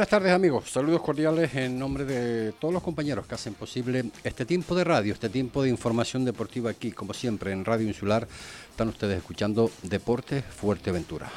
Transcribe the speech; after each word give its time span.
Buenas 0.00 0.08
tardes 0.08 0.32
amigos, 0.32 0.70
saludos 0.70 1.02
cordiales 1.02 1.54
en 1.56 1.78
nombre 1.78 2.06
de 2.06 2.52
todos 2.52 2.72
los 2.72 2.82
compañeros 2.82 3.26
que 3.26 3.34
hacen 3.34 3.52
posible 3.52 4.06
este 4.24 4.46
tiempo 4.46 4.74
de 4.74 4.82
radio, 4.82 5.12
este 5.12 5.28
tiempo 5.28 5.62
de 5.62 5.68
información 5.68 6.24
deportiva 6.24 6.70
aquí, 6.70 6.90
como 6.90 7.12
siempre 7.12 7.52
en 7.52 7.66
Radio 7.66 7.86
Insular, 7.86 8.26
están 8.70 8.88
ustedes 8.88 9.18
escuchando 9.18 9.70
Deportes 9.82 10.42
Fuerteventura. 10.42 11.30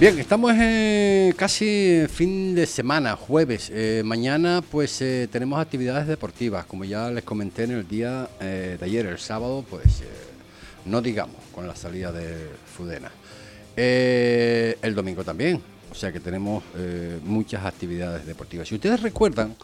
Bien, 0.00 0.18
estamos 0.18 0.54
en 0.54 1.32
casi 1.32 2.06
fin 2.08 2.54
de 2.54 2.64
semana, 2.64 3.14
jueves. 3.14 3.70
Eh, 3.74 4.00
mañana 4.06 4.62
pues 4.70 5.02
eh, 5.02 5.28
tenemos 5.30 5.60
actividades 5.60 6.06
deportivas, 6.06 6.64
como 6.64 6.86
ya 6.86 7.10
les 7.10 7.24
comenté 7.24 7.64
en 7.64 7.72
el 7.72 7.86
día 7.86 8.30
eh, 8.40 8.78
de 8.80 8.86
ayer, 8.86 9.04
el 9.04 9.18
sábado, 9.18 9.66
pues 9.68 10.02
no 10.84 11.00
digamos, 11.00 11.36
con 11.54 11.66
la 11.66 11.76
salida 11.76 12.12
de 12.12 12.50
Fudena. 12.76 13.10
Eh, 13.76 14.78
el 14.82 14.94
domingo 14.94 15.24
también, 15.24 15.62
o 15.90 15.94
sea 15.94 16.12
que 16.12 16.20
tenemos 16.20 16.62
eh, 16.76 17.18
muchas 17.24 17.64
actividades 17.64 18.26
deportivas. 18.26 18.68
Si 18.68 18.74
ustedes 18.74 19.00
recuerdan, 19.00 19.56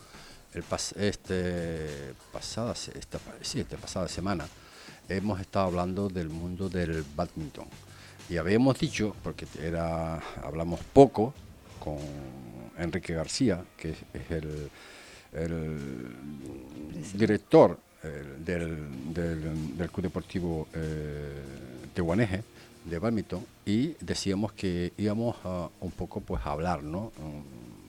el 0.54 0.64
este, 0.98 2.14
pasada, 2.32 2.72
esta, 2.72 3.18
sí, 3.42 3.60
esta 3.60 3.76
pasada 3.76 4.08
semana 4.08 4.46
hemos 5.08 5.40
estado 5.40 5.66
hablando 5.66 6.08
del 6.08 6.28
mundo 6.28 6.68
del 6.68 7.04
badminton. 7.14 7.66
Y 8.28 8.38
habíamos 8.38 8.78
dicho, 8.78 9.14
porque 9.22 9.46
era, 9.62 10.20
hablamos 10.42 10.80
poco 10.92 11.32
con 11.78 11.98
Enrique 12.78 13.14
García, 13.14 13.62
que 13.76 13.90
es, 13.90 14.30
el, 14.30 14.70
el 15.32 15.78
director 17.14 17.78
del, 18.44 19.12
del, 19.12 19.90
Club 19.90 20.02
Deportivo 20.02 20.68
eh, 20.74 21.42
Tehuaneje 21.94 22.42
de 22.84 22.98
badminton 22.98 23.44
y 23.64 23.94
decíamos 24.00 24.52
que 24.52 24.92
íbamos 24.96 25.36
a 25.44 25.68
un 25.80 25.90
poco 25.90 26.20
pues 26.20 26.44
a 26.44 26.52
hablar, 26.52 26.82
¿no? 26.82 27.12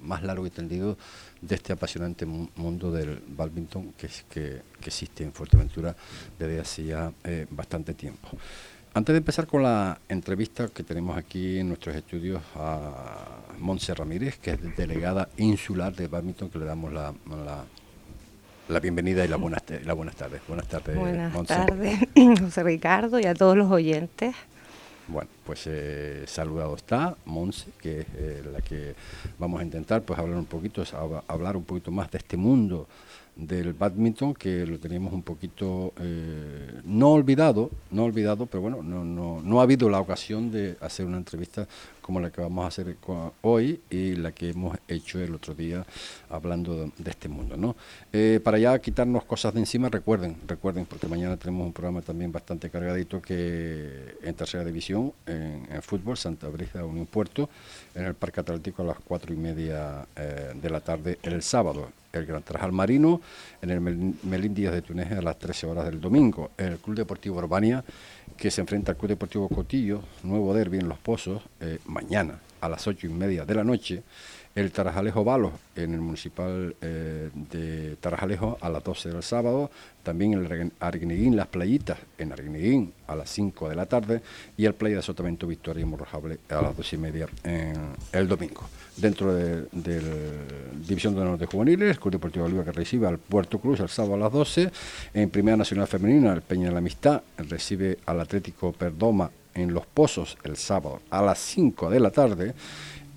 más 0.02 0.23
largo 0.23 0.48
y 0.48 0.50
tendido 0.50 0.98
de 1.42 1.56
este 1.56 1.73
apasionante 1.73 2.26
mundo 2.26 2.92
del 2.92 3.22
badminton 3.28 3.94
que, 3.94 4.08
que, 4.30 4.62
que 4.80 4.88
existe 4.90 5.23
en 5.23 5.34
Fuerteventura 5.34 5.95
desde 6.40 6.60
hacía 6.60 7.12
eh, 7.23 7.45
bastante 7.50 7.94
tiempo. 7.94 8.30
Antes 8.94 9.14
de 9.14 9.18
empezar 9.18 9.45
con 9.45 9.62
la 9.62 10.00
entrevista 10.10 10.70
que 10.70 10.84
tenemos 10.84 11.18
aquí 11.18 11.60
en 11.60 11.68
nuestros 11.68 11.95
estudios 11.95 12.42
a 12.56 13.42
Monse 13.60 13.94
Ramírez, 13.94 14.40
que 14.40 14.52
es 14.52 14.76
delegada 14.76 15.30
insular 15.38 15.95
de 15.95 16.08
badminton, 16.08 16.50
que 16.50 16.58
le 16.58 16.66
damos 16.66 16.92
la 16.92 17.14
la 18.70 18.80
bienvenida 18.80 19.23
y 19.23 19.28
la 19.28 19.38
buenas, 19.38 19.64
la 19.86 19.94
buenas 19.94 20.16
tardes. 20.16 20.42
Buenas 20.48 20.68
tardes, 20.68 20.96
Buenas 20.96 21.48
tardes, 21.48 22.00
José 22.40 22.64
Ricardo, 22.64 23.20
y 23.20 23.26
a 23.26 23.34
todos 23.34 23.56
los 23.56 23.72
oyentes. 23.72 24.36
Bueno, 25.08 25.30
pues 25.46 25.64
eh, 25.68 26.26
saludado 26.28 26.76
está 26.76 27.16
Monse, 27.26 27.72
que 27.80 28.02
es 28.02 28.08
eh, 28.16 28.44
la 28.52 28.60
que 28.62 28.94
vamos 29.40 29.62
a 29.62 29.64
intentar 29.64 30.02
pues 30.02 30.20
hablar 30.20 30.38
un 30.38 30.45
poquito, 30.45 30.83
hablar 31.27 31.56
un 31.56 31.64
poquito 31.64 31.92
más 31.92 32.11
de 32.11 32.17
este 32.17 32.36
mundo 32.36 32.88
del 33.38 33.73
badminton 33.73 34.33
que 34.33 34.66
lo 34.66 34.80
teníamos 34.80 35.14
un 35.14 35.22
poquito 35.22 35.94
eh, 36.00 36.82
no 36.83 37.11
olvidado, 37.11 37.70
no 37.92 38.04
olvidado, 38.04 38.48
pero 38.48 38.61
bueno, 38.61 38.82
no, 38.82 39.06
no, 39.06 39.42
no 39.42 39.60
ha 39.60 39.64
habido 39.64 39.89
la 39.89 40.00
ocasión 40.00 40.52
de 40.52 40.76
hacer 40.82 41.06
una 41.06 41.17
entrevista 41.17 41.67
como 42.08 42.22
la 42.22 42.32
que 42.32 42.40
vamos 42.40 42.64
a 42.64 42.70
hacer 42.70 42.95
hoy 43.42 43.82
y 43.90 44.16
la 44.16 44.32
que 44.32 44.52
hemos 44.52 44.78
hecho 44.88 45.20
el 45.20 45.36
otro 45.36 45.54
día 45.54 45.86
hablando 46.30 46.90
de, 46.98 47.12
este 47.12 47.28
mundo. 47.28 47.58
¿no? 47.58 47.76
Eh, 48.14 48.40
para 48.42 48.58
ya 48.58 48.80
quitarnos 48.80 49.26
cosas 49.26 49.54
de 49.54 49.60
encima, 49.60 49.90
recuerden, 49.90 50.38
recuerden, 50.48 50.86
porque 50.86 51.06
mañana 51.06 51.36
tenemos 51.36 51.68
un 51.68 51.73
programa 51.73 52.02
también 52.02 52.32
bastante 52.32 52.70
cargadito 52.70 53.22
que 53.22 54.16
en 54.23 54.34
tercera 54.36 54.64
división, 54.64 55.12
en, 55.26 55.82
fútbol, 55.82 56.16
Santa 56.16 56.48
Brígida 56.48 56.86
Unión 56.86 57.08
Puerto, 57.08 57.50
en 57.94 58.06
el 58.06 58.14
Parque 58.14 58.39
Atlántico 58.39 58.84
a 58.84 58.86
las 58.86 59.00
cuatro 59.00 59.34
y 59.34 59.38
media 59.38 60.08
eh, 60.16 60.54
de 60.56 60.70
la 60.70 60.80
tarde 60.80 61.20
el 61.24 61.44
sábado. 61.44 61.92
El 62.14 62.26
Gran 62.26 62.42
Trajal 62.42 62.72
Marino 62.72 63.22
en 63.62 63.70
el 63.70 63.82
Melín 63.82 64.56
Díaz 64.56 64.74
de 64.74 64.82
Túnez 64.82 65.12
a 65.12 65.22
las 65.22 65.38
13 65.38 65.68
horas 65.68 65.86
del 65.86 66.00
domingo. 66.00 66.52
El 66.58 66.78
Club 66.78 66.95
Deportivo 66.95 67.38
Urbania 67.38 67.84
que 68.37 68.52
se 68.52 68.61
enfrenta 68.61 68.92
al 68.92 68.98
Club 68.98 69.09
Deportivo 69.09 69.49
Cotillo, 69.49 70.02
nuevo 70.23 70.53
derby 70.53 70.77
en 70.77 70.87
Los 70.87 70.99
Pozos, 70.99 71.42
eh, 71.59 71.80
mañana 71.86 72.39
a 72.61 72.70
las 72.70 72.87
ocho 72.87 73.08
y 73.08 73.09
media 73.09 73.45
de 73.45 73.55
la 73.55 73.64
noche. 73.64 74.03
El 74.58 74.72
Tarajalejo 74.72 75.23
Balos 75.23 75.52
en 75.76 75.94
el 75.94 76.02
municipal 76.02 76.76
eh, 76.82 77.30
de 77.52 77.95
Tarajalejo 77.98 78.58
a 78.60 78.70
las 78.70 78.84
12 78.84 79.10
del 79.10 79.22
sábado. 79.22 79.70
También 80.02 80.34
el 80.34 80.72
Arguineguín 80.80 81.36
Las 81.36 81.45
Playitas 81.45 82.00
en 82.18 82.32
Arguineguín 82.32 82.92
a 83.06 83.16
las 83.16 83.30
5 83.30 83.70
de 83.70 83.76
la 83.76 83.86
tarde. 83.86 84.23
Y 84.58 84.66
el 84.66 84.73
Playa 84.73 84.95
de 84.95 85.04
Sotavento 85.04 85.45
Victoria 85.45 85.84
y 85.84 85.86
Morrojable 85.86 86.40
a 86.50 86.60
las 86.60 86.76
2 86.76 86.94
y 86.94 86.98
media 86.98 87.28
en 87.44 87.76
el 88.12 88.28
domingo 88.28 88.64
dentro 88.95 89.32
de, 89.32 89.68
la 89.72 90.88
División 90.88 91.14
de 91.14 91.22
Honor 91.22 91.38
de 91.38 91.45
Juveniles, 91.45 91.92
el 91.92 92.00
Club 92.00 92.14
Deportivo 92.14 92.45
Oliva 92.45 92.64
que 92.64 92.72
recibe 92.72 93.06
al 93.06 93.20
Puerto 93.20 93.60
Cruz 93.60 93.80
el 93.80 93.89
sábado 93.89 94.16
a 94.16 94.18
las 94.18 94.34
12. 94.34 94.72
En 95.14 95.30
Primera 95.30 95.56
Nacional 95.56 95.86
Femenina, 95.86 96.34
el 96.34 96.42
Peña 96.42 96.70
de 96.70 96.72
la 96.72 96.80
Amistad 96.80 97.22
recibe 97.38 98.00
al 98.08 98.22
Atlético 98.22 98.74
Perdoma 98.74 99.30
en 99.54 99.72
Los 99.72 99.86
Pozos 99.86 100.36
el 100.44 100.58
sábado 100.58 101.00
a 101.12 101.22
las 101.22 101.38
5 101.38 101.92
de 101.92 102.00
la 102.00 102.10
tarde. 102.10 102.56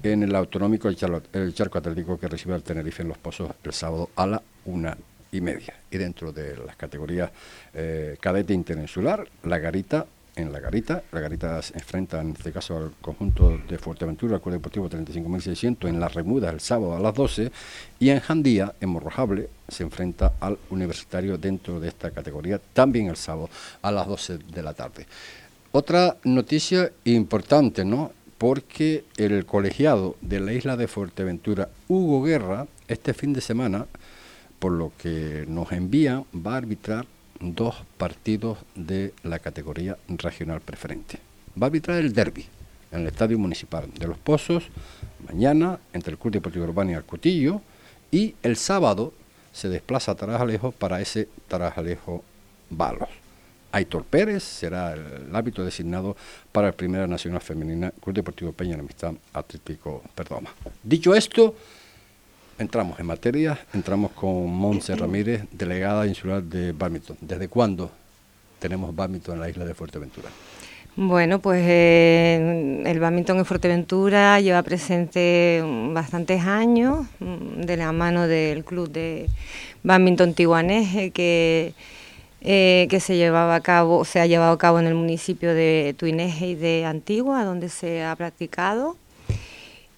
En 0.03 0.23
el 0.23 0.35
Autonómico, 0.35 0.89
el, 0.89 1.55
Charco 1.55 1.79
Atlético 1.79 2.19
que 2.19 2.29
recibe 2.29 2.55
al 2.55 2.63
Tenerife 2.63 3.03
en 3.03 3.09
Los 3.09 3.19
Pozos 3.19 3.51
el 3.63 3.73
sábado 3.73 4.11
a 4.17 4.27
la 4.27 4.43
una 4.65 4.97
y 5.33 5.41
media. 5.41 5.75
Y 5.91 5.99
dentro 5.99 6.33
de 6.33 6.57
las 6.57 6.77
categorías 6.77 7.31
eh, 7.75 8.17
cadete 8.21 8.55
interinsular, 8.55 9.27
la 9.45 9.59
Garita 9.59 10.07
en 10.37 10.53
La 10.53 10.61
Garita. 10.61 11.03
La 11.13 11.21
Garita 11.21 11.61
se 11.63 11.75
enfrenta 11.75 12.21
en 12.21 12.31
este 12.31 12.53
caso 12.53 12.77
al 12.77 12.93
conjunto 13.01 13.59
de 13.69 13.79
Fuerteventura, 13.79 14.37
al 14.37 14.41
Club 14.41 14.55
Deportivo 14.55 14.89
35.600 14.89 15.89
en 15.89 16.01
La 16.01 16.09
Remuda 16.09 16.51
el 16.51 16.61
sábado 16.61 16.97
a 16.97 17.01
las 17.01 17.15
12 17.15 17.51
y 17.99 18.11
en 18.11 18.21
Jandía, 18.21 18.75
en 18.81 18.89
Morrojable, 18.91 19.49
se 19.69 19.83
enfrenta 19.83 20.33
al 20.41 20.59
Universitario 20.71 21.39
dentro 21.39 21.81
de 21.81 21.89
esta 21.89 22.11
categoría 22.11 22.61
también 22.73 23.09
el 23.09 23.17
sábado 23.17 23.51
a 23.83 23.91
las 23.91 24.07
12 24.07 24.39
de 24.39 24.63
la 24.63 24.75
tarde. 24.75 25.07
Otra 25.73 26.17
noticia 26.25 26.91
importante, 27.05 27.85
¿no? 27.85 28.13
Porque 28.41 29.05
el 29.19 29.45
colegiado 29.45 30.17
de 30.23 30.41
la 30.41 30.55
isla 30.55 30.79
de 30.79 30.89
Fuerteventura, 30.89 31.69
Hugo 31.89 32.23
Guerra, 32.23 32.69
este 32.89 33.13
fin 33.13 33.35
de 33.35 33.43
semana, 33.43 33.85
por 34.59 34.73
lo 34.73 34.93
que 34.97 35.45
nos 35.47 35.73
envía, 35.73 36.25
va 36.35 36.55
a 36.55 36.57
arbitrar 36.57 37.05
dos 37.39 37.85
partidos 37.99 38.57
de 38.75 39.13
la 39.25 39.41
categoría 39.41 39.99
regional 40.09 40.63
preferente. 40.63 41.19
Va 41.61 41.67
a 41.67 41.69
arbitrar 41.69 41.99
el 41.99 42.15
derby 42.15 42.47
en 42.91 43.03
el 43.03 43.09
Estadio 43.09 43.39
Municipal 43.39 43.91
de 43.93 44.07
Los 44.07 44.17
Pozos, 44.17 44.71
mañana 45.29 45.79
entre 45.93 46.13
el 46.13 46.19
Club 46.19 46.33
Deportivo 46.33 46.65
Urbano 46.65 46.93
y 46.93 46.95
el 46.95 47.05
Cotillo, 47.05 47.61
y 48.11 48.37
el 48.43 48.57
sábado 48.57 49.13
se 49.53 49.69
desplaza 49.69 50.13
a 50.13 50.17
Tarajalejo 50.17 50.73
para 50.73 51.03
ese 51.03 51.29
Tarajalejo 51.47 52.25
Balos. 52.71 53.11
Aitor 53.73 54.05
Pérez 54.05 54.43
será 54.43 54.95
el 54.95 55.35
hábito 55.35 55.65
designado 55.65 56.17
para 56.53 56.69
la 56.69 56.73
Primera 56.73 57.07
Nacional 57.07 57.41
Femenina 57.41 57.93
Club 58.03 58.17
Deportivo 58.17 58.53
Peña 58.53 58.75
de 58.75 58.81
Amistad 58.81 59.15
Atlético 59.33 60.03
Perdoma. 60.15 60.51
Dicho 60.83 61.15
esto, 61.15 61.55
entramos 62.59 62.99
en 63.01 63.07
materia, 63.07 63.59
entramos 63.73 64.13
con 64.13 64.53
Monse 64.53 64.95
Ramírez, 64.97 65.45
delegada 65.53 66.07
insular 66.07 66.43
de 66.43 66.73
badminton. 66.73 67.17
¿Desde 67.21 67.49
cuándo 67.49 67.91
tenemos 68.59 68.95
badminton 68.95 69.35
en 69.35 69.41
la 69.41 69.51
isla 69.51 69.65
de 69.65 69.75
Fuerteventura? 69.75 70.29
Bueno, 70.97 71.39
pues 71.39 71.63
eh, 71.67 72.83
el 72.85 73.01
badminton 73.01 73.39
en 73.39 73.45
Fuerteventura 73.45 74.41
lleva 74.41 74.63
presente 74.63 75.63
bastantes 75.93 76.43
años 76.43 77.07
mm, 77.21 77.63
de 77.63 77.77
la 77.77 77.93
mano 77.93 78.27
del 78.27 78.65
club 78.65 78.91
de 78.91 79.29
badminton 79.85 80.35
Tiguaneje 80.35 81.13
que 81.13 81.75
eh, 82.43 82.87
que 82.91 83.01
se 83.01 83.17
llevaba 83.17 83.55
a 83.55 83.61
cabo, 83.61 84.05
se 84.05 84.21
ha 84.21 84.27
llevado 84.27 84.53
a 84.53 84.59
cabo 84.59 84.81
en 84.81 84.87
el 84.87 84.95
municipio 84.95 85.55
de 85.55 85.95
Tuineje 85.99 86.49
y 86.49 86.55
de 86.55 86.85
Antigua, 86.87 87.45
donde 87.45 87.69
se 87.69 88.03
ha 88.03 88.17
practicado. 88.17 88.97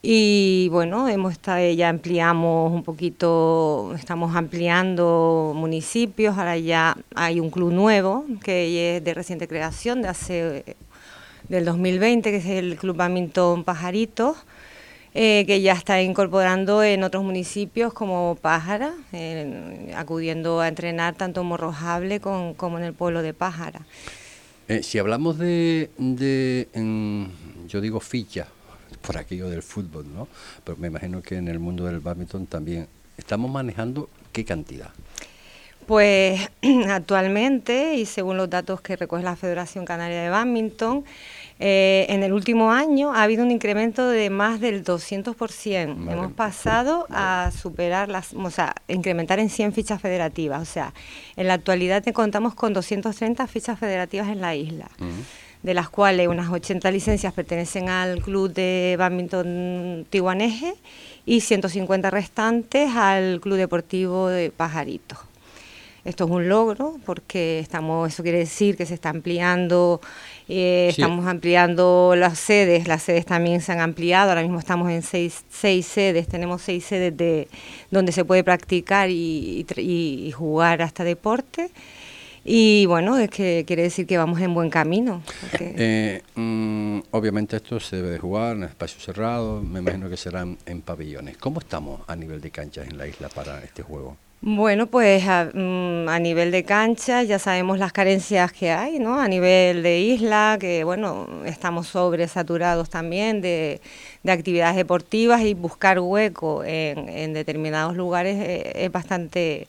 Y 0.05 0.69
bueno, 0.71 1.09
hemos 1.09 1.41
ya 1.43 1.89
ampliamos 1.89 2.73
un 2.73 2.83
poquito, 2.83 3.95
estamos 3.95 4.35
ampliando 4.35 5.53
municipios, 5.55 6.37
ahora 6.37 6.59
ya 6.59 6.97
hay 7.15 7.39
un 7.39 7.51
club 7.51 7.73
nuevo 7.73 8.25
que 8.43 8.97
es 8.97 9.05
de 9.05 9.15
reciente 9.15 9.47
creación, 9.47 10.03
de 10.03 10.09
hace 10.09 10.65
del 11.49 11.65
2020, 11.65 12.31
que 12.31 12.37
es 12.39 12.47
el 12.47 12.77
Club 12.77 12.97
Badminton 12.97 13.63
Pajaritos, 13.63 14.37
eh, 15.15 15.45
que 15.47 15.61
ya 15.61 15.73
está 15.73 16.01
incorporando 16.03 16.83
en 16.83 17.05
otros 17.05 17.23
municipios 17.23 17.93
como 17.93 18.37
Pájara, 18.41 18.95
acudiendo 19.95 20.61
a 20.61 20.69
entrenar 20.69 21.15
tanto 21.15 21.43
en 21.43 21.47
Morrojable 21.49 22.21
como 22.21 22.79
en 22.79 22.85
el 22.85 22.95
pueblo 22.95 23.23
de 23.23 23.35
Pájara. 23.35 23.83
Eh, 24.69 24.83
si 24.83 24.99
hablamos 24.99 25.39
de, 25.39 25.91
yo 27.69 27.81
digo 27.81 28.01
ficha, 28.01 28.47
por 29.03 29.19
aquello 29.19 29.51
del 29.51 29.63
fútbol, 29.63 30.07
¿no? 30.15 30.29
Pero 30.65 30.79
me 30.79 30.87
imagino 30.87 31.21
que 31.21 31.37
en 31.37 31.49
el 31.49 31.59
mundo 31.59 31.85
del 31.85 32.01
badminton 32.01 32.47
también 32.47 32.87
estamos 33.19 33.51
manejando 33.51 34.09
qué 34.33 34.45
cantidad. 34.45 34.91
Pues 35.87 36.49
actualmente, 36.89 37.97
y 37.97 38.07
según 38.07 38.37
los 38.37 38.49
datos 38.49 38.81
que 38.81 38.97
recoge 38.97 39.25
la 39.25 39.37
Federación 39.37 39.85
Canaria 39.85 40.23
de 40.23 40.31
Badminton, 40.31 41.05
eh, 41.65 42.07
en 42.09 42.25
el 42.25 42.33
último 42.33 42.73
año 42.73 43.15
ha 43.15 43.23
habido 43.23 43.45
un 43.45 43.53
incremento 43.53 44.09
de 44.09 44.31
más 44.31 44.59
del 44.59 44.83
200%. 44.85 46.11
Hemos 46.11 46.33
pasado 46.33 47.07
a 47.09 47.53
superar 47.57 48.09
las, 48.09 48.35
o 48.35 48.51
sea, 48.51 48.75
incrementar 48.89 49.39
en 49.39 49.49
100 49.49 49.73
fichas 49.73 50.03
federativas. 50.03 50.61
O 50.61 50.65
sea, 50.65 50.93
en 51.37 51.47
la 51.47 51.55
actualidad 51.55 52.03
contamos 52.13 52.57
con 52.57 52.73
230 52.73 53.47
fichas 53.47 53.79
federativas 53.79 54.29
en 54.29 54.41
la 54.41 54.57
isla. 54.57 54.89
de 55.63 55.75
las 55.75 55.89
cuales 55.89 56.27
unas 56.27 56.51
80 56.51 56.91
licencias 56.91 57.33
pertenecen 57.33 57.89
al 57.89 58.21
Club 58.21 58.53
de 58.53 58.97
Badminton 58.99 60.05
Tiguaneje 60.11 60.75
y 61.25 61.43
150 61.43 62.11
restantes 62.11 62.91
al 62.97 63.41
Club 63.41 63.59
Deportivo 63.59 64.27
de 64.27 64.51
Pajaritos. 64.51 65.21
Esto 66.05 66.25
es 66.25 66.31
un 66.31 66.49
logro 66.49 66.99
porque 67.07 67.61
estamos, 67.61 68.13
eso 68.13 68.25
quiere 68.25 68.39
decir 68.39 68.77
que 68.77 68.87
se 68.87 68.95
está 68.95 69.11
ampliando, 69.11 70.01
eh, 70.49 70.89
estamos 70.91 71.27
ampliando 71.27 72.15
las 72.17 72.41
sedes, 72.41 72.89
las 72.89 73.05
sedes 73.05 73.25
también 73.25 73.61
se 73.61 73.71
han 73.71 73.79
ampliado, 73.79 74.31
ahora 74.31 74.43
mismo 74.43 74.59
estamos 74.59 74.91
en 74.91 75.03
seis, 75.03 75.45
seis 75.49 75.87
sedes, 75.87 76.27
tenemos 76.27 76.63
seis 76.63 76.85
sedes 76.85 77.17
de 77.17 77.47
donde 77.93 78.11
se 78.11 78.25
puede 78.25 78.43
practicar 78.43 79.11
y, 79.11 79.65
jugar 80.37 80.83
hasta 80.83 81.05
deporte. 81.05 81.71
Y 82.45 82.87
bueno, 82.87 83.19
es 83.19 83.31
que 83.31 83.63
quiere 83.65 83.83
decir 83.83 84.05
que 84.05 84.19
vamos 84.19 84.41
en 84.41 84.53
buen 84.53 84.71
camino. 84.71 85.23
Eh, 85.61 86.23
mm, 86.35 86.99
obviamente 87.13 87.55
esto 87.55 87.79
se 87.79 87.97
debe 87.97 88.11
de 88.11 88.19
jugar 88.19 88.57
en 88.57 88.65
espacio 88.65 89.01
cerrado, 89.01 89.63
me 89.63 89.79
imagino 89.79 90.11
que 90.11 90.17
serán 90.17 90.59
en 90.67 90.81
pabellones. 90.81 91.37
¿Cómo 91.37 91.61
estamos 91.61 92.01
a 92.09 92.17
nivel 92.17 92.41
de 92.41 92.51
canchas 92.51 92.89
en 92.89 92.99
la 92.99 93.07
isla 93.07 93.29
para 93.29 93.63
este 93.63 93.85
juego? 93.85 94.17
Bueno, 94.45 94.89
pues 94.89 95.23
mm, 95.23 96.09
a, 96.09 96.19
nivel 96.19 96.51
de 96.51 96.65
cancha 96.65 97.23
ya 97.23 97.39
sabemos 97.39 97.79
las 97.79 97.93
carencias 97.93 98.51
que 98.53 98.73
hay, 98.73 98.99
¿no? 98.99 99.21
A 99.21 99.29
nivel 99.29 99.85
de 99.85 100.01
isla, 100.01 100.57
que 100.59 100.83
bueno, 100.83 101.29
estamos 101.45 101.87
sobresaturados 101.87 102.91
también 102.91 103.41
de, 103.41 103.81
actividades 104.27 104.75
deportivas 104.75 105.43
y 105.43 105.55
buscar 105.55 106.01
hueco 106.01 106.65
en, 106.65 107.33
determinados 107.35 107.97
lugares 107.97 108.37
eh, 108.41 108.73
es 108.85 108.91
bastante 108.91 109.69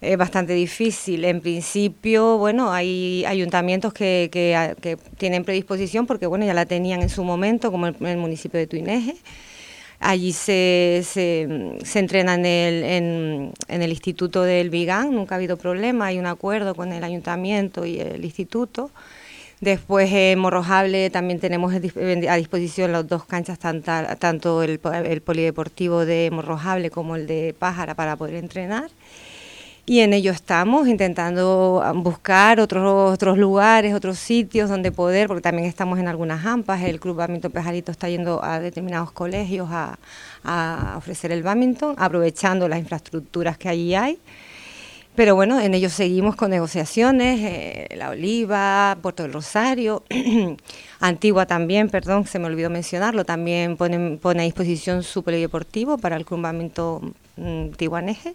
es 0.00 0.18
bastante 0.18 0.52
difícil. 0.54 1.24
En 1.24 1.40
principio, 1.40 2.38
bueno, 2.38 2.72
hay 2.72 3.24
ayuntamientos 3.26 3.92
que, 3.92 4.28
que, 4.32 4.98
tienen 5.16 5.44
predisposición 5.44 6.06
porque 6.06 6.26
bueno, 6.26 6.44
ya 6.44 6.54
la 6.54 6.66
tenían 6.66 7.02
en 7.02 7.08
su 7.08 7.22
momento, 7.22 7.70
como 7.70 7.86
el, 7.86 7.96
el 8.00 8.16
municipio 8.18 8.58
de 8.58 8.66
Tuineje 8.66 9.14
Allí 10.04 10.32
se, 10.32 11.02
se, 11.04 11.78
se 11.84 11.98
entrena 12.00 12.34
en 12.34 12.44
el, 12.44 12.84
en, 13.68 13.82
el 13.82 13.90
Instituto 13.90 14.42
del 14.42 14.68
Vigán, 14.68 15.14
nunca 15.14 15.36
ha 15.36 15.38
habido 15.38 15.56
problema, 15.56 16.06
hay 16.06 16.18
un 16.18 16.26
acuerdo 16.26 16.74
con 16.74 16.92
el 16.92 17.04
ayuntamiento 17.04 17.86
y 17.86 18.00
el 18.00 18.24
instituto. 18.24 18.90
Después 19.60 20.10
en 20.12 20.40
Morrojable 20.40 21.08
también 21.10 21.38
tenemos 21.38 21.72
a 21.72 21.78
disposición 21.78 22.90
las 22.90 23.06
dos 23.06 23.24
canchas, 23.26 23.60
tanto 23.60 24.64
el, 24.64 24.80
el 25.04 25.20
polideportivo 25.20 26.04
de 26.04 26.30
Morrojable 26.32 26.90
como 26.90 27.14
el 27.14 27.28
de 27.28 27.54
Pájara 27.56 27.94
para 27.94 28.16
poder 28.16 28.34
entrenar 28.34 28.90
y 29.84 30.00
en 30.00 30.12
ello 30.12 30.30
estamos 30.30 30.86
intentando 30.86 31.80
ah, 31.84 31.92
buscar 31.92 32.60
otros 32.60 33.12
otros 33.12 33.36
lugares, 33.36 33.94
otros 33.94 34.18
sitios 34.18 34.70
donde 34.70 34.92
poder, 34.92 35.26
porque 35.26 35.42
también 35.42 35.68
estamos 35.68 35.98
en 35.98 36.06
algunas 36.06 36.46
AMPAs, 36.46 36.82
el 36.82 37.00
Club 37.00 37.16
Badminton 37.16 37.50
Pejarito 37.50 37.90
está 37.90 38.08
yendo 38.08 38.42
a 38.44 38.60
determinados 38.60 39.10
colegios 39.12 39.68
a, 39.70 39.98
ofrecer 40.96 41.30
el 41.32 41.42
badminton, 41.42 41.94
aprovechando 41.98 42.68
las 42.68 42.78
infraestructuras 42.78 43.56
que 43.58 43.68
allí 43.68 43.94
hay. 43.94 44.18
Pero 45.14 45.34
bueno, 45.34 45.60
en 45.60 45.74
ello 45.74 45.90
seguimos 45.90 46.36
con 46.36 46.50
negociaciones, 46.50 47.38
eh, 47.40 47.88
La 47.96 48.10
Oliva, 48.10 48.96
Puerto 49.02 49.22
del 49.22 49.32
Rosario, 49.32 50.04
Antigua 51.00 51.46
también, 51.46 51.90
perdón, 51.90 52.26
se 52.26 52.38
me 52.38 52.46
olvidó 52.46 52.70
mencionarlo, 52.70 53.24
también 53.24 53.76
pone, 53.76 54.16
pone 54.16 54.42
a 54.42 54.44
disposición 54.44 55.02
su 55.02 55.22
polideportivo 55.22 55.98
para 55.98 56.16
el 56.16 56.24
Club 56.24 56.40
Badminton 56.40 57.14
mm, 57.36 57.70
Tiguaneje. 57.76 58.34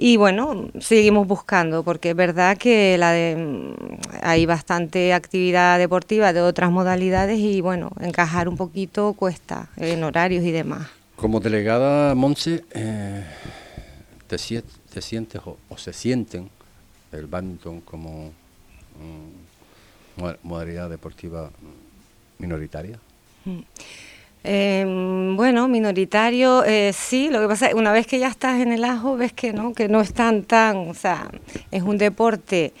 Y 0.00 0.16
bueno, 0.16 0.70
seguimos 0.78 1.26
buscando, 1.26 1.82
porque 1.82 2.10
es 2.10 2.16
verdad 2.16 2.56
que 2.56 2.96
la 2.98 3.10
de, 3.10 3.74
hay 4.22 4.46
bastante 4.46 5.12
actividad 5.12 5.76
deportiva 5.76 6.32
de 6.32 6.40
otras 6.40 6.70
modalidades 6.70 7.40
y 7.40 7.60
bueno, 7.60 7.90
encajar 8.00 8.48
un 8.48 8.56
poquito 8.56 9.14
cuesta 9.14 9.70
en 9.76 10.04
horarios 10.04 10.44
y 10.44 10.52
demás. 10.52 10.86
Como 11.16 11.40
delegada, 11.40 12.14
Monse, 12.14 12.64
eh, 12.70 13.24
te, 14.28 14.38
sientes 14.38 15.42
o, 15.44 15.58
se 15.76 15.92
sienten 15.92 16.48
el 17.10 17.26
badminton 17.26 17.80
como 17.80 18.30
modalidad 20.44 20.88
deportiva 20.90 21.50
minoritaria? 22.38 23.00
Mm. 23.44 23.58
Em, 24.44 25.36
bueno, 25.36 25.68
minoritario, 25.68 26.64
eh, 26.64 26.92
sí, 26.94 27.28
lo 27.30 27.40
que 27.40 27.48
pasa 27.48 27.66
es 27.66 27.72
que 27.72 27.78
una 27.78 27.92
vez 27.92 28.06
que 28.06 28.18
ya 28.18 28.28
estás 28.28 28.60
en 28.60 28.72
el 28.72 28.84
ajo 28.84 29.16
ves 29.16 29.32
que 29.32 29.52
no, 29.52 29.74
que 29.74 29.88
no 29.88 30.00
es 30.00 30.14
tan, 30.14 30.44
tan, 30.44 30.88
o 30.88 30.94
sea, 30.94 31.28
es 31.70 31.82
un 31.82 31.98
deporte 31.98 32.72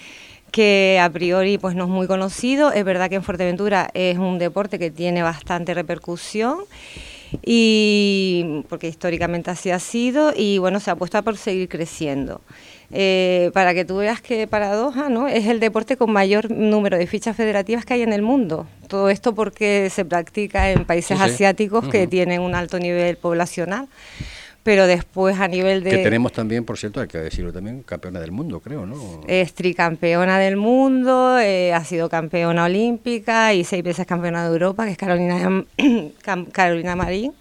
que 0.50 0.98
a 1.02 1.10
priori 1.10 1.58
pues 1.58 1.74
no 1.74 1.84
es 1.84 1.90
muy 1.90 2.06
conocido, 2.06 2.72
es 2.72 2.84
verdad 2.84 3.08
que 3.08 3.16
en 3.16 3.22
Fuerteventura 3.22 3.90
es 3.92 4.18
un 4.18 4.38
deporte 4.38 4.78
que 4.78 4.90
tiene 4.90 5.22
bastante 5.22 5.74
repercusión 5.74 6.60
y 7.44 8.64
porque 8.68 8.88
históricamente 8.88 9.50
así 9.50 9.70
ha 9.70 9.78
sido 9.78 10.32
y 10.34 10.58
bueno, 10.58 10.80
se 10.80 10.90
apuesta 10.90 11.22
por 11.22 11.36
seguir 11.36 11.68
creciendo. 11.68 12.40
Eh, 12.90 13.50
para 13.52 13.74
que 13.74 13.84
tú 13.84 13.96
veas 13.96 14.22
qué 14.22 14.46
paradoja, 14.46 15.10
¿no? 15.10 15.28
Es 15.28 15.46
el 15.46 15.60
deporte 15.60 15.98
con 15.98 16.10
mayor 16.10 16.50
número 16.50 16.96
de 16.96 17.06
fichas 17.06 17.36
federativas 17.36 17.84
que 17.84 17.94
hay 17.94 18.02
en 18.02 18.14
el 18.14 18.22
mundo. 18.22 18.66
Todo 18.88 19.10
esto 19.10 19.34
porque 19.34 19.90
se 19.90 20.06
practica 20.06 20.70
en 20.70 20.86
países 20.86 21.20
asiáticos 21.20 21.86
que 21.88 22.06
tienen 22.06 22.40
un 22.40 22.54
alto 22.54 22.78
nivel 22.78 23.18
poblacional. 23.18 23.88
Pero 24.62 24.86
después 24.86 25.38
a 25.38 25.48
nivel 25.48 25.82
de... 25.82 25.90
Que 25.90 25.98
tenemos 25.98 26.32
también, 26.32 26.64
por 26.64 26.76
cierto, 26.76 27.00
hay 27.00 27.08
que 27.08 27.18
decirlo 27.18 27.52
también, 27.52 27.82
campeona 27.82 28.20
del 28.20 28.32
mundo, 28.32 28.60
creo, 28.60 28.84
¿no? 28.84 29.22
Es 29.26 29.54
tricampeona 29.54 30.38
del 30.38 30.56
mundo, 30.56 31.38
eh, 31.38 31.72
ha 31.72 31.84
sido 31.84 32.10
campeona 32.10 32.64
olímpica 32.64 33.54
y 33.54 33.64
seis 33.64 33.82
veces 33.82 34.06
campeona 34.06 34.42
de 34.42 34.52
Europa, 34.52 34.84
que 34.84 34.92
es 34.92 34.98
Carolina, 34.98 35.64
Carolina 36.52 36.96
Marín 36.96 37.32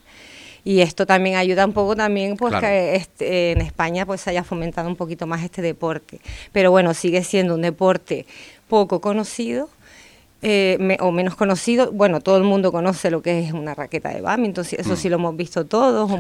y 0.68 0.82
esto 0.82 1.06
también 1.06 1.38
ayuda 1.38 1.66
un 1.66 1.72
poco 1.72 1.96
también 1.96 2.36
pues 2.36 2.54
que 2.60 2.96
este, 2.96 3.54
en 3.54 3.62
España 3.62 4.06
pues 4.06 4.20
se 4.20 4.32
haya 4.32 4.44
fomentado 4.44 4.90
un 4.90 4.98
poquito 4.98 5.26
más 5.26 5.42
este 5.42 5.62
deporte. 5.62 6.20
Pero 6.52 6.72
bueno 6.72 6.94
sigue 6.94 7.24
siendo 7.24 7.56
un 7.56 7.62
deporte 7.62 8.26
poco 8.68 9.00
conocido 9.00 9.70
eh, 10.42 10.98
o 11.00 11.14
menos 11.14 11.36
conocido, 11.36 11.94
bueno, 11.94 12.20
todo 12.20 12.36
el 12.36 12.44
mundo 12.44 12.74
conoce 12.74 13.10
lo 13.10 13.22
que 13.22 13.40
es 13.40 13.54
una 13.54 13.76
raqueta 13.76 14.10
de 14.10 14.20
badminton, 14.20 14.66
eso 14.70 14.94
mm. 14.94 14.98
sí 14.98 15.08
lo 15.08 15.16
hemos 15.16 15.38
visto 15.38 15.66
todos. 15.66 16.12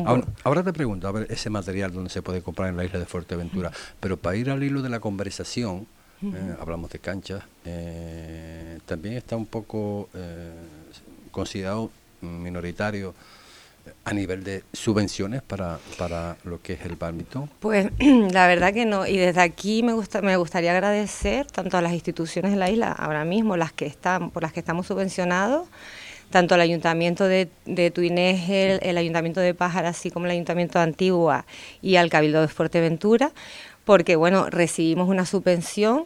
Ahora, 0.44 0.63
te 0.63 0.72
pregunto, 0.72 1.10
a 1.10 1.12
ver, 1.12 1.27
ese 1.30 1.50
material 1.50 1.92
donde 1.94 2.10
se 2.10 2.22
puede 2.22 2.42
comprar 2.42 2.70
en 2.70 2.77
la 2.77 2.86
isla 2.86 3.00
de 3.00 3.06
Fuerteventura, 3.06 3.72
pero 4.00 4.16
para 4.16 4.38
ir 4.38 4.50
al 4.50 4.63
hilo 4.63 4.82
de 4.82 4.89
la 4.89 5.01
conversación, 5.01 5.86
eh, 6.24 6.56
hablamos 6.60 6.89
de 6.89 7.00
canchas, 7.00 7.44
eh, 7.66 8.80
también 8.86 9.18
está 9.18 9.36
un 9.36 9.46
poco 9.46 10.08
considerado 11.32 11.92
minoritario 12.22 13.13
a 14.06 14.13
nivel 14.13 14.44
de 14.44 14.63
subvenciones 14.74 15.41
para, 15.41 15.79
para 15.98 16.38
lo 16.44 16.62
que 16.62 16.74
es 16.74 16.82
el 16.86 16.96
badminton? 16.96 17.50
Pues 17.60 17.89
la 18.00 18.48
verdad 18.48 18.74
que 18.74 18.86
no, 18.86 19.06
y 19.06 19.17
desde 19.17 19.41
aquí 19.41 19.84
me 19.84 19.94
gusta 19.94 20.22
me 20.22 20.38
gustaría 20.38 20.72
agradecer 20.72 21.46
tanto 21.48 21.77
a 21.77 21.82
las 21.82 21.94
instituciones 21.94 22.51
de 22.51 22.58
la 22.58 22.70
isla, 22.70 22.91
ahora 22.91 23.25
mismo 23.25 23.58
las 23.58 23.72
que 23.72 23.86
están, 23.86 24.32
por 24.32 24.44
las 24.44 24.53
que 24.53 24.60
estamos 24.60 24.88
subvencionados, 24.88 25.67
tanto 26.29 26.56
al 26.56 26.62
Ayuntamiento 26.62 27.25
de, 27.25 27.50
de 27.65 27.91
Tuinegel, 27.91 28.79
el 28.82 28.98
Ayuntamiento 28.98 29.39
de 29.39 29.53
Pájara, 29.53 29.89
así 29.89 30.12
como 30.12 30.25
el 30.25 30.32
Ayuntamiento 30.32 30.79
de 30.79 30.84
Antigua 30.84 31.46
y 31.82 31.96
al 31.96 32.10
Cabildo 32.10 32.41
de 32.41 32.48
Fuerteventura, 32.48 33.32
porque 33.86 34.15
bueno, 34.15 34.50
recibimos 34.50 35.08
una 35.08 35.25
subvención 35.25 36.06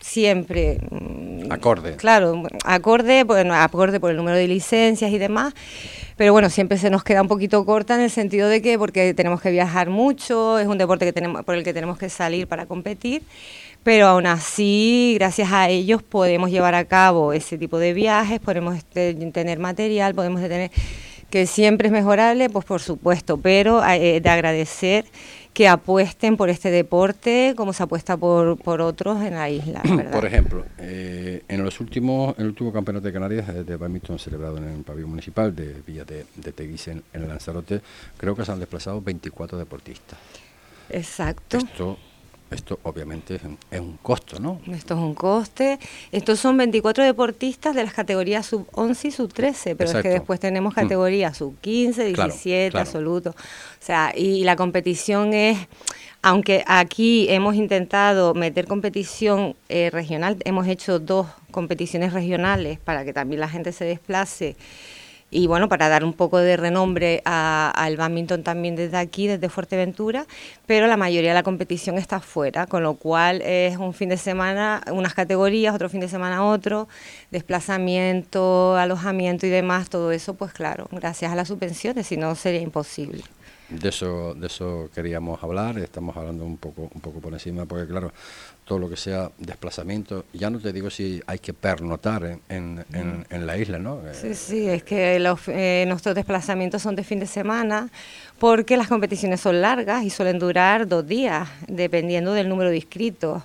siempre 0.00 0.78
mm, 0.90 1.52
acorde. 1.52 1.96
claro 1.96 2.42
acorde 2.64 3.24
bueno 3.24 3.54
acorde 3.54 4.00
por 4.00 4.10
el 4.10 4.16
número 4.16 4.36
de 4.36 4.48
licencias 4.48 5.10
y 5.10 5.18
demás 5.18 5.54
pero 6.18 6.32
bueno, 6.32 6.50
siempre 6.50 6.78
se 6.78 6.90
nos 6.90 7.04
queda 7.04 7.22
un 7.22 7.28
poquito 7.28 7.64
corta 7.64 7.94
en 7.94 8.00
el 8.00 8.10
sentido 8.10 8.48
de 8.48 8.60
que 8.60 8.76
porque 8.76 9.14
tenemos 9.14 9.40
que 9.40 9.52
viajar 9.52 9.88
mucho, 9.88 10.58
es 10.58 10.66
un 10.66 10.76
deporte 10.76 11.04
que 11.04 11.12
tenemos, 11.12 11.44
por 11.44 11.54
el 11.54 11.62
que 11.62 11.72
tenemos 11.72 11.96
que 11.96 12.10
salir 12.10 12.48
para 12.48 12.66
competir, 12.66 13.22
pero 13.84 14.08
aún 14.08 14.26
así, 14.26 15.14
gracias 15.16 15.52
a 15.52 15.68
ellos 15.68 16.02
podemos 16.02 16.50
llevar 16.50 16.74
a 16.74 16.84
cabo 16.86 17.32
ese 17.32 17.56
tipo 17.56 17.78
de 17.78 17.92
viajes, 17.92 18.40
podemos 18.40 18.76
este, 18.76 19.14
tener 19.14 19.60
material, 19.60 20.12
podemos 20.12 20.40
tener 20.42 20.72
que 21.30 21.46
siempre 21.46 21.86
es 21.86 21.92
mejorable, 21.92 22.50
pues 22.50 22.64
por 22.64 22.80
supuesto, 22.80 23.36
pero 23.36 23.86
eh, 23.86 24.20
de 24.20 24.28
agradecer 24.28 25.04
que 25.58 25.66
apuesten 25.66 26.36
por 26.36 26.50
este 26.50 26.70
deporte 26.70 27.54
como 27.56 27.72
se 27.72 27.82
apuesta 27.82 28.16
por, 28.16 28.56
por 28.58 28.80
otros 28.80 29.20
en 29.24 29.34
la 29.34 29.50
isla. 29.50 29.82
Por 30.12 30.24
ejemplo, 30.24 30.64
eh, 30.78 31.42
en 31.48 31.64
los 31.64 31.80
últimos, 31.80 32.38
el 32.38 32.46
último 32.46 32.72
campeonato 32.72 33.08
de 33.08 33.12
Canarias 33.12 33.66
de 33.66 33.76
badminton 33.76 34.20
celebrado 34.20 34.58
en 34.58 34.68
el 34.68 34.84
pabellón 34.84 35.10
municipal 35.10 35.56
de 35.56 35.82
Villa 35.84 36.04
de, 36.04 36.26
de 36.36 36.78
en, 36.86 37.02
en, 37.12 37.28
Lanzarote, 37.28 37.80
creo 38.16 38.36
que 38.36 38.44
se 38.44 38.52
han 38.52 38.60
desplazado 38.60 39.02
24 39.02 39.58
deportistas. 39.58 40.16
Exacto. 40.90 41.56
Esto 41.56 41.98
esto 42.50 42.78
obviamente 42.82 43.40
es 43.70 43.80
un, 43.80 43.98
costo, 44.02 44.38
¿no? 44.40 44.60
Esto 44.72 44.94
es 44.94 45.00
un 45.00 45.14
coste. 45.14 45.78
Estos 46.12 46.40
son 46.40 46.56
24 46.56 47.04
deportistas 47.04 47.74
de 47.74 47.84
las 47.84 47.92
categorías 47.92 48.46
sub 48.46 48.66
11 48.72 49.08
y 49.08 49.10
sub 49.10 49.32
13, 49.32 49.76
pero 49.76 49.90
es 49.90 50.02
que 50.02 50.08
después 50.08 50.40
tenemos 50.40 50.72
mm. 50.72 50.76
categorías 50.76 51.36
sub 51.36 51.58
15, 51.60 52.04
17, 52.06 52.78
absoluto. 52.78 53.30
O 53.30 53.34
sea, 53.84 54.12
y 54.16 54.44
la 54.44 54.56
competición 54.56 55.34
es, 55.34 55.58
aunque 56.22 56.64
aquí 56.66 57.26
hemos 57.28 57.54
intentado 57.54 58.34
meter 58.34 58.66
competición 58.66 59.54
eh, 59.68 59.90
regional, 59.90 60.38
hemos 60.44 60.66
hecho 60.66 60.98
dos 60.98 61.26
competiciones 61.50 62.12
regionales 62.12 62.78
para 62.78 63.04
que 63.04 63.12
también 63.12 63.40
la 63.40 63.48
gente 63.48 63.72
se 63.72 63.84
desplace 63.84 64.56
y 65.30 65.46
bueno, 65.46 65.68
para 65.68 65.88
dar 65.88 66.04
un 66.04 66.12
poco 66.14 66.38
de 66.38 66.56
renombre 66.56 67.22
al 67.24 67.96
badminton 67.96 68.42
también 68.42 68.76
desde 68.76 68.96
aquí, 68.96 69.26
desde 69.26 69.48
Fuerteventura, 69.48 70.26
pero 70.66 70.86
la 70.86 70.96
mayoría 70.96 71.30
de 71.30 71.34
la 71.34 71.42
competición 71.42 71.98
está 71.98 72.20
fuera, 72.20 72.66
con 72.66 72.82
lo 72.82 72.94
cual 72.94 73.42
es 73.42 73.76
un 73.76 73.92
fin 73.92 74.08
de 74.08 74.16
semana 74.16 74.82
unas 74.90 75.14
categorías, 75.14 75.74
otro 75.74 75.88
fin 75.88 76.00
de 76.00 76.08
semana 76.08 76.44
otro, 76.44 76.88
desplazamiento, 77.30 78.76
alojamiento 78.76 79.46
y 79.46 79.50
demás, 79.50 79.90
todo 79.90 80.12
eso, 80.12 80.34
pues 80.34 80.52
claro, 80.52 80.88
gracias 80.90 81.30
a 81.30 81.34
las 81.34 81.48
subvenciones, 81.48 82.06
si 82.06 82.16
no 82.16 82.34
sería 82.34 82.60
imposible. 82.60 83.22
De 83.68 83.90
eso, 83.90 84.34
de 84.34 84.46
eso 84.46 84.88
queríamos 84.94 85.42
hablar, 85.42 85.78
estamos 85.78 86.16
hablando 86.16 86.42
un 86.44 86.56
poco, 86.56 86.90
un 86.94 87.00
poco 87.02 87.20
por 87.20 87.34
encima, 87.34 87.66
porque 87.66 87.86
claro, 87.86 88.12
todo 88.64 88.78
lo 88.78 88.88
que 88.88 88.96
sea 88.96 89.30
desplazamiento, 89.38 90.24
ya 90.32 90.48
no 90.48 90.58
te 90.58 90.72
digo 90.72 90.88
si 90.88 91.20
hay 91.26 91.38
que 91.38 91.52
pernotar 91.52 92.38
en, 92.48 92.84
en, 92.90 93.46
la 93.46 93.58
isla, 93.58 93.78
¿no? 93.78 94.00
Sí, 94.12 94.34
sí, 94.34 94.68
es 94.68 94.82
que 94.84 95.18
los, 95.18 95.40
eh, 95.48 95.84
nuestros 95.86 96.14
desplazamientos 96.14 96.80
son 96.80 96.96
de 96.96 97.04
fin 97.04 97.20
de 97.20 97.26
semana, 97.26 97.90
porque 98.38 98.78
las 98.78 98.88
competiciones 98.88 99.40
son 99.40 99.60
largas 99.60 100.02
y 100.02 100.10
suelen 100.10 100.38
durar 100.38 100.88
dos 100.88 101.06
días, 101.06 101.48
dependiendo 101.66 102.32
del 102.32 102.48
número 102.48 102.70
de 102.70 102.76
inscritos. 102.76 103.42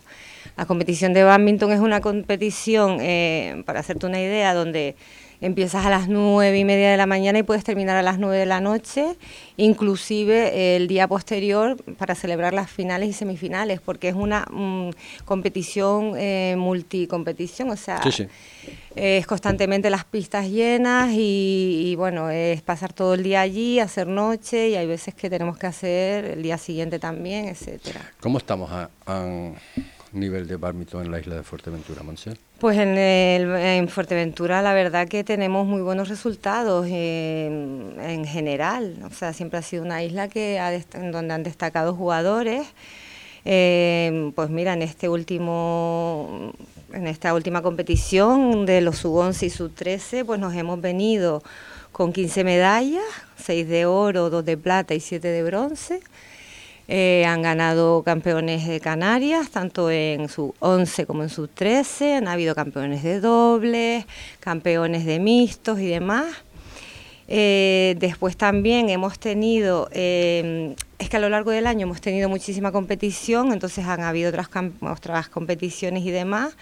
La 0.55 0.65
competición 0.65 1.13
de 1.13 1.23
badminton 1.23 1.71
es 1.71 1.79
una 1.79 1.99
competición, 1.99 2.99
eh, 3.01 3.63
para 3.65 3.81
hacerte 3.81 4.05
una 4.05 4.21
idea, 4.21 4.53
donde 4.53 4.95
empiezas 5.43 5.85
a 5.85 5.89
las 5.89 6.07
nueve 6.07 6.57
y 6.57 6.63
media 6.63 6.89
de 6.89 6.95
la 6.95 7.05
mañana 7.05 7.37
y 7.37 7.43
puedes 7.43 7.65
terminar 7.65 7.97
a 7.97 8.01
las 8.01 8.17
nueve 8.17 8.37
de 8.37 8.45
la 8.45 8.61
noche, 8.61 9.17
inclusive 9.57 10.77
el 10.77 10.87
día 10.87 11.05
posterior 11.07 11.75
para 11.97 12.15
celebrar 12.15 12.53
las 12.53 12.71
finales 12.71 13.09
y 13.09 13.13
semifinales, 13.13 13.81
porque 13.81 14.07
es 14.07 14.15
una 14.15 14.47
mm, 14.49 14.91
competición 15.25 16.13
eh, 16.15 16.55
multicompetición, 16.57 17.69
o 17.71 17.75
sea, 17.75 18.01
es 18.95 19.27
constantemente 19.27 19.89
las 19.89 20.05
pistas 20.05 20.47
llenas 20.47 21.09
y, 21.13 21.93
bueno, 21.97 22.29
es 22.29 22.61
pasar 22.61 22.93
todo 22.93 23.15
el 23.15 23.23
día 23.23 23.41
allí, 23.41 23.79
hacer 23.79 24.07
noche 24.07 24.69
y 24.69 24.75
hay 24.75 24.87
veces 24.87 25.13
que 25.13 25.29
tenemos 25.29 25.57
que 25.57 25.67
hacer 25.67 26.25
el 26.25 26.43
día 26.43 26.57
siguiente 26.57 26.99
también, 26.99 27.49
etcétera. 27.49 28.13
¿Cómo 28.21 28.37
estamos 28.37 28.71
a, 28.71 28.89
nivel 30.13 30.47
de 30.47 30.55
badminton 30.57 31.05
en 31.05 31.11
la 31.11 31.19
isla 31.19 31.35
de 31.35 31.43
Fuerteventura, 31.43 32.03
Mansell? 32.03 32.37
Pues 32.59 32.77
en, 32.77 32.97
en, 32.97 33.87
Fuerteventura 33.89 34.61
la 34.61 34.73
verdad 34.73 35.07
que 35.07 35.23
tenemos 35.23 35.67
muy 35.67 35.81
buenos 35.81 36.09
resultados 36.09 36.87
en, 36.87 38.25
general. 38.25 38.97
O 39.05 39.13
sea, 39.13 39.33
siempre 39.33 39.59
ha 39.59 39.61
sido 39.61 39.83
una 39.83 40.03
isla 40.03 40.27
que 40.27 40.57
en 40.93 41.11
donde 41.11 41.33
han 41.33 41.43
destacado 41.43 41.93
jugadores. 41.95 42.67
Eh, 43.45 44.31
pues 44.35 44.49
mira, 44.49 44.73
en 44.73 44.81
este 44.81 45.09
último, 45.09 46.53
en 46.93 47.07
esta 47.07 47.33
última 47.33 47.61
competición 47.61 48.65
de 48.65 48.81
los 48.81 48.99
sub 48.99 49.15
11 49.15 49.45
y 49.45 49.49
sub 49.49 49.73
13, 49.73 50.23
pues 50.23 50.39
nos 50.39 50.53
hemos 50.55 50.79
venido 50.79 51.43
con 51.91 52.13
15 52.13 52.43
medallas, 52.43 53.03
6 53.37 53.67
de 53.67 53.85
oro, 53.85 54.29
2 54.29 54.45
de 54.45 54.57
plata 54.57 54.93
y 54.93 54.99
7 54.99 55.27
de 55.27 55.43
bronce. 55.43 56.01
Eh, 56.95 57.25
han 57.25 57.41
ganado 57.41 58.03
campeones 58.03 58.67
de 58.67 58.79
Canarias, 58.79 59.49
tanto 59.49 59.89
en 59.89 60.29
su 60.29 60.53
11 60.59 61.07
como 61.07 61.23
en 61.23 61.29
su 61.29 61.47
13. 61.47 62.17
Han 62.17 62.27
habido 62.27 62.53
campeones 62.53 63.01
de 63.01 63.19
dobles, 63.19 64.05
campeones 64.39 65.03
de 65.03 65.17
mixtos 65.17 65.79
y 65.79 65.87
demás. 65.87 66.27
Eh, 67.27 67.95
después 67.97 68.37
también 68.37 68.89
hemos 68.89 69.17
tenido, 69.17 69.89
eh, 69.91 70.75
es 70.99 71.09
que 71.09 71.17
a 71.17 71.19
lo 71.19 71.29
largo 71.29 71.49
del 71.49 71.65
año 71.65 71.87
hemos 71.87 71.99
tenido 71.99 72.29
muchísima 72.29 72.71
competición, 72.71 73.53
entonces 73.53 73.87
han 73.87 74.01
habido 74.01 74.29
otras, 74.29 74.49
otras 74.81 75.29
competiciones 75.29 76.05
y 76.05 76.11
demás. 76.11 76.55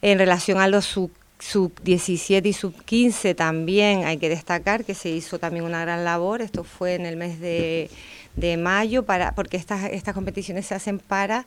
En 0.00 0.18
relación 0.18 0.56
a 0.56 0.68
los 0.68 0.86
sub, 0.86 1.10
sub 1.38 1.70
17 1.82 2.48
y 2.48 2.54
sub 2.54 2.82
15 2.82 3.34
también 3.34 4.04
hay 4.04 4.16
que 4.16 4.30
destacar 4.30 4.86
que 4.86 4.94
se 4.94 5.10
hizo 5.10 5.38
también 5.38 5.66
una 5.66 5.82
gran 5.82 6.02
labor, 6.02 6.40
esto 6.40 6.64
fue 6.64 6.94
en 6.94 7.04
el 7.04 7.18
mes 7.18 7.40
de 7.40 7.90
de 8.40 8.56
mayo, 8.56 9.04
para, 9.04 9.34
porque 9.34 9.56
estas, 9.56 9.84
estas 9.90 10.14
competiciones 10.14 10.66
se 10.66 10.74
hacen 10.74 10.98
para 10.98 11.46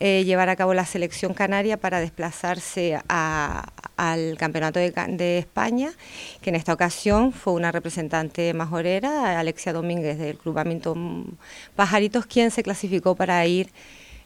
eh, 0.00 0.24
llevar 0.24 0.48
a 0.48 0.56
cabo 0.56 0.74
la 0.74 0.84
selección 0.84 1.32
canaria 1.32 1.76
para 1.76 2.00
desplazarse 2.00 2.98
al 3.08 4.36
Campeonato 4.36 4.80
de, 4.80 5.38
España, 5.38 5.92
que 6.40 6.50
en 6.50 6.56
esta 6.56 6.72
ocasión 6.72 7.32
fue 7.32 7.52
una 7.52 7.70
representante 7.70 8.52
majorera, 8.52 9.38
Alexia 9.38 9.72
Domínguez 9.72 10.18
del 10.18 10.36
Club 10.38 10.58
Hamilton 10.58 11.38
Pajaritos, 11.76 12.26
quien 12.26 12.50
se 12.50 12.64
clasificó 12.64 13.14
para 13.14 13.46
ir 13.46 13.70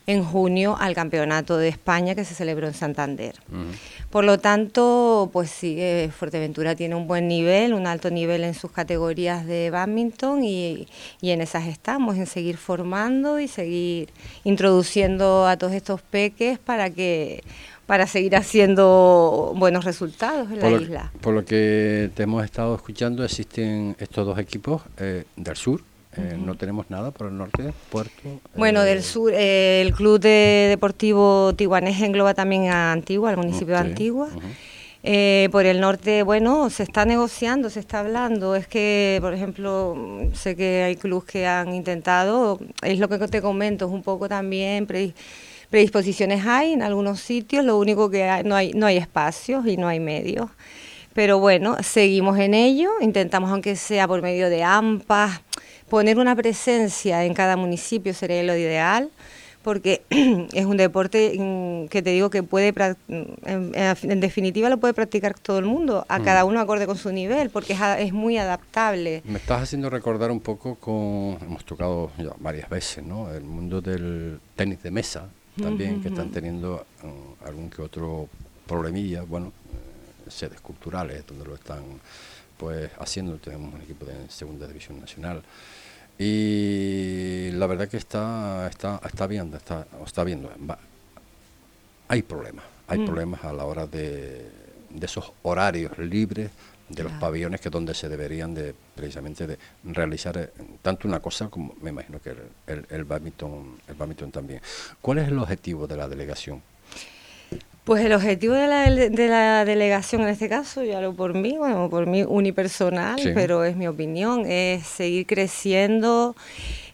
en 0.06 0.24
junio 0.24 0.76
al 0.78 0.94
Campeonato 0.94 1.56
de 1.56 1.68
España 1.68 2.14
que 2.14 2.24
se 2.24 2.34
celebró 2.34 2.66
en 2.68 2.74
Santander. 2.74 3.34
Por 4.10 4.24
lo 4.24 4.38
tanto, 4.38 5.30
pues 5.32 5.50
sí, 5.50 5.76
eh, 5.78 6.10
Fuerteventura 6.16 6.76
tiene 6.76 6.94
un 6.94 7.06
buen 7.08 7.26
nivel, 7.26 7.74
un 7.74 7.86
alto 7.86 8.10
nivel 8.10 8.44
en 8.44 8.54
sus 8.54 8.70
categorías 8.70 9.46
de 9.46 9.70
badminton 9.70 10.44
y, 10.44 10.86
y, 11.20 11.30
en 11.30 11.40
esas 11.40 11.66
estamos, 11.66 12.16
en 12.16 12.26
seguir 12.26 12.56
formando 12.56 13.40
y 13.40 13.48
seguir 13.48 14.10
introduciendo 14.44 15.46
a 15.46 15.56
todos 15.56 15.72
estos 15.72 16.02
peques 16.02 16.58
para 16.58 16.90
que 16.90 17.42
para 17.86 18.08
seguir 18.08 18.34
haciendo 18.34 19.52
buenos 19.56 19.84
resultados 19.84 20.50
en 20.50 20.60
la 20.60 20.70
isla. 20.70 21.12
Por 21.20 21.34
lo 21.34 21.44
que 21.44 22.10
te 22.14 22.24
hemos 22.24 22.44
estado 22.44 22.74
escuchando, 22.74 23.24
existen 23.24 23.96
estos 24.00 24.26
dos 24.26 24.38
equipos 24.38 24.82
eh, 24.98 25.24
del 25.36 25.56
sur, 25.56 25.82
eh, 26.16 26.36
no 26.38 26.54
tenemos 26.54 26.88
nada 26.88 27.10
por 27.10 27.28
el 27.28 27.36
norte, 27.36 27.72
Puerto. 27.90 28.40
Bueno, 28.54 28.82
del 28.82 28.98
eh, 28.98 29.02
sur, 29.02 29.32
eh, 29.34 29.82
el 29.82 29.92
Club 29.92 30.18
de 30.20 30.66
Deportivo 30.68 31.54
Tiguanés 31.54 32.00
engloba 32.00 32.32
también 32.34 32.68
a 32.68 32.92
Antigua, 32.92 33.30
al 33.30 33.36
municipio 33.36 33.74
de 33.74 33.80
Antigua. 33.80 34.28
por 35.52 35.66
el 35.66 35.80
norte, 35.80 36.22
bueno, 36.22 36.70
se 36.70 36.82
está 36.82 37.04
negociando, 37.04 37.68
se 37.70 37.80
está 37.80 38.00
hablando. 38.00 38.56
Es 38.56 38.66
que, 38.66 39.18
por 39.20 39.34
ejemplo, 39.34 39.94
sé 40.32 40.56
que 40.56 40.82
hay 40.84 40.96
clubes 40.96 41.28
que 41.30 41.46
han 41.46 41.74
intentado, 41.74 42.58
es 42.82 42.98
lo 42.98 43.08
que 43.08 43.18
te 43.28 43.42
comento, 43.42 43.86
es 43.86 43.92
un 43.92 44.02
poco 44.02 44.28
también 44.28 44.86
predisposiciones 45.70 46.46
hay 46.46 46.72
en 46.72 46.82
algunos 46.82 47.20
sitios, 47.20 47.64
lo 47.64 47.78
único 47.78 48.08
que 48.08 48.42
no 48.44 48.54
hay 48.56 48.72
no 48.72 48.86
hay 48.86 48.96
espacios 48.96 49.66
y 49.66 49.76
no 49.76 49.86
hay 49.86 50.00
medios. 50.00 50.48
Pero 51.16 51.38
bueno, 51.38 51.78
seguimos 51.82 52.38
en 52.38 52.52
ello, 52.52 52.90
intentamos 53.00 53.50
aunque 53.50 53.74
sea 53.74 54.06
por 54.06 54.20
medio 54.20 54.50
de 54.50 54.62
AMPAs, 54.62 55.40
poner 55.88 56.18
una 56.18 56.34
presencia 56.34 57.24
en 57.24 57.34
cada 57.34 57.56
municipio 57.56 58.14
sería 58.14 58.42
lo 58.42 58.56
ideal 58.56 59.10
porque 59.66 60.02
es 60.10 60.64
un 60.64 60.76
deporte 60.76 61.34
mm, 61.36 61.88
que 61.88 62.00
te 62.00 62.10
digo 62.10 62.30
que 62.30 62.44
puede, 62.44 62.72
en, 63.08 64.20
definitiva 64.20 64.68
lo 64.68 64.78
puede 64.78 64.94
practicar 64.94 65.36
todo 65.36 65.58
el 65.58 65.64
mundo, 65.64 66.06
a 66.08 66.20
cada 66.20 66.44
mm. 66.44 66.48
uno 66.48 66.60
acorde 66.60 66.86
con 66.86 66.96
su 66.96 67.10
nivel, 67.10 67.50
porque 67.50 67.76
es, 67.98 68.12
muy 68.12 68.38
adaptable. 68.38 69.22
Me 69.24 69.38
estás 69.38 69.64
haciendo 69.64 69.90
recordar 69.90 70.30
un 70.30 70.38
poco 70.38 70.76
con, 70.76 71.36
hemos 71.42 71.64
tocado 71.64 72.12
ya 72.16 72.30
varias 72.38 72.70
veces, 72.70 73.04
¿no? 73.04 73.28
El 73.34 73.42
mundo 73.42 73.80
del 73.80 74.38
tenis 74.54 74.80
de 74.84 74.92
mesa 74.92 75.28
también, 75.60 76.00
que 76.00 76.10
están 76.10 76.30
teniendo 76.30 76.86
mm, 77.02 77.44
algún 77.48 77.68
que 77.68 77.82
otro 77.82 78.28
problemilla, 78.68 79.22
bueno, 79.22 79.48
eh, 79.48 80.30
sedes 80.30 80.60
culturales 80.60 81.26
donde 81.26 81.44
lo 81.44 81.56
están 81.56 81.82
pues 82.56 82.90
haciendo, 82.98 83.36
tenemos 83.36 83.74
un 83.74 83.82
equipo 83.82 84.04
de 84.04 84.28
segunda 84.28 84.66
división 84.66 85.00
nacional 85.00 85.42
y 86.18 87.50
la 87.52 87.66
verdad 87.66 87.88
que 87.88 87.98
está, 87.98 88.66
está, 88.68 89.00
está 89.04 89.26
viendo, 89.26 89.56
está, 89.56 89.86
está 90.04 90.24
viendo. 90.24 90.50
hay 92.08 92.22
problemas, 92.22 92.64
hay 92.88 92.98
mm. 93.00 93.04
problemas 93.04 93.44
a 93.44 93.52
la 93.52 93.64
hora 93.64 93.86
de, 93.86 94.50
de 94.90 95.06
esos 95.06 95.32
horarios 95.42 95.96
libres 95.98 96.50
de 96.88 97.02
los 97.02 97.12
pabellones 97.12 97.60
que 97.60 97.68
es 97.68 97.72
donde 97.72 97.94
se 97.94 98.08
deberían 98.08 98.54
de 98.54 98.74
precisamente 98.94 99.46
de 99.46 99.58
realizar 99.84 100.38
eh, 100.38 100.50
tanto 100.82 101.08
una 101.08 101.18
cosa 101.18 101.48
como 101.48 101.74
me 101.80 101.90
imagino 101.90 102.20
que 102.20 102.30
el, 102.30 102.38
el, 102.68 102.86
el 102.88 103.04
badminton 103.04 103.78
el 103.88 103.94
badminton 103.96 104.30
también 104.30 104.60
¿cuál 105.00 105.18
es 105.18 105.26
el 105.26 105.36
objetivo 105.36 105.88
de 105.88 105.96
la 105.96 106.08
delegación? 106.08 106.62
Pues 107.86 108.04
el 108.04 108.12
objetivo 108.14 108.54
de 108.54 108.66
la, 108.66 108.90
de 108.90 109.28
la 109.28 109.64
delegación 109.64 110.22
en 110.22 110.28
este 110.30 110.48
caso, 110.48 110.82
yo 110.82 110.96
hablo 110.96 111.14
por 111.14 111.34
mí, 111.34 111.56
bueno, 111.56 111.88
por 111.88 112.08
mí 112.08 112.24
unipersonal, 112.24 113.30
pero 113.32 113.62
es 113.62 113.76
mi 113.76 113.86
opinión, 113.86 114.44
es 114.44 114.84
seguir 114.84 115.24
creciendo, 115.24 116.34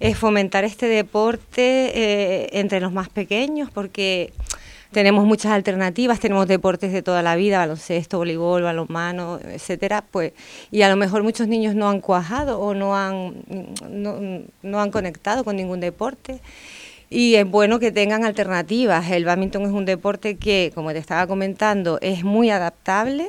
es 0.01 0.19
fomentar 0.19 0.65
este 0.65 0.89
deporte 0.89 1.93
eh, 1.95 2.51
entre 2.53 2.79
los 2.79 2.93
más 2.93 3.09
pequeños, 3.09 3.71
porque 3.71 4.35
tenemos 4.91 5.25
muchas 5.25 5.53
alternativas, 5.53 6.21
tenemos 6.21 6.47
deportes 6.47 6.93
de 6.93 7.01
toda 7.01 7.23
la 7.23 7.37
vida, 7.37 7.57
baloncesto, 7.57 8.19
voleibol, 8.19 8.61
balonmano, 8.61 9.41
etcétera, 9.43 10.05
pues, 10.11 10.35
y 10.71 10.83
a 10.83 10.91
lo 10.91 10.97
mejor 10.97 11.23
muchos 11.23 11.49
niños 11.49 11.75
no 11.75 11.89
han 11.89 12.03
cuajado 12.03 12.61
o 12.61 12.75
no 12.75 12.95
han, 12.95 13.37
no, 13.89 14.43
no 14.61 14.79
han 14.83 14.91
conectado 14.91 15.43
con 15.43 15.57
ningún 15.57 15.81
deporte 15.81 16.43
y 17.13 17.35
es 17.35 17.49
bueno 17.49 17.79
que 17.79 17.93
tengan 17.93 18.25
alternativas. 18.25 19.11
El 19.11 19.25
badminton 19.25 19.63
es 19.63 19.71
un 19.71 19.85
deporte 19.85 20.37
que, 20.37 20.73
como 20.75 20.93
te 20.93 20.99
estaba 20.99 21.27
comentando, 21.27 21.99
es 22.01 22.25
muy 22.25 22.51
adaptable. 22.51 23.29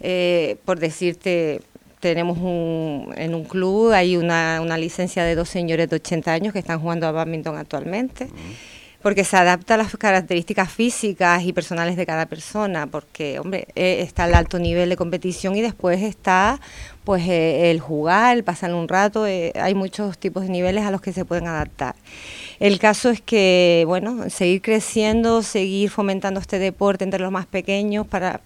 Eh, 0.00 0.56
por 0.66 0.78
decirte, 0.78 1.62
tenemos 2.00 2.36
un, 2.36 3.14
en 3.16 3.34
un 3.34 3.44
club, 3.44 3.92
hay 3.92 4.18
una, 4.18 4.60
una, 4.60 4.76
licencia 4.76 5.24
de 5.24 5.34
dos 5.34 5.48
señores 5.48 5.88
de 5.88 5.96
80 5.96 6.30
años 6.30 6.52
que 6.52 6.58
están 6.58 6.78
jugando 6.78 7.06
a 7.06 7.12
badminton 7.12 7.56
actualmente. 7.56 8.28
Porque 9.02 9.24
se 9.24 9.36
adapta 9.36 9.74
a 9.74 9.76
las 9.76 9.96
características 9.96 10.70
físicas 10.70 11.42
y 11.44 11.52
personales 11.52 11.96
de 11.96 12.04
cada 12.04 12.26
persona, 12.26 12.86
porque, 12.86 13.38
hombre, 13.38 13.68
eh, 13.76 13.98
está 14.00 14.26
el 14.26 14.34
alto 14.34 14.58
nivel 14.58 14.88
de 14.88 14.96
competición 14.96 15.54
y 15.54 15.62
después 15.62 16.02
está 16.02 16.60
pues 17.04 17.22
eh, 17.28 17.70
el 17.70 17.78
jugar, 17.78 18.36
el 18.36 18.42
pasar 18.42 18.74
un 18.74 18.88
rato, 18.88 19.22
hay 19.24 19.74
muchos 19.74 20.18
tipos 20.18 20.42
de 20.42 20.48
niveles 20.48 20.84
a 20.84 20.90
los 20.90 21.00
que 21.00 21.12
se 21.12 21.24
pueden 21.24 21.46
adaptar. 21.46 21.94
El 22.58 22.78
caso 22.78 23.10
es 23.10 23.20
que, 23.20 23.84
bueno, 23.86 24.30
seguir 24.30 24.62
creciendo, 24.62 25.42
seguir 25.42 25.90
fomentando 25.90 26.40
este 26.40 26.58
deporte 26.58 27.04
entre 27.04 27.20
los 27.20 27.30
más 27.30 27.46
pequeños, 27.46 28.06
para, 28.06 28.40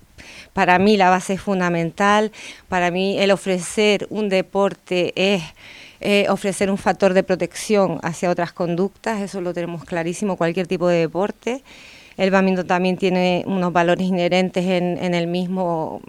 para 0.53 0.79
mí 0.79 0.97
la 0.97 1.11
base 1.11 1.35
es 1.35 1.41
fundamental, 1.41 2.33
para 2.69 2.91
mí 2.91 3.19
el 3.19 3.31
ofrecer 3.31 4.07
un 4.11 4.29
deporte 4.29 5.13
es... 5.17 5.43
Eh, 6.03 6.25
ofrecer 6.31 6.71
un 6.71 6.79
factor 6.79 7.13
de 7.13 7.23
protección 7.23 7.99
hacia 8.03 8.31
otras 8.31 8.53
conductas, 8.53 9.21
eso 9.21 9.43
lo 9.43 9.53
tenemos 9.53 9.85
clarísimo, 9.85 10.39
cualquier 10.39 10.67
tipo 10.67 10.89
de 10.89 10.97
deporte. 10.97 11.63
El 12.17 12.31
badminton 12.31 12.67
también 12.67 12.97
tiene 12.97 13.45
unos 13.47 13.71
valores 13.71 14.07
inherentes 14.07 14.65
en, 14.65 14.97
en 14.97 15.13
el 15.13 15.27
mismo 15.27 16.01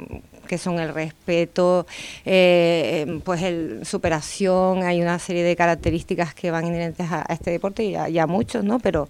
que 0.51 0.57
son 0.57 0.79
el 0.79 0.93
respeto, 0.93 1.87
eh, 2.25 3.21
pues 3.23 3.41
el 3.41 3.85
superación, 3.85 4.83
hay 4.83 5.01
una 5.01 5.17
serie 5.17 5.43
de 5.43 5.55
características 5.55 6.33
que 6.33 6.51
van 6.51 6.67
inherentes 6.67 7.09
a, 7.09 7.21
este 7.29 7.51
deporte 7.51 7.85
y 7.85 7.95
a, 7.95 8.27
muchos, 8.27 8.61
¿no? 8.65 8.77
Pero 8.79 9.07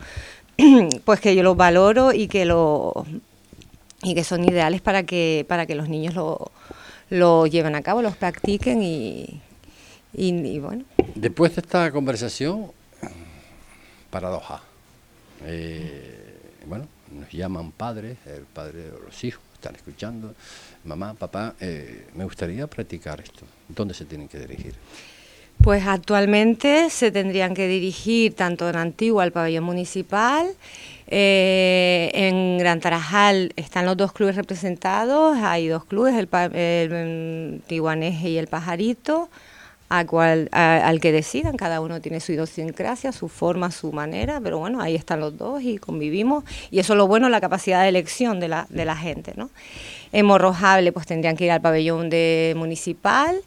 pues 1.03 1.19
que 1.19 1.35
yo 1.35 1.41
los 1.41 1.57
valoro 1.57 2.13
y 2.13 2.27
que 2.27 2.45
lo 2.45 3.07
y 4.03 4.13
que 4.13 4.23
son 4.23 4.47
ideales 4.47 4.81
para 4.81 5.01
que 5.01 5.43
para 5.49 5.65
que 5.65 5.73
los 5.73 5.89
niños 5.89 6.13
lo, 6.13 6.51
lo 7.09 7.47
lleven 7.47 7.73
a 7.73 7.81
cabo, 7.81 8.03
los 8.03 8.15
practiquen 8.15 8.83
y, 8.83 9.41
y, 10.13 10.59
bueno. 10.59 10.83
Después 11.15 11.55
de 11.55 11.61
esta 11.61 11.91
conversación, 11.91 12.71
paradoja. 14.11 14.61
Eh, 15.43 16.37
bueno, 16.67 16.87
llaman 17.37 17.71
padres, 17.71 18.17
el 18.25 18.43
padre 18.43 18.83
de 18.83 18.99
los 18.99 19.23
hijos, 19.23 19.41
están 19.53 19.75
escuchando, 19.75 20.33
mamá, 20.83 21.13
papá, 21.13 21.53
eh, 21.59 22.07
me 22.15 22.23
gustaría 22.23 22.65
practicar 22.67 23.21
esto. 23.21 23.45
¿Dónde 23.67 23.93
se 23.93 24.05
tienen 24.05 24.27
que 24.27 24.39
dirigir? 24.39 24.73
Pues 25.63 25.85
actualmente 25.85 26.89
se 26.89 27.11
tendrían 27.11 27.53
que 27.53 27.67
dirigir 27.67 28.33
tanto 28.33 28.67
en 28.67 28.75
Antigua 28.75 29.21
al 29.21 29.31
pabellón 29.31 29.63
municipal, 29.63 30.47
eh, 31.07 32.09
en 32.13 32.57
Gran 32.57 32.79
Tarajal 32.79 33.53
están 33.55 33.85
los 33.85 33.95
dos 33.95 34.11
clubes 34.11 34.35
representados, 34.35 35.37
hay 35.37 35.67
dos 35.67 35.85
clubes, 35.85 36.15
el, 36.15 36.27
el 36.53 37.61
y 37.69 38.37
el 38.37 38.47
Pajarito, 38.47 39.29
a 39.93 40.05
cual, 40.05 40.47
al 40.53 41.01
que 41.01 41.11
decidan, 41.11 41.57
cada 41.57 41.81
uno 41.81 41.99
tiene 41.99 42.21
su 42.21 42.31
idiosincrasia, 42.31 43.11
su 43.11 43.27
forma, 43.27 43.71
su 43.71 43.91
manera, 43.91 44.39
pero 44.41 44.57
bueno, 44.57 44.79
ahí 44.79 44.95
están 44.95 45.19
los 45.19 45.37
dos 45.37 45.61
y 45.61 45.79
convivimos, 45.79 46.45
y 46.71 46.79
eso 46.79 46.93
es 46.93 46.97
lo 46.97 47.07
bueno, 47.07 47.27
la 47.27 47.41
capacidad 47.41 47.83
de 47.83 47.89
elección 47.89 48.39
de 48.39 48.47
la, 48.47 48.67
de 48.69 48.85
la 48.85 48.95
gente, 48.95 49.33
¿no? 49.35 49.49
En 50.13 50.25
Morrojable 50.25 50.93
pues 50.93 51.05
tendrían 51.07 51.35
que 51.35 51.43
ir 51.43 51.51
al 51.51 51.59
pabellón 51.59 52.09
de 52.09 52.53
municipal 52.55 53.41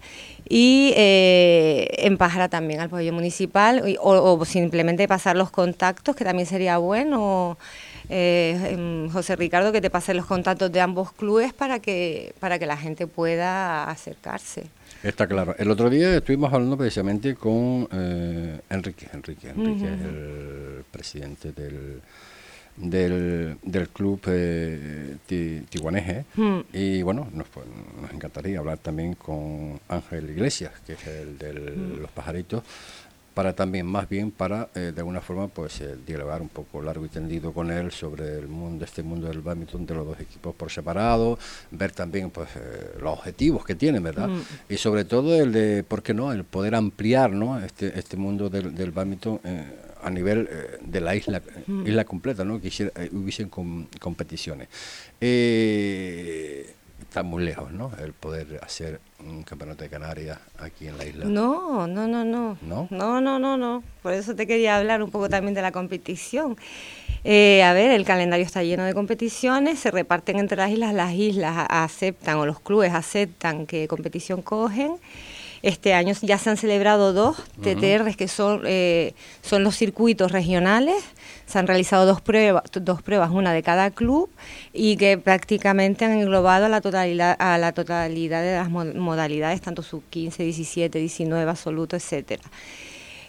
y 0.46 0.92
eh, 0.96 1.88
en 1.96 2.18
Pájara 2.18 2.50
también 2.50 2.80
al 2.80 2.90
pabellón 2.90 3.14
municipal 3.14 3.82
o, 4.00 4.44
simplemente 4.44 5.08
pasar 5.08 5.36
los 5.36 5.50
contactos, 5.50 6.14
que 6.14 6.24
también 6.24 6.46
sería 6.46 6.76
bueno. 6.76 7.56
Eh, 8.10 8.70
em, 8.70 9.10
José 9.10 9.34
Ricardo, 9.34 9.72
que 9.72 9.80
te 9.80 9.88
pase 9.88 10.12
los 10.12 10.26
contactos 10.26 10.70
de 10.70 10.82
ambos 10.82 11.10
clubes 11.12 11.54
para 11.54 11.78
que, 11.78 12.34
para 12.38 12.58
que 12.58 12.66
la 12.66 12.76
gente 12.76 13.06
pueda 13.06 13.84
acercarse. 13.84 14.64
Está 15.04 15.26
claro. 15.26 15.54
El 15.58 15.70
otro 15.70 15.90
día 15.90 16.16
estuvimos 16.16 16.50
hablando 16.50 16.78
precisamente 16.78 17.34
con 17.34 17.86
eh, 17.92 18.58
Enrique, 18.70 19.06
Enrique, 19.12 19.50
Enrique, 19.50 19.86
el 19.86 20.84
presidente 20.90 21.52
del, 21.52 22.00
del, 22.74 23.58
del 23.62 23.88
club 23.90 24.18
eh, 24.28 25.16
tiguaneje 25.68 26.24
hmm. 26.36 26.60
y 26.72 27.02
bueno, 27.02 27.28
nos, 27.34 27.46
pues, 27.48 27.66
nos 28.00 28.10
encantaría 28.12 28.58
hablar 28.58 28.78
también 28.78 29.14
con 29.14 29.78
Ángel 29.88 30.30
Iglesias, 30.30 30.72
que 30.86 30.94
es 30.94 31.06
el 31.06 31.36
de 31.36 31.52
hmm. 31.52 32.00
los 32.00 32.10
pajaritos, 32.10 32.62
para 33.34 33.52
también, 33.52 33.84
más 33.84 34.08
bien 34.08 34.30
para, 34.30 34.68
eh, 34.74 34.92
de 34.94 35.00
alguna 35.00 35.20
forma, 35.20 35.48
pues 35.48 35.80
eh, 35.80 35.96
dialogar 36.06 36.40
un 36.40 36.48
poco 36.48 36.80
largo 36.80 37.04
y 37.04 37.08
tendido 37.08 37.52
con 37.52 37.70
él 37.70 37.90
sobre 37.90 38.38
el 38.38 38.46
mundo, 38.46 38.84
este 38.84 39.02
mundo 39.02 39.26
del 39.26 39.40
badminton 39.40 39.84
de 39.84 39.94
los 39.94 40.06
dos 40.06 40.20
equipos 40.20 40.54
por 40.54 40.70
separado, 40.70 41.38
ver 41.72 41.90
también 41.90 42.30
pues 42.30 42.48
eh, 42.54 42.96
los 43.02 43.12
objetivos 43.18 43.64
que 43.64 43.74
tienen, 43.74 44.02
¿verdad? 44.04 44.28
Mm. 44.28 44.40
Y 44.68 44.76
sobre 44.76 45.04
todo 45.04 45.34
el 45.34 45.52
de, 45.52 45.82
¿por 45.82 46.02
qué 46.02 46.14
no?, 46.14 46.32
el 46.32 46.44
poder 46.44 46.76
ampliar, 46.76 47.32
¿no?, 47.32 47.58
este, 47.58 47.98
este 47.98 48.16
mundo 48.16 48.48
del, 48.48 48.74
del 48.74 48.92
badminton 48.92 49.40
a 50.02 50.10
nivel 50.10 50.48
de 50.80 51.00
la 51.00 51.16
isla, 51.16 51.42
mm. 51.66 51.86
isla 51.86 52.04
completa, 52.04 52.44
¿no?, 52.44 52.60
que 52.60 52.68
hubiesen 53.12 53.48
competiciones. 53.48 54.68
Eh, 55.20 56.72
está 57.14 57.22
muy 57.22 57.44
lejos, 57.44 57.70
¿no? 57.70 57.92
El 58.02 58.12
poder 58.12 58.58
hacer 58.60 59.00
un 59.20 59.44
campeonato 59.44 59.84
de 59.84 59.88
Canarias 59.88 60.36
aquí 60.58 60.88
en 60.88 60.98
la 60.98 61.04
isla. 61.04 61.26
No, 61.26 61.86
no, 61.86 62.08
no, 62.08 62.24
no. 62.24 62.58
¿No? 62.60 62.88
No, 62.90 63.20
no, 63.20 63.38
no, 63.38 63.56
no. 63.56 63.84
Por 64.02 64.14
eso 64.14 64.34
te 64.34 64.48
quería 64.48 64.76
hablar 64.76 65.00
un 65.00 65.12
poco 65.12 65.28
también 65.28 65.54
de 65.54 65.62
la 65.62 65.70
competición. 65.70 66.56
Eh, 67.22 67.62
a 67.62 67.72
ver, 67.72 67.92
el 67.92 68.04
calendario 68.04 68.44
está 68.44 68.64
lleno 68.64 68.82
de 68.82 68.94
competiciones, 68.94 69.78
se 69.78 69.92
reparten 69.92 70.40
entre 70.40 70.56
las 70.56 70.72
islas, 70.72 70.92
las 70.92 71.12
islas 71.12 71.66
aceptan 71.70 72.38
o 72.38 72.46
los 72.46 72.58
clubes 72.58 72.92
aceptan 72.92 73.66
qué 73.66 73.86
competición 73.86 74.42
cogen. 74.42 74.96
Este 75.64 75.94
año 75.94 76.14
ya 76.20 76.36
se 76.36 76.50
han 76.50 76.56
celebrado 76.56 77.12
dos 77.12 77.38
TTRs 77.62 78.16
que 78.16 78.28
son, 78.28 78.62
eh, 78.66 79.14
son 79.42 79.64
los 79.64 79.74
circuitos 79.76 80.30
regionales 80.30 81.02
se 81.46 81.58
han 81.58 81.66
realizado 81.66 82.06
dos 82.06 82.20
pruebas, 82.20 82.64
dos 82.72 83.02
pruebas, 83.02 83.30
una 83.30 83.52
de 83.52 83.62
cada 83.62 83.90
club, 83.90 84.30
y 84.72 84.96
que 84.96 85.18
prácticamente 85.18 86.04
han 86.04 86.12
englobado 86.12 86.66
a 86.66 86.68
la 86.68 86.80
totalidad, 86.80 87.36
a 87.38 87.58
la 87.58 87.72
totalidad 87.72 88.42
de 88.42 88.54
las 88.56 88.70
modalidades, 88.70 89.60
tanto 89.60 89.82
sub 89.82 90.02
15, 90.10 90.42
17, 90.42 90.98
19, 90.98 91.50
absoluto, 91.50 91.96
etcétera. 91.96 92.42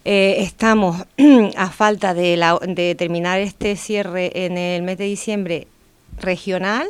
Eh, 0.06 0.38
estamos 0.40 1.04
a 1.58 1.70
falta 1.72 2.14
de, 2.14 2.42
de 2.68 2.96
terminar 2.96 3.40
este 3.40 3.76
cierre 3.76 4.46
en 4.46 4.58
el 4.58 4.84
mes 4.84 4.98
de 4.98 5.06
diciembre 5.06 5.68
regional 6.20 6.88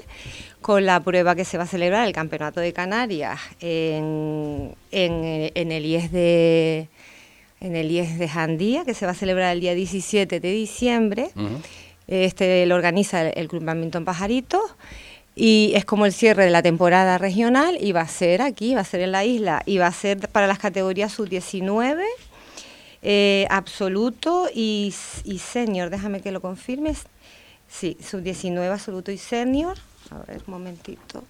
con 0.65 0.83
la 0.83 0.99
prueba 0.99 1.35
que 1.35 1.45
se 1.45 1.59
va 1.59 1.65
a 1.65 1.67
celebrar 1.67 2.07
el 2.07 2.11
Campeonato 2.11 2.59
de 2.59 2.73
Canarias 2.73 3.39
en, 3.59 4.73
en, 4.89 5.51
en 5.53 5.71
el 5.71 5.85
IES 5.85 6.11
de, 6.11 6.89
en 7.61 7.75
el 7.75 7.91
IES 7.91 8.17
de 8.17 8.27
Jandía, 8.27 8.83
que 8.83 8.95
se 8.95 9.05
va 9.05 9.11
a 9.11 9.15
celebrar 9.15 9.53
el 9.53 9.61
día 9.61 9.75
17 9.75 10.39
de 10.39 10.51
diciembre. 10.51 11.29
Este 12.07 12.65
lo 12.65 12.73
organiza 12.73 13.29
el, 13.29 13.47
Club 13.47 13.63
Badminton 13.63 14.05
Pajarito 14.05 14.59
y 15.35 15.73
es 15.75 15.85
como 15.85 16.07
el 16.07 16.13
cierre 16.13 16.45
de 16.45 16.49
la 16.49 16.63
temporada 16.63 17.19
regional 17.19 17.77
y 17.79 17.91
va 17.91 18.01
a 18.01 18.07
ser 18.07 18.41
aquí, 18.41 18.73
va 18.73 18.81
a 18.81 18.85
ser 18.85 19.01
en 19.01 19.11
la 19.11 19.23
isla 19.23 19.61
y 19.67 19.77
va 19.77 19.85
a 19.85 19.91
ser 19.91 20.17
para 20.29 20.47
las 20.47 20.57
categorías 20.57 21.13
sub-19, 21.13 22.01
eh, 23.03 23.45
absoluto 23.51 24.49
y, 24.51 24.95
y 25.25 25.37
senior. 25.37 25.91
Déjame 25.91 26.21
que 26.21 26.31
lo 26.31 26.41
confirmes. 26.41 27.03
Sí, 27.69 27.97
sub-19, 28.01 28.71
absoluto 28.71 29.11
y 29.11 29.19
senior. 29.19 29.77
A 30.11 30.19
ver, 30.19 30.41
un 30.47 30.53
momentito. 30.53 31.23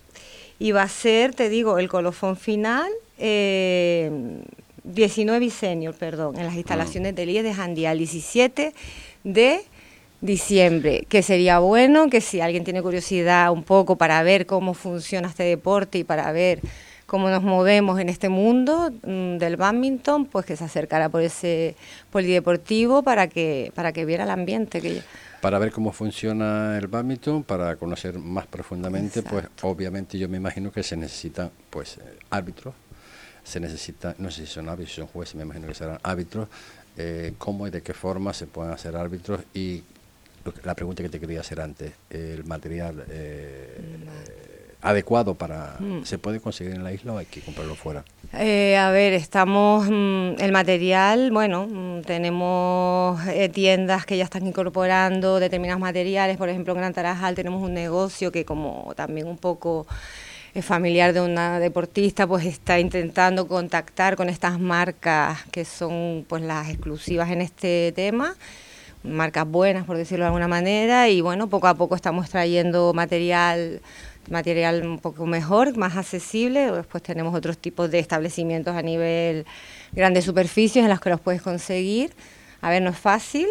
Y 0.59 0.71
va 0.71 0.83
a 0.83 0.89
ser, 0.89 1.33
te 1.33 1.49
digo, 1.49 1.79
el 1.79 1.89
colofón 1.89 2.37
final. 2.37 2.91
Eh, 3.17 4.41
19 4.85 5.45
y 5.45 5.49
senior, 5.49 5.95
perdón, 5.95 6.37
en 6.37 6.45
las 6.45 6.55
instalaciones 6.55 7.15
del 7.15 7.29
IE 7.29 7.43
de 7.43 7.53
Jandía, 7.53 7.91
el 7.91 7.97
17 7.97 8.73
de 9.23 9.61
diciembre, 10.21 11.05
que 11.09 11.23
sería 11.23 11.59
bueno 11.59 12.09
que 12.09 12.21
si 12.21 12.39
alguien 12.39 12.63
tiene 12.63 12.81
curiosidad 12.81 13.51
un 13.51 13.63
poco 13.63 13.95
para 13.95 14.21
ver 14.23 14.45
cómo 14.45 14.73
funciona 14.73 15.27
este 15.27 15.43
deporte 15.43 15.99
y 15.99 16.03
para 16.03 16.31
ver 16.31 16.61
cómo 17.05 17.29
nos 17.29 17.43
movemos 17.43 17.99
en 17.99 18.09
este 18.09 18.29
mundo 18.29 18.91
mm, 19.03 19.37
del 19.37 19.57
badminton, 19.57 20.25
pues 20.25 20.45
que 20.45 20.55
se 20.55 20.63
acercara 20.63 21.09
por 21.09 21.21
ese 21.21 21.75
polideportivo 22.11 23.03
para 23.03 23.27
que, 23.27 23.71
para 23.75 23.91
que 23.91 24.05
viera 24.05 24.23
el 24.23 24.31
ambiente 24.31 24.81
que 24.81 25.01
para 25.45 25.59
ver 25.59 25.71
cómo 25.71 25.91
funciona 25.91 26.75
el 26.75 26.87
badminton, 26.87 27.43
para 27.43 27.75
conocer 27.75 28.17
más 28.17 28.47
profundamente, 28.47 29.21
pues 29.21 29.45
obviamente 29.61 30.17
yo 30.17 30.27
me 30.27 30.37
imagino 30.37 30.71
que 30.71 30.81
se 30.81 30.97
necesitan 30.97 31.51
pues 31.69 31.97
eh, 31.97 32.17
árbitros, 32.31 32.73
se 33.43 33.59
necesita, 33.59 34.15
no 34.17 34.31
sé 34.31 34.47
si 34.47 34.53
son 34.53 34.69
árbitros, 34.69 34.95
son 34.95 35.05
jueces, 35.05 35.35
me 35.35 35.43
imagino 35.43 35.67
que 35.67 35.75
serán 35.75 35.99
árbitros, 36.01 36.47
eh, 36.97 37.35
cómo 37.37 37.67
y 37.67 37.69
de 37.69 37.83
qué 37.83 37.93
forma 37.93 38.33
se 38.33 38.47
pueden 38.47 38.73
hacer 38.73 38.95
árbitros. 38.95 39.41
Y 39.53 39.83
la 40.63 40.73
pregunta 40.73 41.03
que 41.03 41.09
te 41.09 41.19
quería 41.19 41.41
hacer 41.41 41.61
antes, 41.61 41.93
el 42.09 42.43
material 42.45 43.05
eh, 43.07 43.77
adecuado 44.85 45.33
para... 45.33 45.75
Mm. 45.79 46.03
¿Se 46.03 46.19
puede 46.19 46.39
conseguir 46.39 46.73
en 46.73 46.83
la 46.83 46.93
isla 46.93 47.13
o 47.13 47.17
hay 47.17 47.25
que 47.25 47.41
comprarlo 47.41 47.75
fuera? 47.75 48.05
Eh, 48.33 48.77
a 48.77 48.91
ver, 48.91 49.13
estamos... 49.13 49.87
Mm, 49.89 50.39
el 50.39 50.51
material, 50.51 51.31
bueno, 51.31 51.67
mm, 51.67 52.01
tenemos 52.01 53.19
eh, 53.27 53.49
tiendas 53.49 54.05
que 54.05 54.15
ya 54.15 54.23
están 54.23 54.45
incorporando 54.45 55.39
determinados 55.39 55.81
materiales. 55.81 56.37
Por 56.37 56.49
ejemplo, 56.49 56.73
en 56.73 56.79
Gran 56.79 56.93
Tarajal 56.93 57.33
tenemos 57.33 57.63
un 57.63 57.73
negocio 57.73 58.31
que 58.31 58.45
como 58.45 58.93
también 58.95 59.27
un 59.27 59.37
poco 59.37 59.87
es 60.53 60.63
familiar 60.63 61.13
de 61.13 61.21
una 61.21 61.59
deportista, 61.59 62.27
pues 62.27 62.45
está 62.45 62.79
intentando 62.79 63.47
contactar 63.47 64.15
con 64.15 64.29
estas 64.29 64.59
marcas 64.59 65.43
que 65.51 65.65
son 65.65 66.25
pues 66.29 66.43
las 66.43 66.69
exclusivas 66.69 67.31
en 67.31 67.41
este 67.41 67.91
tema 67.93 68.35
marcas 69.05 69.47
buenas, 69.47 69.85
por 69.85 69.97
decirlo 69.97 70.23
de 70.23 70.27
alguna 70.27 70.47
manera, 70.47 71.09
y 71.09 71.21
bueno, 71.21 71.47
poco 71.47 71.67
a 71.67 71.75
poco 71.75 71.95
estamos 71.95 72.29
trayendo 72.29 72.93
material 72.93 73.81
material 74.29 74.85
un 74.85 74.99
poco 74.99 75.25
mejor, 75.25 75.77
más 75.77 75.97
accesible. 75.97 76.71
Después 76.71 77.03
tenemos 77.03 77.33
otros 77.35 77.57
tipos 77.57 77.89
de 77.91 77.99
establecimientos 77.99 78.75
a 78.75 78.81
nivel 78.81 79.45
grandes 79.91 80.25
superficies 80.25 80.83
en 80.83 80.89
las 80.89 80.99
que 80.99 81.09
los 81.09 81.19
puedes 81.19 81.41
conseguir. 81.41 82.13
A 82.61 82.69
ver, 82.69 82.81
no 82.81 82.89
es 82.89 82.97
fácil. 82.97 83.47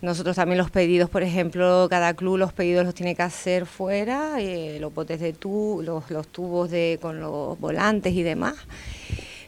Nosotros 0.00 0.36
también 0.36 0.58
los 0.58 0.70
pedidos, 0.70 1.10
por 1.10 1.24
ejemplo, 1.24 1.88
cada 1.90 2.14
club 2.14 2.36
los 2.36 2.52
pedidos 2.52 2.84
los 2.84 2.94
tiene 2.94 3.16
que 3.16 3.22
hacer 3.22 3.66
fuera, 3.66 4.40
eh, 4.40 4.78
los 4.80 4.94
botes 4.94 5.18
de 5.18 5.34
los, 5.42 6.10
los 6.10 6.28
tubos 6.28 6.70
de, 6.70 7.00
con 7.02 7.20
los 7.20 7.58
volantes 7.58 8.12
y 8.12 8.22
demás. 8.22 8.54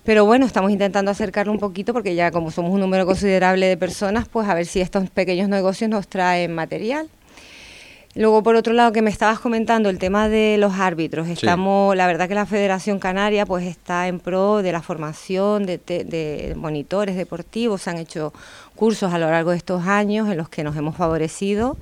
Pero 0.03 0.25
bueno, 0.25 0.47
estamos 0.47 0.73
intentando 0.73 1.11
acercarlo 1.13 1.53
un 1.53 1.61
poquito 1.61 1.93
porque 1.93 2.17
ya 2.17 2.33
como 2.33 2.51
somos 2.51 2.73
un 2.73 2.81
número 2.81 3.07
considerable 3.07 3.67
de 3.67 3.77
personas, 3.77 4.29
pues 4.29 4.49
a 4.49 4.55
ver 4.55 4.67
si 4.67 4.81
estos 4.81 5.09
pequeños 5.11 5.49
negocios 5.49 5.89
nos 5.89 6.09
traen 6.09 6.53
material. 6.53 7.09
Luego, 8.17 8.43
por 8.43 8.57
otro 8.57 8.73
lado, 8.73 8.91
que 8.91 9.03
me 9.03 9.11
estabas 9.11 9.39
comentando 9.39 9.89
el 9.89 10.01
tema 10.01 10.29
de 10.29 10.57
los 10.59 10.75
árbitros. 10.75 11.29
Estamos, 11.29 11.95
la 11.95 12.09
verdad 12.09 12.29
que 12.29 12.35
la 12.35 12.45
Federación 12.45 12.99
Canaria 12.99 13.47
pues 13.47 13.65
está 13.65 14.09
en 14.09 14.19
pro 14.19 14.63
de 14.63 14.73
la 14.73 14.83
formación 14.83 15.65
de, 15.65 16.55
monitores 16.57 17.15
deportivos. 17.15 17.83
Se 17.83 17.91
han 17.91 17.99
hecho 17.99 18.33
cursos 18.75 19.13
a 19.13 19.19
lo 19.19 19.31
largo 19.31 19.53
de 19.53 19.59
estos 19.59 19.87
años 19.87 20.29
en 20.29 20.39
los 20.39 20.49
que 20.49 20.65
nos 20.65 20.77
hemos 20.77 20.97
favorecido. 20.97 21.77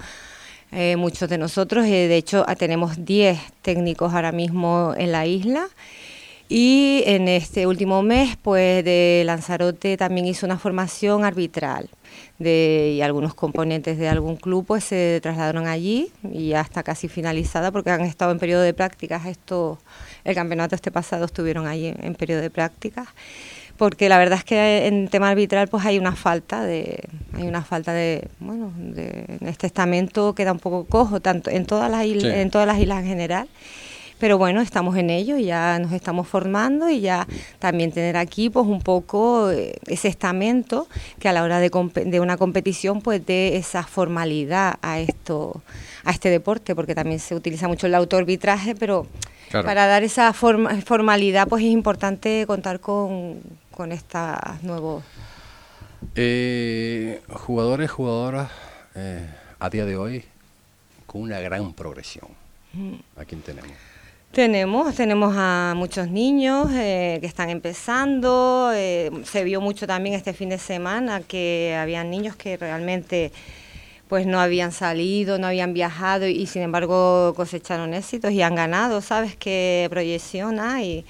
Eh, 0.70 0.96
muchos 0.96 1.30
de 1.30 1.38
nosotros, 1.38 1.86
eh, 1.86 2.08
de 2.08 2.16
hecho, 2.18 2.44
tenemos 2.58 3.06
10 3.06 3.38
técnicos 3.62 4.12
ahora 4.12 4.30
mismo 4.30 4.92
en 4.98 5.12
la 5.12 5.24
isla. 5.24 5.68
Y 6.48 7.02
en 7.04 7.28
este 7.28 7.66
último 7.66 8.02
mes, 8.02 8.38
pues 8.40 8.82
de 8.82 9.22
Lanzarote 9.26 9.98
también 9.98 10.26
hizo 10.26 10.46
una 10.46 10.58
formación 10.58 11.24
arbitral. 11.24 11.90
De, 12.38 12.94
y 12.96 13.02
algunos 13.02 13.34
componentes 13.34 13.98
de 13.98 14.08
algún 14.08 14.36
club 14.36 14.64
pues 14.64 14.84
se 14.84 15.18
trasladaron 15.20 15.66
allí 15.66 16.12
y 16.32 16.50
ya 16.50 16.60
está 16.60 16.84
casi 16.84 17.08
finalizada 17.08 17.72
porque 17.72 17.90
han 17.90 18.02
estado 18.02 18.32
en 18.32 18.38
periodo 18.38 18.62
de 18.62 18.72
prácticas. 18.72 19.26
Esto, 19.26 19.78
el 20.24 20.34
campeonato 20.34 20.74
este 20.74 20.90
pasado 20.90 21.26
estuvieron 21.26 21.66
allí 21.66 21.92
en, 22.00 22.14
periodo 22.14 22.40
de 22.40 22.48
prácticas. 22.50 23.08
Porque 23.76 24.08
la 24.08 24.18
verdad 24.18 24.38
es 24.38 24.44
que 24.44 24.86
en 24.86 25.08
tema 25.08 25.28
arbitral 25.28 25.68
pues 25.68 25.84
hay 25.84 25.98
una 25.98 26.16
falta 26.16 26.64
de 26.64 27.04
hay 27.34 27.46
una 27.46 27.62
falta 27.62 27.92
de 27.92 28.26
bueno 28.40 28.72
de, 28.76 29.38
este 29.42 29.68
estamento 29.68 30.34
queda 30.34 30.50
un 30.50 30.58
poco 30.58 30.84
cojo 30.84 31.20
tanto 31.20 31.48
en 31.50 31.64
todas 31.64 31.88
las 31.88 32.04
en 32.04 32.50
todas 32.50 32.66
las 32.66 32.78
islas 32.80 33.02
en 33.02 33.06
general 33.06 33.48
pero 34.18 34.38
bueno, 34.38 34.60
estamos 34.60 34.96
en 34.96 35.10
ello, 35.10 35.36
ya 35.38 35.78
nos 35.78 35.92
estamos 35.92 36.26
formando 36.26 36.88
y 36.88 37.00
ya 37.00 37.26
también 37.58 37.92
tener 37.92 38.16
aquí 38.16 38.50
pues 38.50 38.66
un 38.66 38.80
poco 38.80 39.50
eh, 39.50 39.76
ese 39.86 40.08
estamento 40.08 40.88
que 41.18 41.28
a 41.28 41.32
la 41.32 41.42
hora 41.42 41.60
de, 41.60 41.70
de 42.04 42.20
una 42.20 42.36
competición 42.36 43.00
pues 43.00 43.24
dé 43.24 43.56
esa 43.56 43.82
formalidad 43.84 44.78
a 44.82 44.98
esto, 45.00 45.62
a 46.04 46.10
este 46.10 46.30
deporte, 46.30 46.74
porque 46.74 46.94
también 46.94 47.20
se 47.20 47.34
utiliza 47.34 47.68
mucho 47.68 47.86
el 47.86 47.94
autoarbitraje, 47.94 48.74
pero 48.74 49.06
para 49.52 49.86
dar 49.86 50.02
esa 50.02 50.32
formalidad 50.32 51.48
pues 51.48 51.64
es 51.64 51.70
importante 51.70 52.44
contar 52.46 52.80
con, 52.80 53.40
con 53.70 53.92
estos 53.92 54.20
nuevos... 54.62 55.04
Eh, 56.14 57.20
jugadores, 57.28 57.90
jugadoras 57.90 58.50
eh, 58.94 59.26
a 59.58 59.70
día 59.70 59.84
de 59.84 59.96
hoy 59.96 60.24
con 61.06 61.22
una 61.22 61.40
gran 61.40 61.72
progresión. 61.72 62.28
¿A 63.16 63.24
quién 63.24 63.40
tenemos? 63.40 63.87
Tenemos, 64.32 64.94
tenemos 64.94 65.34
a 65.36 65.72
muchos 65.74 66.10
niños 66.10 66.68
eh, 66.72 67.18
que 67.20 67.26
están 67.26 67.48
empezando. 67.48 68.70
Eh, 68.74 69.10
se 69.24 69.42
vio 69.42 69.60
mucho 69.60 69.86
también 69.86 70.14
este 70.14 70.34
fin 70.34 70.50
de 70.50 70.58
semana 70.58 71.22
que 71.22 71.76
habían 71.80 72.10
niños 72.10 72.36
que 72.36 72.56
realmente 72.58 73.32
pues 74.06 74.26
no 74.26 74.38
habían 74.38 74.70
salido, 74.70 75.38
no 75.38 75.46
habían 75.46 75.72
viajado 75.72 76.26
y, 76.26 76.46
sin 76.46 76.62
embargo 76.62 77.32
cosecharon 77.36 77.94
éxitos 77.94 78.32
y 78.32 78.42
han 78.42 78.54
ganado, 78.54 79.00
¿sabes? 79.00 79.34
qué 79.34 79.86
proyección 79.90 80.60
hay. 80.60 81.04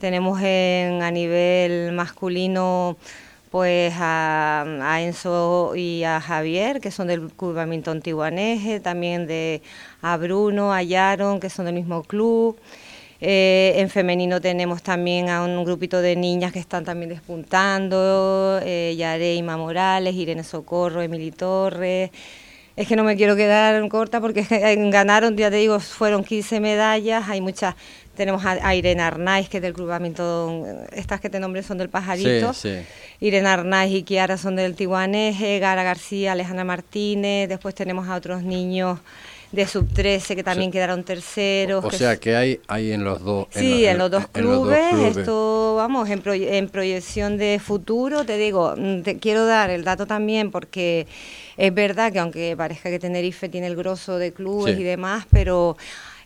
Tenemos 0.00 0.40
en, 0.42 1.02
a 1.02 1.10
nivel 1.10 1.92
masculino 1.92 2.96
pues 3.52 3.92
a, 3.98 4.64
Enzo 5.02 5.76
y 5.76 6.04
a 6.04 6.22
Javier, 6.22 6.80
que 6.80 6.90
son 6.90 7.08
del 7.08 7.28
Club 7.28 7.54
Badminton 7.54 8.00
Tijuaneje, 8.00 8.80
también 8.80 9.26
de 9.26 9.60
a 10.00 10.16
Bruno, 10.16 10.72
a 10.72 10.82
Yaron, 10.82 11.38
que 11.38 11.50
son 11.50 11.66
del 11.66 11.74
mismo 11.74 12.02
club. 12.02 12.58
Eh, 13.20 13.74
en 13.76 13.90
femenino 13.90 14.40
tenemos 14.40 14.82
también 14.82 15.28
a 15.28 15.44
un 15.44 15.64
grupito 15.66 16.00
de 16.00 16.16
niñas 16.16 16.50
que 16.50 16.60
están 16.60 16.86
también 16.86 17.10
despuntando, 17.10 18.58
eh, 18.62 18.94
Yareima 18.96 19.58
Morales, 19.58 20.14
Irene 20.14 20.44
Socorro, 20.44 21.02
Emily 21.02 21.30
Torres. 21.30 22.10
Es 22.74 22.88
que 22.88 22.96
no 22.96 23.04
me 23.04 23.16
quiero 23.16 23.36
quedar 23.36 23.86
corta 23.90 24.18
porque 24.22 24.46
ganaron, 24.90 25.36
ya 25.36 25.50
te 25.50 25.56
digo, 25.56 25.78
fueron 25.78 26.24
15 26.24 26.58
medallas, 26.60 27.28
hay 27.28 27.42
muchas 27.42 27.74
tenemos 28.22 28.44
a, 28.44 28.74
Irene 28.76 29.02
Arnaiz, 29.02 29.48
que 29.48 29.56
es 29.56 29.62
del 29.62 29.72
Club 29.72 29.88
Badminton, 29.88 30.86
estas 30.92 31.20
que 31.20 31.28
te 31.28 31.40
nombré 31.40 31.64
son 31.64 31.76
del 31.76 31.88
Pajarito. 31.88 32.52
Irene 33.18 33.48
Arnaiz 33.48 33.92
y 33.92 34.04
Kiara 34.04 34.38
son 34.38 34.54
del 34.54 34.76
Tiguaneje, 34.76 35.58
Gara 35.58 35.82
García, 35.82 36.30
Alejandra 36.30 36.62
Martínez. 36.62 37.48
Después 37.48 37.74
tenemos 37.74 38.06
a 38.06 38.14
otros 38.14 38.44
niños 38.44 39.00
de 39.50 39.66
sub-13 39.66 40.36
que 40.36 40.44
también 40.44 40.70
quedaron 40.70 41.02
terceros. 41.02 41.84
O, 41.84 41.90
sea, 41.90 42.16
que 42.16 42.36
hay, 42.36 42.60
hay 42.68 42.92
en 42.92 43.02
los 43.02 43.24
dos. 43.24 43.48
Sí, 43.50 43.86
en, 43.86 43.98
los, 43.98 44.08
dos 44.08 44.28
clubes, 44.28 45.16
Esto, 45.16 45.74
vamos, 45.76 46.08
en, 46.08 46.22
en 46.24 46.68
proyección 46.68 47.38
de 47.38 47.60
futuro, 47.60 48.24
te 48.24 48.36
digo, 48.36 48.74
mm, 48.76 49.02
te 49.02 49.18
quiero 49.18 49.46
dar 49.46 49.70
el 49.70 49.82
dato 49.82 50.06
también 50.06 50.52
porque 50.52 51.08
es 51.56 51.74
verdad 51.74 52.12
que 52.12 52.20
aunque 52.20 52.54
parezca 52.56 52.88
que 52.88 53.00
Tenerife 53.00 53.48
tiene 53.48 53.66
el 53.66 53.74
grosso 53.74 54.16
de 54.16 54.32
clubes 54.32 54.78
y 54.78 54.84
demás, 54.84 55.26
pero 55.30 55.76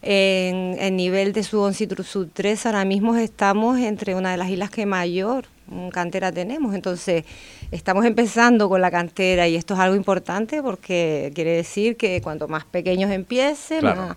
en 0.03 0.77
el 0.79 0.97
nivel 0.97 1.33
de 1.33 1.43
su 1.43 1.61
11 1.61 1.85
y 1.85 2.03
sub 2.05 2.31
3 2.33 2.67
ahora 2.67 2.85
mismo 2.85 3.17
estamos 3.17 3.79
entre 3.79 4.15
una 4.15 4.31
de 4.31 4.37
las 4.37 4.49
islas 4.49 4.71
que 4.71 4.87
mayor 4.87 5.47
cantera 5.93 6.33
tenemos. 6.33 6.75
Entonces, 6.75 7.25
estamos 7.71 8.05
empezando 8.05 8.69
con 8.69 8.81
la 8.81 8.91
cantera 8.91 9.49
y 9.49 9.57
esto 9.57 9.75
es 9.75 9.81
algo 9.81 9.97
importante 9.97 10.63
porque 10.63 11.33
quiere 11.35 11.51
decir 11.53 11.97
que 11.97 12.21
cuanto 12.23 12.49
más 12.49 12.65
pequeños 12.65 13.11
empiecen, 13.11 13.85
más, 13.85 14.17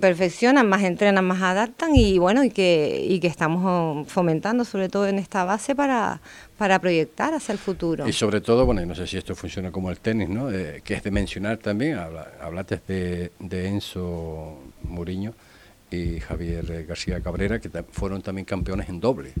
perfeccionan, 0.00 0.68
más 0.68 0.82
entrenan, 0.82 1.24
más 1.24 1.40
adaptan 1.42 1.94
y 1.94 2.18
bueno, 2.18 2.44
y 2.44 2.50
que, 2.50 3.06
y 3.08 3.20
que 3.20 3.28
estamos 3.28 4.08
fomentando 4.08 4.64
sobre 4.64 4.88
todo 4.88 5.06
en 5.06 5.18
esta 5.18 5.44
base 5.44 5.74
para, 5.74 6.20
para 6.58 6.78
proyectar 6.78 7.32
hacia 7.34 7.52
el 7.52 7.58
futuro. 7.58 8.08
Y 8.08 8.12
sobre 8.12 8.40
todo, 8.40 8.66
bueno, 8.66 8.84
no 8.84 8.94
sé 8.94 9.06
si 9.06 9.16
esto 9.16 9.34
funciona 9.34 9.70
como 9.70 9.90
el 9.90 9.98
tenis, 9.98 10.28
¿no? 10.28 10.50
Eh, 10.50 10.82
que 10.84 10.94
es 10.94 11.02
de 11.02 11.10
mencionar 11.10 11.58
también, 11.58 11.98
hablaste 12.40 12.80
de, 12.86 13.32
de 13.38 13.68
Enzo 13.68 14.58
Muriño 14.82 15.32
y 15.90 16.20
Javier 16.20 16.86
García 16.86 17.20
Cabrera, 17.20 17.58
que 17.60 17.68
fueron 17.90 18.22
también 18.22 18.44
campeones 18.44 18.88
en 18.88 19.00
doble. 19.00 19.32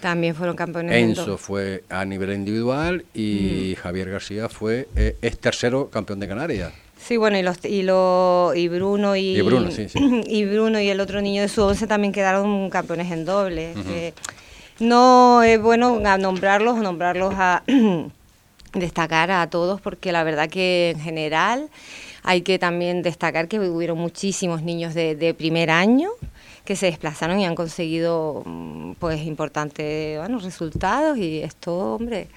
También 0.00 0.34
fueron 0.34 0.56
campeones 0.56 0.94
en 0.94 1.14
doble. 1.14 1.20
Enzo 1.22 1.38
fue 1.38 1.84
a 1.88 2.04
nivel 2.04 2.32
individual 2.32 3.04
y 3.14 3.74
mm. 3.76 3.80
Javier 3.80 4.10
García 4.10 4.48
fue 4.48 4.88
eh, 4.94 5.16
es 5.20 5.38
tercero 5.38 5.90
campeón 5.90 6.20
de 6.20 6.28
Canarias. 6.28 6.72
Sí, 6.98 7.16
bueno, 7.16 7.38
y 7.38 7.42
los 7.42 7.64
y, 7.64 7.82
lo, 7.82 8.52
y 8.54 8.68
Bruno 8.68 9.16
y, 9.16 9.40
Bruno, 9.42 9.70
sí, 9.70 9.88
sí. 9.88 9.98
y 10.26 10.44
Bruno 10.44 10.80
y 10.80 10.88
el 10.88 11.00
otro 11.00 11.20
niño 11.20 11.42
de 11.42 11.48
su 11.48 11.62
once 11.62 11.86
también 11.86 12.12
quedaron 12.12 12.68
campeones 12.70 13.12
en 13.12 13.24
doble. 13.24 13.74
No 14.78 15.42
es 15.42 15.60
bueno 15.60 16.00
nombrarlos, 16.18 16.76
nombrarlos 16.78 17.34
a 17.36 17.62
destacar 18.74 19.30
a 19.30 19.48
todos 19.48 19.80
porque 19.80 20.12
la 20.12 20.24
verdad 20.24 20.48
que 20.48 20.90
en 20.90 21.00
general 21.00 21.70
hay 22.22 22.42
que 22.42 22.58
también 22.58 23.02
destacar 23.02 23.48
que 23.48 23.58
hubieron 23.60 23.98
muchísimos 23.98 24.62
niños 24.62 24.94
de, 24.94 25.34
primer 25.38 25.70
año 25.70 26.10
que 26.66 26.76
se 26.76 26.86
desplazaron 26.86 27.40
y 27.40 27.46
han 27.46 27.54
conseguido 27.54 28.42
mm, 28.44 28.92
pues 28.98 29.22
importantes 29.22 30.18
bueno, 30.18 30.38
resultados 30.38 31.16
y 31.16 31.38
esto, 31.38 31.94
hombre, 31.94 32.28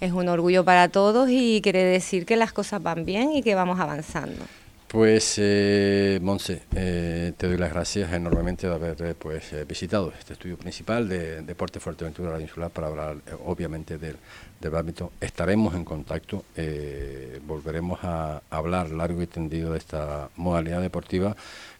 es 0.00 0.12
un 0.12 0.28
orgullo 0.28 0.64
para 0.64 0.88
todos 0.88 1.28
y 1.30 1.60
quiere 1.62 1.82
decir 1.82 2.24
que 2.24 2.36
las 2.36 2.52
cosas 2.52 2.80
van 2.80 3.04
bien 3.04 3.32
y 3.32 3.42
que 3.42 3.56
vamos 3.56 3.80
avanzando. 3.80 4.44
Pues, 4.88 5.34
eh, 5.36 6.18
Monse, 6.22 6.62
eh, 6.74 7.34
te 7.36 7.46
doy 7.46 7.58
las 7.58 7.70
gracias 7.70 8.10
enormemente 8.10 8.66
de 8.66 8.74
haber 8.74 9.02
eh, 9.02 9.14
pues, 9.14 9.52
eh, 9.52 9.66
visitado 9.66 10.10
este 10.18 10.32
estudio 10.32 10.56
principal 10.56 11.06
de 11.06 11.42
Deporte 11.42 11.78
Fuerteventura 11.78 12.32
la 12.32 12.40
Insular 12.40 12.70
para 12.70 12.86
hablar, 12.86 13.16
obviamente, 13.44 13.98
del, 13.98 14.16
del 14.62 14.94
Estaremos 15.20 15.74
en 15.74 15.84
contacto, 15.84 16.42
volveremos 17.46 17.98
a 18.02 18.40
hablar 18.48 18.90
largo 18.90 19.20
y 19.20 19.26
tendido 19.26 19.72
de 19.72 19.78
esta 19.78 20.30
modalidad 20.36 20.80
deportiva 20.80 21.36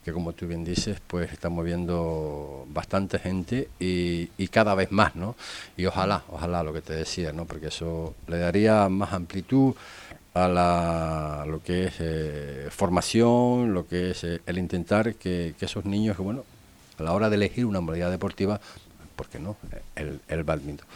que, 0.08 0.14
como 0.14 0.32
tú 0.32 0.46
bien 0.46 0.64
dices, 0.64 1.00
pues 1.06 1.30
está 1.32 1.50
moviendo 1.50 2.66
bastante 2.70 3.18
gente 3.18 3.68
y, 3.78 4.26
cada 4.48 4.74
vez 4.74 4.90
más, 4.90 5.14
¿no? 5.14 5.36
Y 5.76 5.84
ojalá, 5.84 6.22
ojalá 6.28 6.62
lo 6.62 6.72
que 6.72 6.80
te 6.80 6.94
decía, 6.94 7.32
¿no? 7.32 7.44
Porque 7.44 7.66
eso 7.66 8.14
le 8.26 8.38
daría 8.38 8.88
más 8.88 9.12
amplitud 9.12 9.74
a 10.32 10.48
la, 10.48 11.44
lo 11.46 11.62
que 11.62 11.84
es 11.84 11.94
eh, 11.98 12.68
formación, 12.70 13.74
lo 13.74 13.86
que 13.86 14.12
es 14.12 14.24
eh, 14.24 14.40
el 14.46 14.56
intentar 14.56 15.14
que, 15.16 15.54
esos 15.60 15.84
niños, 15.84 16.16
que 16.16 16.22
bueno, 16.22 16.44
a 16.98 17.02
la 17.02 17.12
hora 17.12 17.28
de 17.28 17.36
elegir 17.36 17.66
una 17.66 17.80
modalidad 17.80 18.10
deportiva, 18.10 18.58
¿por 19.14 19.28
qué 19.28 19.38
no? 19.38 19.56
El, 19.94 20.20
el 20.28 20.42
badminton. 20.42 20.86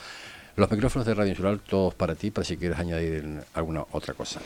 Los 0.56 0.70
micrófonos 0.70 1.06
de 1.06 1.14
Radio 1.14 1.30
Insular, 1.30 1.58
todos 1.58 1.94
para 1.94 2.14
ti, 2.14 2.30
para 2.30 2.46
si 2.46 2.56
quieres 2.56 2.78
añadir 2.78 3.42
alguna 3.52 3.84
otra 3.92 4.14
cosa. 4.14 4.40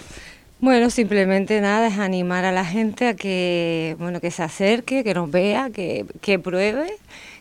Bueno, 0.59 0.89
simplemente 0.91 1.61
nada, 1.61 1.89
es 1.89 1.99
animar 1.99 2.45
a 2.45 2.53
la 2.53 2.65
gente 2.65 3.09
a 3.09 3.15
que, 3.15 3.95
bueno, 3.99 4.21
que 4.21 4.31
se 4.31 4.43
acerque, 4.43 5.05
que 5.05 5.13
nos 5.13 5.31
vea, 5.31 5.71
que, 5.71 6.07
que 6.23 6.39
pruebe 6.39 6.97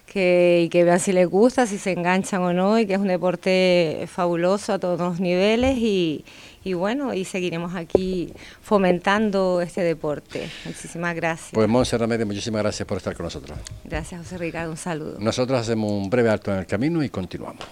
que, 0.05 0.63
y 0.65 0.69
que 0.69 0.83
vean 0.83 0.99
si 0.99 1.11
les 1.11 1.27
gusta, 1.27 1.65
si 1.65 1.77
se 1.77 1.91
enganchan 1.91 2.41
o 2.41 2.53
no, 2.53 2.79
y 2.79 2.85
que 2.85 2.93
es 2.93 2.99
un 2.99 3.07
deporte 3.07 4.07
fabuloso 4.11 4.73
a 4.73 4.79
todos 4.79 4.99
los 4.99 5.19
niveles 5.19 5.77
y, 5.77 6.25
y 6.63 6.73
bueno, 6.73 7.13
y 7.13 7.25
seguiremos 7.25 7.75
aquí 7.75 8.33
fomentando 8.61 9.61
este 9.61 9.81
deporte. 9.81 10.49
Muchísimas 10.65 11.15
gracias. 11.15 11.51
Pues 11.53 11.67
Monse 11.67 11.97
Ramírez, 11.97 12.25
muchísimas 12.25 12.63
gracias 12.63 12.87
por 12.87 12.97
estar 12.97 13.15
con 13.15 13.25
nosotros. 13.25 13.57
Gracias 13.83 14.21
José 14.21 14.37
Ricardo, 14.37 14.71
un 14.71 14.77
saludo. 14.77 15.17
Nosotros 15.19 15.59
hacemos 15.59 15.91
un 15.91 16.09
breve 16.09 16.29
alto 16.29 16.51
en 16.51 16.59
el 16.59 16.65
camino 16.65 17.03
y 17.03 17.09
continuamos. 17.09 17.65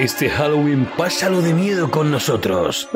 Este 0.00 0.30
Halloween 0.30 0.88
pásalo 0.96 1.42
de 1.42 1.52
miedo 1.52 1.90
con 1.90 2.10
nosotros. 2.10 2.88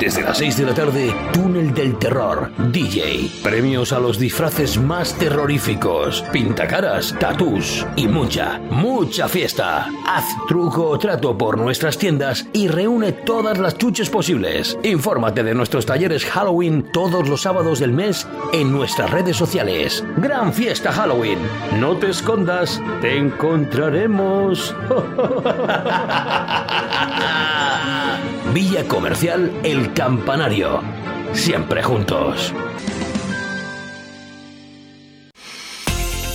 Desde 0.00 0.22
las 0.22 0.38
6 0.38 0.56
de 0.56 0.64
la 0.64 0.74
tarde, 0.74 1.14
Túnel 1.32 1.72
del 1.72 1.96
Terror, 1.96 2.50
DJ. 2.72 3.30
Premios 3.40 3.92
a 3.92 4.00
los 4.00 4.18
disfraces 4.18 4.78
más 4.78 5.14
terroríficos, 5.16 6.22
pintacaras, 6.32 7.14
tatús 7.20 7.86
y 7.94 8.08
mucha, 8.08 8.58
mucha 8.70 9.28
fiesta. 9.28 9.86
Haz 10.08 10.24
truco 10.48 10.88
o 10.88 10.98
trato 10.98 11.38
por 11.38 11.56
nuestras 11.56 11.96
tiendas 11.96 12.46
y 12.52 12.66
reúne 12.66 13.12
todas 13.12 13.58
las 13.58 13.78
chuches 13.78 14.10
posibles. 14.10 14.76
Infórmate 14.82 15.44
de 15.44 15.54
nuestros 15.54 15.86
talleres 15.86 16.24
Halloween 16.24 16.90
todos 16.92 17.28
los 17.28 17.42
sábados 17.42 17.78
del 17.78 17.92
mes 17.92 18.26
en 18.52 18.72
nuestras 18.72 19.08
redes 19.12 19.36
sociales. 19.36 20.02
Gran 20.16 20.52
fiesta 20.52 20.90
Halloween. 20.90 21.38
No 21.78 21.96
te 21.96 22.10
escondas, 22.10 22.82
te 23.00 23.16
encontraremos. 23.16 24.74
Villa 28.54 28.84
Comercial 28.88 29.52
El 29.62 29.92
Campanario. 29.92 30.82
Siempre 31.32 31.82
juntos. 31.82 32.52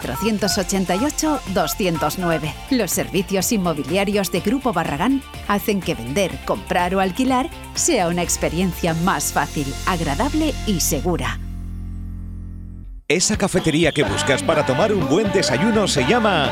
488-209. 0.00 2.52
Los 2.70 2.90
servicios 2.90 3.52
inmobiliarios 3.52 4.32
de 4.32 4.40
Grupo 4.40 4.72
Barragán 4.72 5.22
hacen 5.48 5.80
que 5.80 5.94
vender, 5.94 6.32
comprar 6.44 6.94
o 6.94 7.00
alquilar 7.00 7.48
sea 7.74 8.08
una 8.08 8.22
experiencia 8.22 8.94
más 8.94 9.32
fácil, 9.32 9.66
agradable 9.86 10.54
y 10.66 10.80
segura. 10.80 11.38
Esa 13.08 13.36
cafetería 13.36 13.92
que 13.92 14.02
buscas 14.02 14.42
para 14.42 14.66
tomar 14.66 14.92
un 14.92 15.08
buen 15.08 15.30
desayuno 15.32 15.86
se 15.86 16.04
llama... 16.04 16.50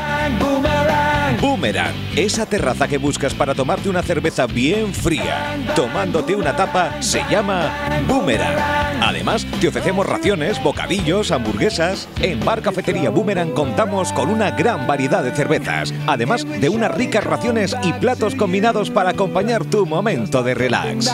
Boomerang, 1.41 1.93
esa 2.15 2.45
terraza 2.45 2.87
que 2.87 2.97
buscas 2.97 3.33
para 3.33 3.53
tomarte 3.53 3.89
una 3.89 4.01
cerveza 4.01 4.47
bien 4.47 4.93
fría, 4.93 5.57
tomándote 5.75 6.33
una 6.33 6.55
tapa, 6.55 7.01
se 7.01 7.21
llama 7.29 7.73
Boomerang. 8.07 8.84
Además, 9.01 9.45
te 9.59 9.67
ofrecemos 9.67 10.05
raciones, 10.05 10.61
bocadillos, 10.63 11.31
hamburguesas. 11.31 12.07
En 12.21 12.43
Bar 12.43 12.61
Cafetería 12.61 13.09
Boomerang 13.09 13.51
contamos 13.51 14.11
con 14.13 14.29
una 14.29 14.51
gran 14.51 14.87
variedad 14.87 15.23
de 15.23 15.31
cervezas, 15.31 15.93
además 16.07 16.45
de 16.45 16.69
unas 16.69 16.91
ricas 16.91 17.23
raciones 17.23 17.75
y 17.83 17.93
platos 17.93 18.35
combinados 18.35 18.89
para 18.89 19.11
acompañar 19.11 19.65
tu 19.65 19.85
momento 19.85 20.43
de 20.43 20.53
relax. 20.53 21.13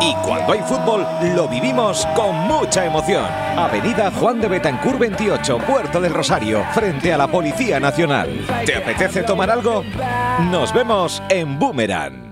Y 0.00 0.14
cuando 0.22 0.52
hay 0.52 0.60
fútbol, 0.60 1.06
lo 1.34 1.48
vivimos 1.48 2.06
con 2.14 2.34
mucha 2.46 2.84
emoción. 2.84 3.24
Avenida 3.56 4.10
Juan 4.10 4.40
de 4.40 4.48
Betancourt 4.48 4.98
28, 4.98 5.58
Puerto 5.58 6.00
del 6.00 6.14
Rosario, 6.14 6.64
frente 6.72 7.12
a 7.12 7.18
la 7.18 7.28
Policía 7.28 7.80
Nacional. 7.80 8.46
¿Te 8.64 8.76
apetece 8.76 9.22
tomar 9.22 9.50
algo? 9.50 9.84
Nos 10.50 10.72
vemos 10.72 11.22
en 11.28 11.58
Boomerang. 11.58 12.29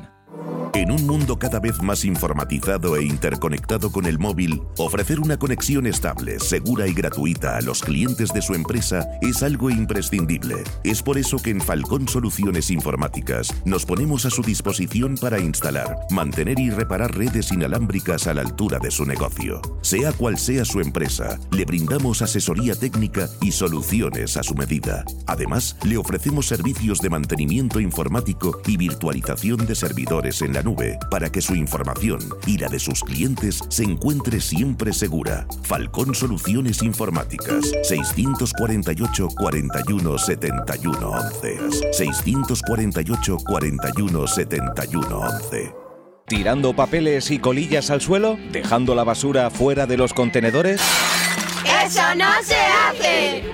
En 0.75 0.91
un 0.91 1.07
mundo 1.07 1.39
cada 1.39 1.61
vez 1.61 1.83
más 1.83 2.05
informatizado 2.05 2.97
e 2.97 3.05
interconectado 3.05 3.91
con 3.91 4.07
el 4.07 4.19
móvil, 4.19 4.63
ofrecer 4.77 5.19
una 5.19 5.39
conexión 5.39 5.87
estable, 5.87 6.39
segura 6.39 6.87
y 6.87 6.93
gratuita 6.93 7.57
a 7.57 7.63
los 7.63 7.83
clientes 7.83 8.33
de 8.33 8.43
su 8.43 8.55
empresa 8.55 9.09
es 9.23 9.43
algo 9.43 9.71
imprescindible. 9.71 10.63
Es 10.85 11.03
por 11.03 11.19
eso 11.19 11.39
que 11.39 11.51
en 11.51 11.61
Falcón 11.61 12.07
Soluciones 12.07 12.71
Informáticas 12.71 13.53
nos 13.65 13.87
ponemos 13.87 14.27
a 14.27 14.31
su 14.31 14.43
disposición 14.43 15.17
para 15.17 15.41
instalar, 15.41 15.97
mantener 16.11 16.59
y 16.59 16.71
reparar 16.71 17.17
redes 17.17 17.51
inalámbricas 17.51 18.27
a 18.27 18.35
la 18.35 18.43
altura 18.43 18.79
de 18.79 18.91
su 18.91 19.05
negocio. 19.05 19.61
Sea 19.83 20.13
cual 20.13 20.39
sea 20.39 20.65
su 20.65 20.81
empresa, 20.81 21.39
le 21.51 21.65
brindamos 21.65 22.23
asesoría 22.23 22.75
técnica 22.75 23.29
y 23.41 23.53
soluciones 23.53 24.37
a 24.37 24.43
su 24.43 24.55
medida. 24.55 25.05
Además, 25.27 25.77
le 25.85 25.97
ofrecemos 25.97 26.47
servicios 26.47 27.01
de 27.01 27.11
mantenimiento 27.11 27.81
informático 27.81 28.61
y 28.67 28.77
virtualización 28.77 29.67
de 29.67 29.75
servidores 29.75 30.43
en 30.43 30.53
la 30.53 30.58
nube 30.63 30.99
para 31.11 31.31
que 31.31 31.41
su 31.41 31.55
información 31.55 32.21
y 32.47 32.59
la 32.59 32.69
de 32.69 32.79
sus 32.79 33.03
clientes 33.03 33.61
se 33.69 33.85
encuentre 33.85 34.41
siempre 34.41 34.93
segura. 34.93 35.47
Falcón 35.63 36.15
Soluciones 36.15 36.83
Informáticas 36.83 37.73
648 37.83 39.29
41 39.37 40.19
71 40.19 41.11
11 41.11 41.59
648 41.93 43.39
41 43.47 44.27
71 44.27 45.19
11 45.19 45.75
¿Tirando 46.29 46.77
papeles 46.77 47.31
y 47.31 47.39
colillas 47.39 47.91
al 47.91 48.03
suelo? 48.03 48.39
¿Dejando 48.53 48.95
la 48.95 49.03
basura 49.03 49.49
fuera 49.49 49.87
de 49.87 49.97
los 49.97 50.13
contenedores? 50.13 50.79
¡Eso 51.85 52.03
no 52.17 52.27
se 52.43 52.55
hace! 52.55 52.88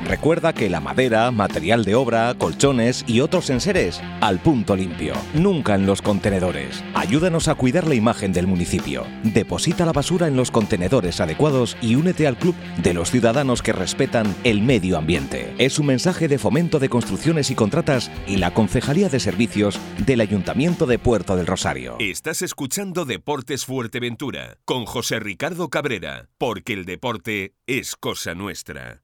Recuerda 0.05 0.53
que 0.53 0.71
la 0.71 0.81
madera, 0.81 1.31
material 1.31 1.85
de 1.85 1.95
obra, 1.95 2.35
colchones 2.35 3.05
y 3.07 3.21
otros 3.21 3.51
enseres 3.51 4.01
al 4.21 4.39
punto 4.39 4.77
limpio, 4.77 5.15
nunca 5.33 5.75
en 5.75 5.87
los 5.87 6.03
contenedores. 6.03 6.85
Ayúdanos 6.95 7.49
a 7.49 7.55
cuidar 7.55 7.87
la 7.87 7.95
imagen 7.95 8.33
del 8.33 8.47
municipio. 8.47 9.07
Deposita 9.23 9.85
la 9.87 9.93
basura 9.93 10.29
en 10.29 10.37
los 10.37 10.51
contenedores 10.51 11.21
adecuados 11.21 11.77
y 11.81 11.95
únete 11.95 12.27
al 12.27 12.37
club 12.37 12.55
de 12.83 12.95
los 12.95 13.11
ciudadanos 13.11 13.63
que 13.63 13.73
respetan 13.73 14.35
el 14.45 14.61
medio 14.63 14.99
ambiente. 14.99 15.55
Es 15.59 15.79
un 15.79 15.87
mensaje 15.87 16.29
de 16.29 16.39
fomento 16.39 16.79
de 16.79 16.89
construcciones 16.89 17.51
y 17.51 17.55
contratas 17.55 18.11
y 18.27 18.37
la 18.37 18.53
Concejalía 18.53 19.09
de 19.09 19.21
Servicios 19.21 19.79
del 20.07 20.21
Ayuntamiento 20.21 20.87
de 20.87 20.99
Puerto 20.99 21.37
del 21.37 21.47
Rosario. 21.47 21.97
Estás 21.99 22.43
escuchando 22.43 23.05
Deportes 23.05 23.65
Fuerteventura 23.65 24.59
con 24.65 24.85
José 24.85 25.19
Ricardo 25.19 25.71
Cabrera, 25.71 26.29
porque 26.39 26.75
el 26.75 26.85
deporte 26.85 27.55
es 27.67 27.97
Cosa 27.97 28.35
Nuestra. 28.35 29.04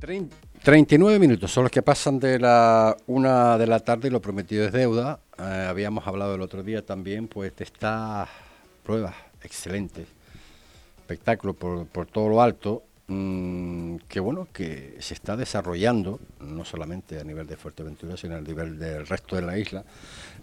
Trein- 0.00 0.30
39 0.62 1.18
minutos 1.18 1.50
son 1.50 1.64
los 1.64 1.70
que 1.70 1.82
pasan 1.82 2.18
de 2.18 2.38
la 2.38 2.96
una 3.06 3.56
de 3.58 3.66
la 3.66 3.80
tarde 3.80 4.08
y 4.08 4.10
lo 4.10 4.20
prometido 4.20 4.64
es 4.66 4.72
deuda. 4.72 5.20
Eh, 5.38 5.66
habíamos 5.68 6.06
hablado 6.06 6.34
el 6.34 6.42
otro 6.42 6.62
día 6.62 6.84
también 6.84 7.26
pues 7.28 7.54
de 7.56 7.64
esta 7.64 8.28
prueba 8.84 9.14
excelente, 9.42 10.06
espectáculo 11.08 11.54
por, 11.54 12.06
todo 12.06 12.28
lo 12.28 12.42
alto, 12.42 12.82
mm, 13.06 13.96
que 14.08 14.20
bueno, 14.20 14.46
que 14.52 14.96
se 15.00 15.14
está 15.14 15.38
desarrollando, 15.38 16.20
no 16.40 16.66
solamente 16.66 17.18
a 17.18 17.24
nivel 17.24 17.46
de 17.46 17.56
Fuerteventura, 17.56 18.18
sino 18.18 18.36
a 18.36 18.42
nivel 18.42 18.78
del 18.78 19.06
resto 19.06 19.36
de 19.36 19.42
la 19.42 19.56
isla. 19.56 19.84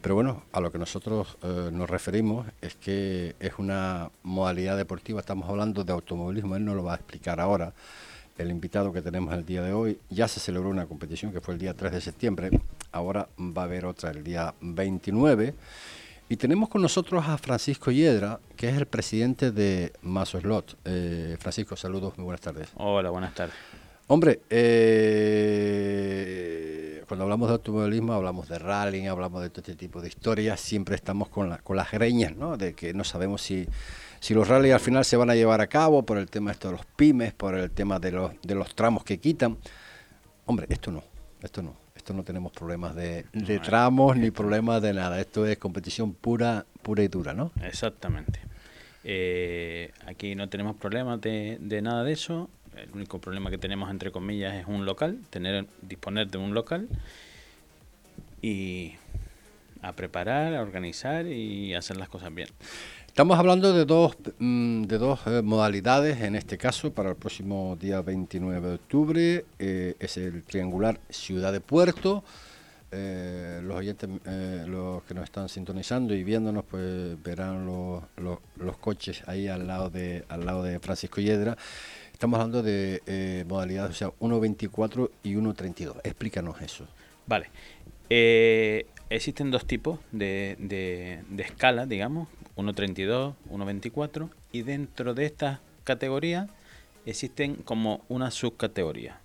Pero 0.02 0.16
bueno, 0.16 0.46
a 0.52 0.60
lo 0.60 0.72
que 0.72 0.80
nosotros 0.80 1.38
eh, 1.44 1.70
nos 1.72 1.88
referimos 1.88 2.48
es 2.62 2.74
que 2.76 3.36
es 3.40 3.54
una 3.60 4.10
modalidad 4.24 4.76
deportiva, 4.76 5.20
estamos 5.20 5.48
hablando 5.48 5.84
de 5.84 5.94
automovilismo, 5.94 6.56
él 6.56 6.66
nos 6.66 6.76
lo 6.76 6.84
va 6.84 6.94
a 6.94 6.96
explicar 6.96 7.40
ahora 7.40 7.72
el 8.40 8.50
invitado 8.50 8.92
que 8.92 9.04
tenemos 9.04 9.36
el 9.36 9.46
día 9.46 9.62
de 9.62 9.72
hoy. 9.72 10.00
Ya 10.10 10.28
se 10.28 10.40
celebró 10.40 10.70
una 10.70 10.88
competición 10.88 11.32
que 11.32 11.42
fue 11.42 11.54
el 11.54 11.60
día 11.60 11.76
3 11.76 11.92
de 11.92 12.02
septiembre, 12.02 12.50
ahora 12.92 13.30
va 13.40 13.62
a 13.62 13.66
haber 13.66 13.86
otra 13.86 14.10
el 14.10 14.24
día 14.24 14.56
29. 14.62 15.54
Y 16.28 16.38
tenemos 16.38 16.70
con 16.70 16.82
nosotros 16.82 17.24
a 17.28 17.38
Francisco 17.38 17.92
Hiedra, 17.92 18.40
que 18.58 18.68
es 18.70 18.76
el 18.78 18.88
presidente 18.88 19.52
de 19.52 19.94
Maso 20.02 20.40
Slot. 20.40 20.76
Eh, 20.86 21.38
Francisco, 21.40 21.76
saludos, 21.76 22.18
muy 22.18 22.26
buenas 22.26 22.42
tardes. 22.42 22.70
Hola, 22.76 23.12
buenas 23.12 23.36
tardes. 23.36 23.54
Hombre, 24.08 24.42
eh, 24.50 26.24
cuando 27.08 27.24
hablamos 27.26 27.48
de 27.50 27.54
automovilismo 27.54 28.14
hablamos 28.14 28.48
de 28.50 28.58
rally, 28.58 29.06
hablamos 29.06 29.42
de 29.44 29.50
todo 29.50 29.60
este 29.62 29.76
tipo 29.76 30.02
de 30.02 30.08
historias, 30.08 30.60
siempre 30.60 30.96
estamos 30.96 31.30
con, 31.30 31.48
la- 31.50 31.60
con 31.60 31.76
las 31.78 31.92
greñas, 31.92 32.36
¿no? 32.36 32.58
De 32.58 32.74
que 32.74 32.94
no 32.96 33.04
sabemos 33.04 33.42
si, 33.44 33.68
si 34.20 34.34
los 34.34 34.48
rallies 34.48 34.74
al 34.74 34.80
final 34.80 35.06
se 35.06 35.18
van 35.18 35.30
a 35.30 35.36
llevar 35.36 35.62
a 35.62 35.68
cabo 35.68 36.04
por 36.04 36.18
el 36.18 36.28
tema 36.28 36.52
esto 36.52 36.70
de 36.70 36.78
los 36.78 36.86
pymes, 36.96 37.34
por 37.34 37.54
el 37.56 37.70
tema 37.72 38.00
de 38.00 38.12
los, 38.12 38.32
de 38.42 38.56
los 38.56 38.74
tramos 38.76 39.04
que 39.04 39.20
quitan. 39.20 39.58
Hombre, 40.48 40.66
esto 40.70 40.92
no, 40.92 41.04
esto 41.42 41.62
no, 41.64 41.76
esto 42.06 42.14
no 42.14 42.24
tenemos 42.24 42.52
problemas 42.52 42.94
de, 42.94 43.26
de 43.34 43.58
tramos 43.58 44.16
ni 44.16 44.30
problemas 44.30 44.80
de 44.80 44.94
nada, 44.94 45.20
esto 45.20 45.44
es 45.48 45.58
competición 45.58 46.14
pura, 46.14 46.64
pura 46.84 47.02
y 47.02 47.08
dura, 47.08 47.34
¿no? 47.34 47.52
Exactamente. 47.64 48.42
Eh, 49.04 49.92
aquí 50.06 50.36
no 50.36 50.48
tenemos 50.48 50.76
problemas 50.76 51.20
de, 51.20 51.58
de 51.60 51.82
nada 51.82 52.04
de 52.04 52.12
eso. 52.12 52.48
El 52.78 52.92
único 52.92 53.18
problema 53.18 53.50
que 53.50 53.58
tenemos, 53.58 53.90
entre 53.90 54.12
comillas, 54.12 54.54
es 54.54 54.68
un 54.68 54.86
local, 54.86 55.18
tener 55.32 55.66
disponer 55.82 56.30
de 56.30 56.38
un 56.38 56.54
local 56.54 56.88
y 58.40 58.94
a 59.82 59.94
preparar, 59.94 60.54
a 60.54 60.62
organizar 60.62 61.26
y 61.26 61.74
hacer 61.74 61.98
las 61.98 62.08
cosas 62.08 62.32
bien. 62.36 62.50
Estamos 63.16 63.40
hablando 63.40 63.72
de 63.72 63.86
dos, 63.86 64.18
mm, 64.40 64.82
de 64.88 64.98
dos 64.98 65.22
eh, 65.28 65.42
modalidades, 65.42 66.20
en 66.20 66.36
este 66.36 66.58
caso 66.58 66.92
para 66.94 67.12
el 67.12 67.16
próximo 67.16 67.78
día 67.80 68.02
29 68.02 68.68
de 68.68 68.74
octubre, 68.76 69.46
eh, 69.58 69.96
es 70.00 70.18
el 70.18 70.44
triangular 70.44 71.00
Ciudad 71.10 71.54
de 71.54 71.62
Puerto. 71.62 72.26
Eh, 72.92 73.62
los 73.64 73.78
oyentes, 73.78 74.10
los 74.68 75.02
que 75.04 75.14
nos 75.14 75.24
están 75.24 75.48
sintonizando 75.48 76.14
y 76.14 76.26
viéndonos, 76.26 76.66
pues 76.66 77.16
verán 77.24 77.66
los, 77.66 78.04
los- 78.18 78.40
los 78.58 78.76
coches 78.80 79.24
ahí 79.28 79.48
al 79.48 79.66
lado 79.66 79.90
de, 79.90 80.26
al 80.28 80.46
lado 80.46 80.62
de 80.64 80.82
Francisco 80.82 81.22
Hiedra. 81.22 81.56
Estamos 82.12 82.38
hablando 82.38 82.64
de 82.64 83.02
eh, 83.06 83.46
modalidades, 83.48 83.92
o 83.92 83.94
sea, 83.98 84.08
1.24 84.20 85.10
y 85.24 85.36
1.32. 85.36 86.02
Explícanos 86.04 86.62
eso. 86.62 86.86
Vale. 87.28 87.48
Existen 89.10 89.52
dos 89.52 89.66
tipos 89.66 90.00
de, 90.12 90.58
de, 90.60 91.24
de 91.30 91.44
escala, 91.44 91.86
digamos, 91.86 92.28
1.32, 92.58 93.36
1.24, 93.50 94.30
y 94.52 94.62
dentro 94.64 95.14
de 95.14 95.26
estas 95.26 95.60
categorías 95.84 96.48
existen 97.06 97.56
como 97.56 98.04
una 98.10 98.32
subcategoría 98.32 99.20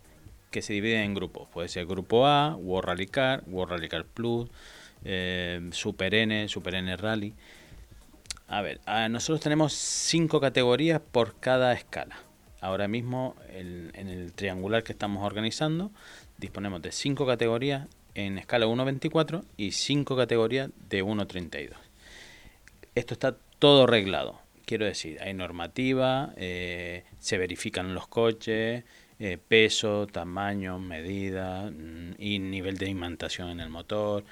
que 0.51 0.63
se 0.63 0.73
divide 0.73 1.03
en 1.03 1.15
grupos. 1.15 1.49
Puede 1.49 1.69
ser 1.69 1.87
grupo 1.87 2.27
A, 2.27 2.57
World 2.57 2.89
Rally 2.89 3.07
Car, 3.07 3.45
World 3.47 3.73
Rally 3.73 3.89
Car 3.89 4.05
Plus, 4.05 4.49
eh, 5.05 5.69
Super 5.73 6.15
N, 6.15 6.49
Super 6.49 6.75
N 6.75 6.97
Rally. 6.97 7.35
A 8.49 8.63
ver, 8.63 8.81
nosotros 9.11 9.41
tenemos 9.41 9.73
cinco 9.73 10.41
categorías 10.41 11.01
por 11.01 11.37
cada 11.39 11.73
escala. 11.73 12.19
Ahora 12.61 12.89
mismo, 12.89 13.37
en 13.49 14.09
el 14.09 14.33
triangular 14.33 14.83
que 14.83 14.93
estamos 14.93 15.25
organizando, 15.25 15.93
disponemos 16.37 16.83
de 16.83 16.91
cinco 16.91 17.27
categorías 17.27 17.87
en 18.15 18.39
escala 18.39 18.67
1.24 18.67 19.45
y 19.57 19.73
cinco 19.73 20.17
categorías 20.17 20.71
de 20.89 21.05
1.32. 21.05 21.90
Esto 22.95 23.15
está 23.15 23.37
todo 23.59 23.85
arreglado. 23.85 24.41
Quiero 24.65 24.85
decir, 24.85 25.21
hay 25.21 25.35
normativa, 25.35 26.33
eh, 26.37 27.05
se 27.19 27.39
verifican 27.39 27.95
los 27.95 28.07
coches, 28.07 28.85
eh, 29.19 29.39
peso, 29.49 30.07
tamaño, 30.07 30.79
medida 30.79 31.71
mm, 31.71 32.15
y 32.19 32.39
nivel 32.39 32.79
de 32.79 32.89
imantación 32.89 33.51
en 33.51 33.61
el 33.61 33.69
motor, 33.69 34.25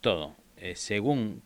todo. 0.00 0.34
Eh, 0.56 0.74
según 0.76 1.42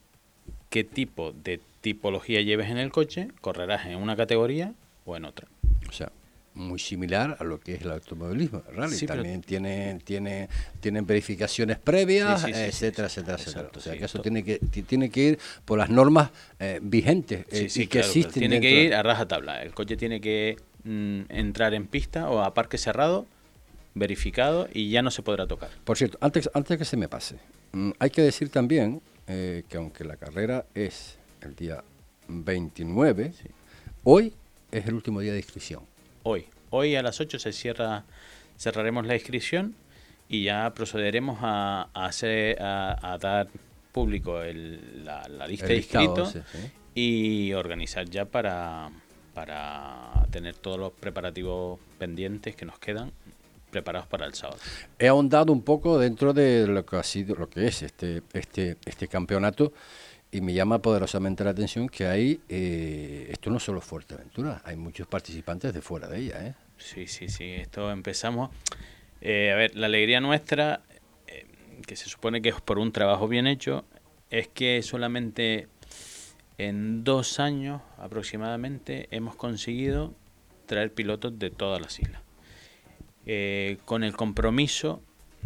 qué 0.70 0.84
tipo 0.84 1.32
de 1.32 1.60
tipología 1.80 2.40
lleves 2.40 2.70
en 2.70 2.78
el 2.78 2.90
coche, 2.90 3.28
correrás 3.40 3.86
en 3.86 3.96
una 3.96 4.16
categoría 4.16 4.74
o 5.04 5.16
en 5.16 5.24
otra. 5.24 5.46
O 5.88 5.92
sea, 5.92 6.10
muy 6.54 6.78
similar 6.78 7.36
a 7.40 7.44
lo 7.44 7.58
que 7.60 7.74
es 7.74 7.82
el 7.82 7.90
automovilismo. 7.90 8.62
rally 8.72 8.94
Sí, 8.96 9.06
también 9.06 9.40
tiene, 9.42 9.98
tiene, 10.04 10.48
tienen 10.80 11.04
verificaciones 11.06 11.78
previas, 11.78 12.42
Sí, 12.42 12.52
sí, 12.54 12.60
etcétera, 12.60 13.08
etcétera, 13.08 13.36
etcétera. 13.38 13.70
O 13.74 13.80
sea, 13.80 13.96
que 13.98 14.04
eso 14.04 14.20
tiene 14.20 14.44
que, 14.44 14.58
ti- 14.58 14.82
tiene 14.82 15.10
que 15.10 15.20
ir 15.22 15.38
por 15.64 15.78
las 15.78 15.90
normas 15.90 16.30
eh, 16.60 16.78
vigentes 16.82 17.44
eh, 17.50 17.68
y 17.74 17.80
que 17.86 17.88
claro, 17.88 18.06
existen. 18.06 18.32
Tiene 18.32 18.60
que 18.60 18.68
dentro 18.68 18.84
ir 18.86 18.94
a 18.94 19.02
rajatabla. 19.02 19.62
El 19.62 19.74
coche 19.74 19.96
tiene 19.96 20.20
que 20.20 20.56
mm, 20.84 21.22
entrar 21.28 21.74
en 21.74 21.86
pista 21.86 22.30
o 22.30 22.40
a 22.42 22.54
parque 22.54 22.78
cerrado, 22.78 23.26
verificado 23.94 24.68
y 24.72 24.90
ya 24.90 25.02
no 25.02 25.10
se 25.10 25.22
podrá 25.22 25.46
tocar. 25.46 25.70
Por 25.84 25.96
cierto, 25.96 26.18
antes, 26.20 26.48
antes 26.54 26.78
que 26.78 26.84
se 26.84 26.96
me 26.96 27.08
pase, 27.08 27.36
mm, 27.72 27.90
hay 27.98 28.10
que 28.10 28.22
decir 28.22 28.48
también 28.48 29.00
eh, 29.26 29.64
que 29.68 29.76
aunque 29.76 30.04
la 30.04 30.16
carrera 30.16 30.66
es 30.74 31.18
el 31.40 31.54
día 31.56 31.82
29, 32.28 33.32
hoy 34.04 34.32
es 34.70 34.86
el 34.86 34.94
último 34.94 35.20
día 35.20 35.32
de 35.32 35.38
inscripción. 35.38 35.82
Hoy, 36.24 36.46
hoy 36.70 36.96
a 36.96 37.02
las 37.02 37.20
8 37.20 37.38
se 37.38 37.52
cierra, 37.52 38.04
cerraremos 38.58 39.06
la 39.06 39.14
inscripción 39.14 39.74
y 40.28 40.44
ya 40.44 40.72
procederemos 40.74 41.38
a, 41.42 41.88
a 41.92 42.06
hacer, 42.06 42.60
a, 42.62 43.12
a 43.12 43.18
dar 43.18 43.48
público 43.92 44.40
el- 44.42 45.04
la, 45.04 45.28
la 45.28 45.46
lista 45.46 45.66
El 45.66 45.72
de 45.72 45.76
inscritos 45.76 46.32
sí, 46.32 46.40
sí. 46.50 46.58
y 46.94 47.52
organizar 47.52 48.08
ya 48.08 48.24
para, 48.24 48.90
para 49.34 50.26
tener 50.30 50.54
todos 50.56 50.78
los 50.78 50.92
preparativos 50.92 51.78
pendientes 51.98 52.56
que 52.56 52.64
nos 52.64 52.78
quedan 52.78 53.12
preparados 53.70 54.08
para 54.08 54.24
el 54.24 54.34
sábado. 54.34 54.58
He 54.98 55.08
ahondado 55.08 55.52
un 55.52 55.62
poco 55.62 55.98
dentro 55.98 56.32
de 56.32 56.66
lo 56.66 56.86
que 56.86 56.96
ha 56.96 57.02
sido, 57.02 57.34
lo 57.34 57.50
que 57.50 57.66
es 57.66 57.82
este, 57.82 58.22
este, 58.32 58.76
este 58.86 59.08
campeonato 59.08 59.72
y 60.34 60.40
me 60.40 60.52
llama 60.52 60.80
poderosamente 60.80 61.44
la 61.44 61.50
atención 61.50 61.88
que 61.88 62.06
hay, 62.08 62.40
eh, 62.48 63.28
esto 63.30 63.50
no 63.50 63.60
solo 63.60 63.78
es 63.78 63.84
Fuerteventura, 63.84 64.60
hay 64.64 64.74
muchos 64.74 65.06
participantes 65.06 65.72
de 65.72 65.80
fuera 65.80 66.08
de 66.08 66.18
ella, 66.18 66.44
¿eh? 66.44 66.54
Sí, 66.76 67.06
sí, 67.06 67.28
sí, 67.28 67.44
esto 67.52 67.92
empezamos. 67.92 68.50
eh, 69.20 69.52
a 69.52 69.54
ver, 69.54 69.76
la 69.76 69.86
alegría 69.86 70.20
nuestra, 70.20 70.82
eh, 71.28 71.46
que 71.86 71.94
se 71.94 72.08
supone 72.08 72.42
que 72.42 72.48
es 72.48 72.60
por 72.60 72.80
un 72.80 72.90
trabajo 72.90 73.28
bien 73.28 73.46
hecho, 73.46 73.84
es 74.28 74.48
que 74.48 74.82
solamente 74.82 75.68
en 76.58 77.04
dos 77.04 77.38
años 77.38 77.80
aproximadamente 77.96 79.06
hemos 79.12 79.36
conseguido 79.36 80.14
traer 80.66 80.92
pilotos 80.92 81.38
de 81.38 81.50
todas 81.50 81.80
las 81.80 82.00
islas. 82.00 82.20
Eh, 83.24 83.78
con 83.84 84.02
el 84.02 84.16
compromiso 84.16 85.00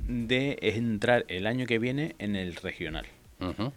de 0.09 0.59
entrar 0.63 1.27
el 1.29 1.47
año 1.47 1.67
que 1.67 1.79
viene 1.79 2.17
en 2.19 2.37
el 2.37 2.57
regional. 2.57 3.05
Ujú. 3.39 3.71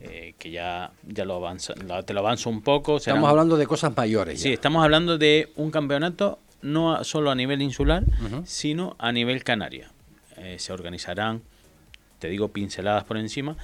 Eh, 0.00 0.34
que 0.38 0.50
ya, 0.50 0.92
ya 1.06 1.24
lo 1.24 1.34
avanza, 1.36 1.74
lo- 1.86 2.02
te 2.04 2.12
lo 2.14 2.20
avanzo 2.20 2.50
un 2.50 2.62
poco. 2.62 2.98
serán- 3.00 3.16
Estamos 3.16 3.30
hablando 3.30 3.56
de 3.56 3.66
cosas 3.66 3.96
mayores. 3.96 4.40
Sí, 4.40 4.52
estamos 4.52 4.84
hablando 4.84 5.18
de 5.18 5.50
un 5.56 5.70
campeonato 5.70 6.38
no 6.62 7.02
solo 7.04 7.30
a 7.30 7.34
nivel 7.34 7.62
insular, 7.62 8.04
sino 8.46 8.96
a 8.98 9.12
nivel 9.12 9.44
canaria. 9.44 9.90
Eh, 10.36 10.56
se 10.58 10.72
organizarán, 10.72 11.42
te 12.18 12.28
digo 12.28 12.48
pinceladas 12.48 13.04
por 13.04 13.16
encima, 13.16 13.56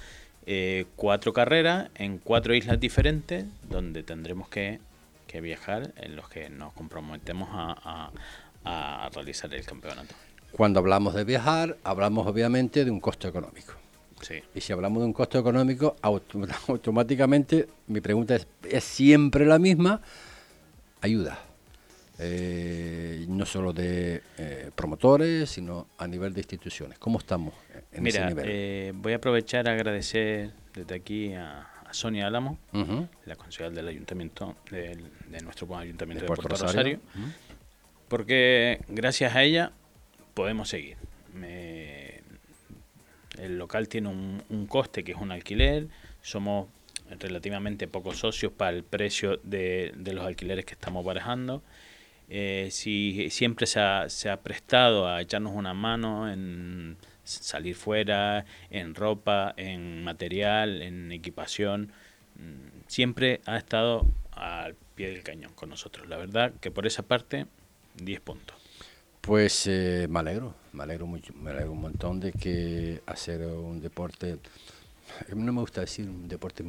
eh, 0.46 0.86
cuatro 0.96 1.32
carreras 1.32 1.88
en 1.94 2.18
cuatro 2.18 2.54
islas 2.54 2.78
diferentes 2.78 3.46
donde 3.68 4.02
tendremos 4.02 4.48
que, 4.48 4.80
que 5.26 5.40
viajar, 5.40 5.92
en 5.96 6.16
los 6.16 6.28
que 6.28 6.50
nos 6.50 6.72
comprometemos 6.72 7.48
a, 7.52 8.10
a- 8.64 9.04
a 9.06 9.08
realizar 9.10 9.52
el 9.54 9.64
campeonato. 9.64 10.14
Cuando 10.52 10.80
hablamos 10.80 11.14
de 11.14 11.24
viajar, 11.24 11.76
hablamos 11.84 12.26
obviamente 12.26 12.84
de 12.84 12.90
un 12.90 13.00
costo 13.00 13.26
económico. 13.28 13.74
Y 14.54 14.60
si 14.60 14.72
hablamos 14.72 15.00
de 15.02 15.06
un 15.06 15.12
costo 15.12 15.38
económico, 15.38 15.96
automáticamente 16.02 17.68
mi 17.88 18.00
pregunta 18.00 18.36
es, 18.36 18.46
es 18.68 18.84
siempre 18.84 19.44
la 19.46 19.58
misma, 19.58 20.00
ayuda. 21.00 21.38
Eh, 22.18 23.24
no 23.28 23.44
solo 23.44 23.72
de 23.72 24.22
eh, 24.38 24.70
promotores, 24.74 25.50
sino 25.50 25.88
a 25.98 26.06
nivel 26.06 26.32
de 26.32 26.40
instituciones. 26.40 26.98
¿Cómo 26.98 27.18
estamos 27.18 27.54
en 27.92 28.06
ese 28.06 28.24
nivel? 28.24 28.44
Eh, 28.48 28.92
voy 28.94 29.14
a 29.14 29.16
aprovechar 29.16 29.68
a 29.68 29.72
agradecer 29.72 30.52
desde 30.72 30.94
aquí 30.94 31.34
a, 31.34 31.70
Sonia 31.90 32.26
Álamo, 32.26 32.58
la 33.24 33.36
concejal 33.36 33.72
del 33.72 33.86
ayuntamiento, 33.86 34.56
de, 34.68 34.98
nuestro 35.44 35.76
ayuntamiento 35.76 36.24
de, 36.24 36.26
Puerto, 36.26 36.48
Rosario, 36.48 36.98
porque 38.08 38.80
gracias 38.88 39.36
a 39.36 39.44
ella 39.44 39.70
podemos 40.34 40.68
seguir. 40.68 40.96
El 43.44 43.58
local 43.58 43.88
tiene 43.88 44.08
un, 44.08 44.66
coste 44.66 45.04
que 45.04 45.12
es 45.12 45.18
un 45.18 45.30
alquiler, 45.30 45.88
somos 46.22 46.68
relativamente 47.20 47.86
pocos 47.86 48.18
socios 48.18 48.52
para 48.52 48.76
el 48.76 48.84
precio 48.84 49.38
de, 49.42 49.92
de 49.96 50.12
los 50.14 50.24
alquileres 50.24 50.64
que 50.64 50.72
estamos 50.72 51.04
barajando 51.04 51.62
eh, 52.28 52.68
si 52.70 53.28
siempre 53.30 53.66
se 53.66 53.80
ha, 53.80 54.08
se 54.08 54.30
ha 54.30 54.40
prestado 54.40 55.06
a 55.08 55.20
echarnos 55.20 55.54
una 55.54 55.74
mano 55.74 56.30
en 56.30 56.96
salir 57.22 57.74
fuera, 57.74 58.44
en 58.70 58.94
ropa, 58.94 59.54
en 59.56 60.04
material, 60.04 60.82
en 60.82 61.12
equipación, 61.12 61.92
mm, 62.36 62.86
siempre 62.86 63.40
ha 63.46 63.56
estado 63.56 64.06
al 64.32 64.74
pie 64.94 65.10
del 65.10 65.22
cañón 65.22 65.52
con 65.54 65.68
nosotros. 65.68 66.08
La 66.08 66.16
verdad 66.16 66.52
que 66.60 66.70
por 66.70 66.86
esa 66.86 67.02
parte, 67.02 67.46
10 67.96 68.20
puntos. 68.20 68.56
Pues 69.26 69.66
eh, 69.66 70.06
me 70.08 70.18
alegro, 70.18 70.54
me 70.72 70.82
alegro 70.82 71.06
mucho, 71.06 71.32
me 71.34 71.50
alegro 71.50 71.72
un 71.72 71.80
montón 71.80 72.20
de 72.20 72.32
que 72.32 73.00
hacer 73.06 73.42
un 73.46 73.80
deporte 73.80 74.38
no 75.34 75.52
me 75.52 75.60
gusta 75.60 75.82
decir 75.82 76.08
un 76.08 76.28
deporte 76.28 76.64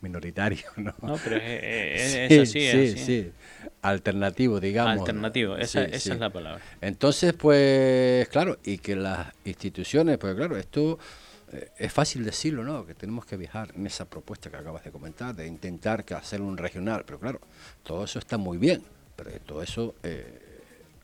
minoritario, 0.00 0.66
¿no? 0.76 0.94
No, 1.02 1.16
pero 1.22 1.36
es, 1.36 2.32
así, 2.32 2.46
sí, 2.46 2.70
sí, 2.70 2.98
sí, 2.98 3.32
alternativo, 3.82 4.60
digamos. 4.60 5.00
Alternativo, 5.00 5.56
esa, 5.56 5.84
es 5.84 6.06
la 6.06 6.30
palabra. 6.30 6.62
Entonces, 6.80 7.32
pues, 7.32 8.28
claro, 8.28 8.58
y 8.64 8.78
que 8.78 8.96
las 8.96 9.32
instituciones, 9.44 10.18
pues 10.18 10.34
claro, 10.34 10.56
esto 10.56 10.98
eh, 11.52 11.70
es 11.78 11.92
fácil 11.92 12.24
decirlo, 12.24 12.64
¿no? 12.64 12.86
Que 12.86 12.94
tenemos 12.94 13.24
que 13.24 13.36
viajar 13.36 13.72
en 13.74 13.86
esa 13.86 14.04
propuesta 14.04 14.50
que 14.50 14.56
acabas 14.56 14.84
de 14.84 14.90
comentar, 14.90 15.34
de 15.34 15.46
intentar 15.46 16.04
que 16.04 16.14
hacer 16.14 16.40
un 16.40 16.56
regional, 16.56 17.04
pero 17.06 17.18
claro, 17.18 17.40
todo 17.82 18.04
eso 18.04 18.18
está 18.18 18.36
muy 18.36 18.58
bien, 18.58 18.82
pero 19.16 19.30
todo 19.40 19.62
eso 19.62 19.94
eh, 20.02 20.49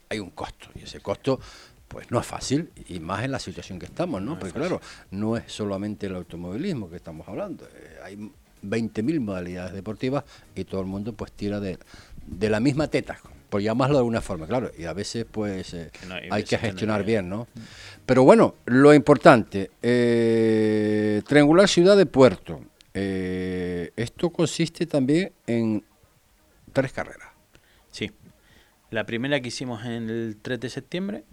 hay 0.09 0.19
un 0.19 0.31
costo, 0.31 0.69
y 0.75 0.83
ese 0.83 1.01
costo 1.01 1.41
pues 1.89 2.11
no 2.11 2.21
es 2.21 2.27
fácil, 2.27 2.71
y 2.89 2.99
más 3.01 3.25
en 3.25 3.33
la 3.33 3.39
situación 3.39 3.79
que 3.79 3.87
estamos, 3.87 4.21
¿no? 4.21 4.39
Porque 4.39 4.55
claro, 4.55 4.81
no 5.13 5.37
es 5.37 5.53
solamente 5.53 6.07
el 6.07 6.17
automovilismo 6.17 6.91
que 6.91 6.97
estamos 6.97 7.29
hablando, 7.29 7.65
eh, 7.67 7.99
hay 8.03 8.17
20.000 8.63 9.21
modalidades 9.21 9.73
deportivas 9.73 10.25
y 10.55 10.65
todo 10.65 10.81
el 10.81 10.89
mundo 10.89 11.13
pues 11.13 11.31
tira 11.33 11.61
de, 11.61 11.79
de 12.27 12.51
la 12.51 12.59
misma 12.59 12.89
teta, 12.89 13.19
por 13.49 13.61
llamarlo 13.61 13.95
de 13.95 14.01
alguna 14.01 14.21
forma, 14.21 14.47
claro, 14.47 14.73
y 14.77 14.85
a 14.85 14.93
veces 14.93 15.27
pues 15.31 15.75
eh, 15.75 15.93
hay, 16.31 16.43
que 16.43 16.59
gestionar 16.59 17.05
bien, 17.05 17.29
¿no? 17.29 17.47
Pero 18.05 18.25
bueno, 18.25 18.57
lo 18.67 18.93
importante, 18.93 19.71
eh, 19.81 21.23
Triangular 21.27 21.69
Ciudad 21.69 21.97
de 21.97 22.07
Puerto, 22.07 22.61
esto 22.93 24.31
consiste 24.31 24.87
también 24.87 25.31
en 25.47 25.85
tres 26.73 26.93
carreras. 26.93 27.29
Sí, 27.91 28.11
la 28.91 29.05
primera 29.05 29.41
que 29.41 29.49
hicimos 29.49 29.85
en 29.85 30.09
el 30.09 30.37
3 30.41 30.61
de 30.61 30.71
septiembre, 30.71 31.25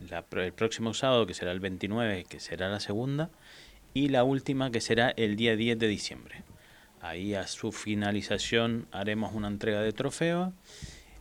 el 0.00 0.52
próximo 0.52 0.94
sábado, 0.94 1.26
que 1.26 1.34
será 1.34 1.52
el 1.52 1.60
29, 1.60 2.24
que 2.28 2.40
será 2.40 2.68
la 2.68 2.80
segunda, 2.80 3.30
y 3.94 4.08
la 4.08 4.24
última, 4.24 4.70
que 4.70 4.80
será 4.80 5.10
el 5.10 5.36
día 5.36 5.56
10 5.56 5.78
de 5.78 5.88
diciembre. 5.88 6.42
Ahí 7.00 7.34
a 7.34 7.46
su 7.46 7.72
finalización 7.72 8.86
haremos 8.92 9.32
una 9.34 9.48
entrega 9.48 9.80
de 9.80 9.92
trofeos, 9.92 10.52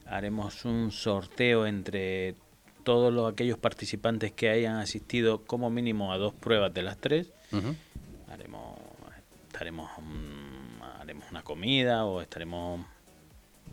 haremos 0.06 0.66
un 0.66 0.92
sorteo 0.92 1.68
entre 1.68 2.36
todos 2.84 3.14
los, 3.14 3.32
aquellos 3.32 3.58
participantes 3.58 4.32
que 4.32 4.50
hayan 4.50 4.76
asistido 4.76 5.44
como 5.46 5.70
mínimo 5.70 6.12
a 6.12 6.18
dos 6.18 6.34
pruebas 6.34 6.74
de 6.74 6.84
las 6.84 6.98
tres. 6.98 7.32
Haremos, 8.30 8.78
estaremos, 9.48 9.90
haremos 11.00 11.32
una 11.32 11.44
comida 11.44 12.06
o 12.06 12.22
estaremos 12.22 12.86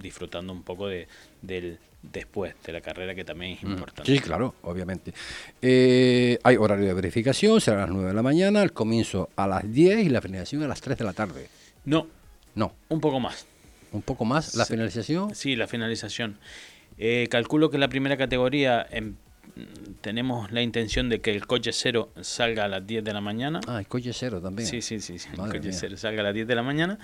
disfrutando 0.03 0.53
un 0.53 0.63
poco 0.63 0.89
de, 0.89 1.09
del 1.41 1.79
después 2.03 2.55
de 2.65 2.73
la 2.73 2.81
carrera, 2.81 3.15
que 3.15 3.25
también 3.25 3.53
es 3.53 3.63
importante. 3.63 4.13
Sí, 4.13 4.19
claro, 4.19 4.55
obviamente. 4.63 5.15
Eh, 5.61 6.39
hay 6.43 6.57
horario 6.57 6.87
de 6.87 6.95
verificación, 6.95 7.61
será 7.61 7.85
a 7.85 7.87
las 7.87 7.91
9 7.91 8.09
de 8.09 8.15
la 8.15 8.23
mañana, 8.23 8.63
el 8.63 8.73
comienzo 8.73 9.31
a 9.37 9.47
las 9.47 9.73
10 9.73 10.01
y 10.01 10.09
la 10.09 10.21
finalización 10.21 10.63
a 10.65 10.69
las 10.69 10.81
3 10.81 10.99
de 10.99 11.05
la 11.05 11.13
tarde. 11.13 11.49
No. 11.85 12.07
No. 12.55 12.75
Un 12.89 13.01
poco 13.01 13.21
más. 13.21 13.47
¿Un 13.93 14.03
poco 14.03 14.25
más 14.25 14.55
la 14.57 14.67
finalización? 14.67 15.35
Sí, 15.35 15.55
la 15.55 15.67
finalización. 15.67 16.39
Eh, 16.99 17.29
calculo 17.31 17.71
que 17.71 17.79
la 17.79 17.89
primera 17.89 18.17
categoría 18.17 18.87
em, 18.91 19.15
tenemos 20.01 20.51
la 20.51 20.63
intención 20.63 21.09
de 21.09 21.21
que 21.21 21.31
el 21.31 21.47
coche 21.47 21.73
cero 21.73 22.11
salga 22.21 22.65
a 22.65 22.69
las 22.69 22.87
10 22.87 23.05
de 23.05 23.13
la 23.13 23.21
mañana. 23.21 23.61
Ah, 23.67 23.79
el 23.79 23.87
coche 23.87 24.13
cero 24.13 24.41
también. 24.41 24.69
Sí, 24.69 24.83
sí, 24.83 25.01
sí. 25.01 25.17
el 25.31 25.37
coche 25.37 25.73
cero 25.73 25.97
salga 25.97 26.21
a 26.21 26.25
las 26.25 26.35
10 26.35 26.47
de 26.47 26.55
la 26.55 26.63
mañana 26.63 26.99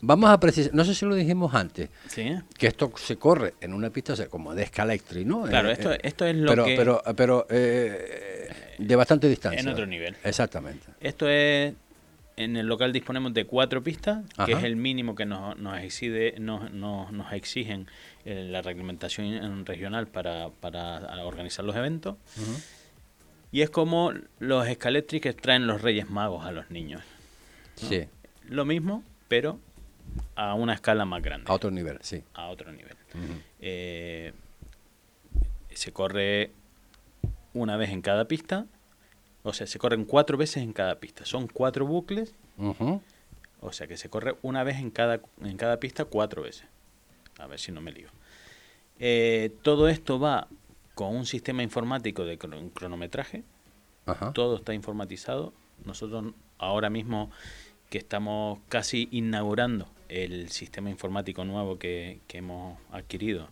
vamos 0.00 0.30
a 0.30 0.40
precisar, 0.40 0.74
no 0.74 0.84
sé 0.84 0.94
si 0.94 1.06
lo 1.06 1.14
dijimos 1.14 1.54
antes, 1.54 1.90
que 2.14 2.66
esto 2.66 2.92
se 2.96 3.16
corre 3.16 3.54
en 3.60 3.74
una 3.74 3.90
pista 3.90 4.14
como 4.28 4.54
de 4.54 4.64
escalectri, 4.64 5.24
¿no? 5.24 5.42
Claro, 5.42 5.70
eh, 5.70 5.72
esto, 5.72 5.92
eh, 5.92 5.98
esto 6.02 6.24
es 6.24 6.36
lo 6.36 6.50
pero, 6.50 6.64
que... 6.64 6.76
Pero, 6.76 7.02
pero 7.16 7.46
eh, 7.50 8.74
de 8.78 8.96
bastante 8.96 9.28
distancia. 9.28 9.60
En 9.60 9.68
otro 9.68 9.86
nivel. 9.86 10.16
Exactamente. 10.24 10.86
Esto 11.00 11.28
es... 11.28 11.74
En 12.36 12.56
el 12.56 12.66
local 12.66 12.92
disponemos 12.92 13.34
de 13.34 13.46
cuatro 13.46 13.82
pistas, 13.82 14.24
que 14.46 14.52
es 14.52 14.62
el 14.62 14.76
mínimo 14.76 15.16
que 15.16 15.26
nos, 15.26 15.58
nos, 15.58 15.80
exige, 15.80 16.36
nos, 16.38 16.70
nos, 16.70 17.32
exigen 17.32 17.88
la 18.24 18.62
reglamentación 18.62 19.66
regional 19.66 20.06
para, 20.06 20.48
para 20.50 21.24
organizar 21.24 21.64
los 21.64 21.74
eventos. 21.74 22.14
Y 23.50 23.62
es 23.62 23.70
como 23.70 24.12
los 24.38 24.68
escalectri 24.68 25.20
que 25.20 25.32
traen 25.32 25.66
los 25.66 25.82
Reyes 25.82 26.10
Magos 26.10 26.44
a 26.44 26.52
los 26.52 26.70
niños. 26.70 27.02
Sí. 27.74 28.06
Lo 28.44 28.64
mismo, 28.64 29.02
pero 29.28 29.60
a 30.34 30.54
una 30.54 30.74
escala 30.74 31.04
más 31.04 31.22
grande. 31.22 31.50
A 31.50 31.54
otro 31.54 31.70
nivel, 31.70 31.98
sí. 32.02 32.24
A 32.34 32.48
otro 32.48 32.72
nivel. 32.72 32.96
Eh, 33.60 34.32
se 35.70 35.92
corre 35.92 36.52
una 37.54 37.76
vez 37.76 37.90
en 37.90 38.02
cada 38.02 38.26
pista, 38.26 38.66
o 39.42 39.52
sea, 39.52 39.66
se 39.66 39.78
corren 39.78 40.04
cuatro 40.04 40.36
veces 40.36 40.62
en 40.62 40.72
cada 40.72 40.96
pista. 40.96 41.24
Son 41.24 41.46
cuatro 41.46 41.86
bucles, 41.86 42.34
o 43.60 43.72
sea 43.72 43.86
que 43.86 43.96
se 43.96 44.08
corre 44.08 44.36
una 44.42 44.64
vez 44.64 44.76
en 44.78 44.90
cada, 44.90 45.20
en 45.42 45.56
cada 45.56 45.78
pista 45.78 46.04
cuatro 46.04 46.42
veces. 46.42 46.66
A 47.38 47.46
ver 47.46 47.60
si 47.60 47.70
no 47.70 47.80
me 47.80 47.92
lío. 47.92 48.08
Eh, 48.98 49.54
todo 49.62 49.88
esto 49.88 50.18
va 50.18 50.48
con 50.94 51.14
un 51.14 51.26
sistema 51.26 51.62
informático 51.62 52.24
de 52.24 52.38
cronometraje. 52.38 53.44
Todo 54.34 54.56
está 54.56 54.74
informatizado. 54.74 55.52
Nosotros 55.84 56.32
ahora 56.58 56.90
mismo 56.90 57.30
que 57.90 57.98
estamos 57.98 58.58
casi 58.68 59.08
inaugurando 59.10 59.88
el 60.08 60.50
sistema 60.50 60.90
informático 60.90 61.44
nuevo 61.44 61.78
que, 61.78 62.20
hemos 62.32 62.78
adquirido 62.92 63.48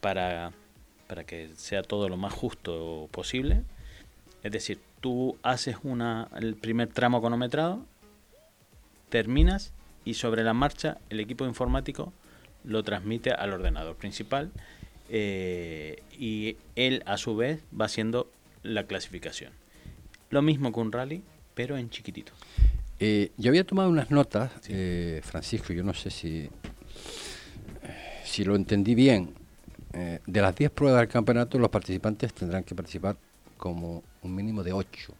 para, 0.00 0.52
para 1.06 1.24
que 1.24 1.50
sea 1.56 1.82
todo 1.82 2.08
lo 2.08 2.16
más 2.16 2.32
justo 2.32 3.08
posible. 3.10 3.62
Es 4.42 4.52
decir, 4.52 4.78
tú 5.00 5.36
haces 5.42 5.76
una, 5.82 6.28
el 6.36 6.54
primer 6.54 6.88
tramo 6.88 7.20
cronometrado, 7.20 7.84
terminas 9.08 9.72
y 10.04 10.14
sobre 10.14 10.44
la 10.44 10.54
marcha 10.54 10.98
el 11.10 11.20
equipo 11.20 11.46
informático 11.46 12.12
lo 12.64 12.82
transmite 12.82 13.30
al 13.30 13.52
ordenador 13.52 13.96
principal 13.96 14.50
eh, 15.08 16.02
y 16.18 16.56
él 16.76 17.02
a 17.06 17.16
su 17.16 17.36
vez 17.36 17.62
va 17.78 17.86
haciendo 17.86 18.30
la 18.62 18.86
clasificación. 18.86 19.52
Lo 20.30 20.42
mismo 20.42 20.72
que 20.72 20.80
un 20.80 20.92
rally, 20.92 21.22
pero 21.54 21.78
en 21.78 21.88
chiquitito. 21.88 22.32
Eh, 23.00 23.30
yo 23.36 23.50
había 23.50 23.64
tomado 23.64 23.88
unas 23.88 24.10
notas, 24.10 24.50
eh, 24.68 25.20
Francisco, 25.24 25.72
yo 25.72 25.84
no 25.84 25.94
sé 25.94 26.10
si, 26.10 26.48
si 28.24 28.44
lo 28.44 28.56
entendí 28.56 28.94
bien. 28.94 29.34
Eh, 29.92 30.20
de 30.26 30.40
las 30.40 30.54
10 30.54 30.70
pruebas 30.70 31.00
del 31.00 31.08
campeonato, 31.08 31.58
los 31.58 31.70
participantes 31.70 32.34
tendrán 32.34 32.64
que 32.64 32.74
participar 32.74 33.16
como 33.56 34.02
un 34.22 34.34
mínimo 34.34 34.62
de 34.62 34.72
8. 34.72 35.14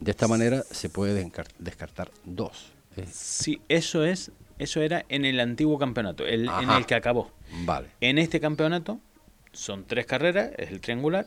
De 0.00 0.10
esta 0.10 0.28
manera 0.28 0.62
se 0.62 0.88
puede 0.88 1.30
descartar 1.58 2.10
dos. 2.24 2.72
Sí, 3.10 3.60
eso 3.68 4.04
es, 4.04 4.30
eso 4.58 4.80
era 4.80 5.04
en 5.08 5.24
el 5.24 5.40
antiguo 5.40 5.78
campeonato, 5.78 6.26
el, 6.26 6.48
en 6.48 6.70
el 6.70 6.86
que 6.86 6.94
acabó. 6.94 7.30
Vale. 7.64 7.88
En 8.00 8.18
este 8.18 8.40
campeonato 8.40 9.00
son 9.52 9.84
tres 9.84 10.06
carreras, 10.06 10.50
es 10.56 10.70
el 10.70 10.80
triangular, 10.80 11.26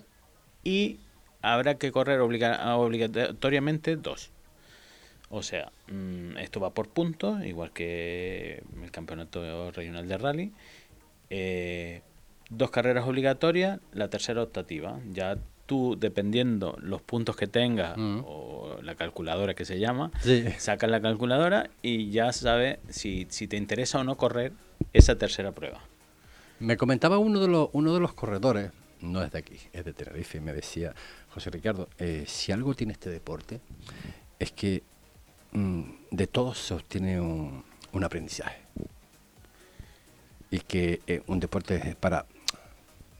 y 0.63 0.99
habrá 1.41 1.75
que 1.75 1.91
correr 1.91 2.19
obligatoriamente 2.21 3.95
dos. 3.95 4.31
O 5.31 5.41
sea, 5.43 5.71
mm, 5.87 6.37
esto 6.37 6.59
va 6.59 6.73
por 6.73 6.89
puntos, 6.89 7.43
igual 7.45 7.71
que 7.71 8.61
el 8.83 8.91
campeonato 8.91 9.71
regional 9.71 10.07
de 10.07 10.17
rally. 10.17 10.51
Eh, 11.29 12.01
dos 12.49 12.69
carreras 12.71 13.07
obligatorias, 13.07 13.79
la 13.93 14.09
tercera 14.09 14.43
optativa. 14.43 14.99
Ya 15.13 15.37
tú, 15.65 15.95
dependiendo 15.97 16.75
los 16.81 17.01
puntos 17.01 17.37
que 17.37 17.47
tengas 17.47 17.95
Mm. 17.97 18.23
o 18.25 18.77
la 18.83 18.95
calculadora 18.95 19.53
que 19.53 19.63
se 19.63 19.79
llama, 19.79 20.11
Sí. 20.21 20.43
sacas 20.57 20.89
la 20.91 21.01
calculadora 21.01 21.69
y 21.81 22.09
ya 22.11 22.33
sabes 22.33 22.79
si, 22.89 23.25
si 23.29 23.47
te 23.47 23.55
interesa 23.55 23.99
o 23.99 24.03
no 24.03 24.17
correr 24.17 24.51
esa 24.91 25.17
tercera 25.17 25.53
prueba. 25.53 25.79
Me 26.59 26.75
comentaba 26.75 27.17
uno 27.19 27.39
de 27.39 27.47
los, 27.47 27.69
uno 27.71 27.93
de 27.93 28.01
los 28.01 28.13
corredores, 28.13 28.71
no 28.99 29.23
es 29.23 29.31
de 29.31 29.39
aquí, 29.39 29.55
es 29.71 29.85
de 29.85 29.93
Tenerife, 29.93 30.39
y 30.39 30.41
me 30.41 30.51
decía, 30.53 30.93
José 31.29 31.49
Ricardo, 31.49 31.87
eh, 31.97 32.25
si 32.27 32.51
algo 32.51 32.75
tiene 32.75 32.91
este 32.93 33.09
deporte, 33.09 33.61
es 34.39 34.51
que 34.51 34.83
de 35.53 36.27
todos 36.27 36.57
se 36.57 36.73
obtiene 36.73 37.19
un, 37.19 37.63
un 37.91 38.03
aprendizaje. 38.03 38.61
Y 40.49 40.59
que 40.59 41.01
eh, 41.07 41.21
un 41.27 41.39
deporte 41.39 41.75
es 41.75 41.95
para 41.95 42.25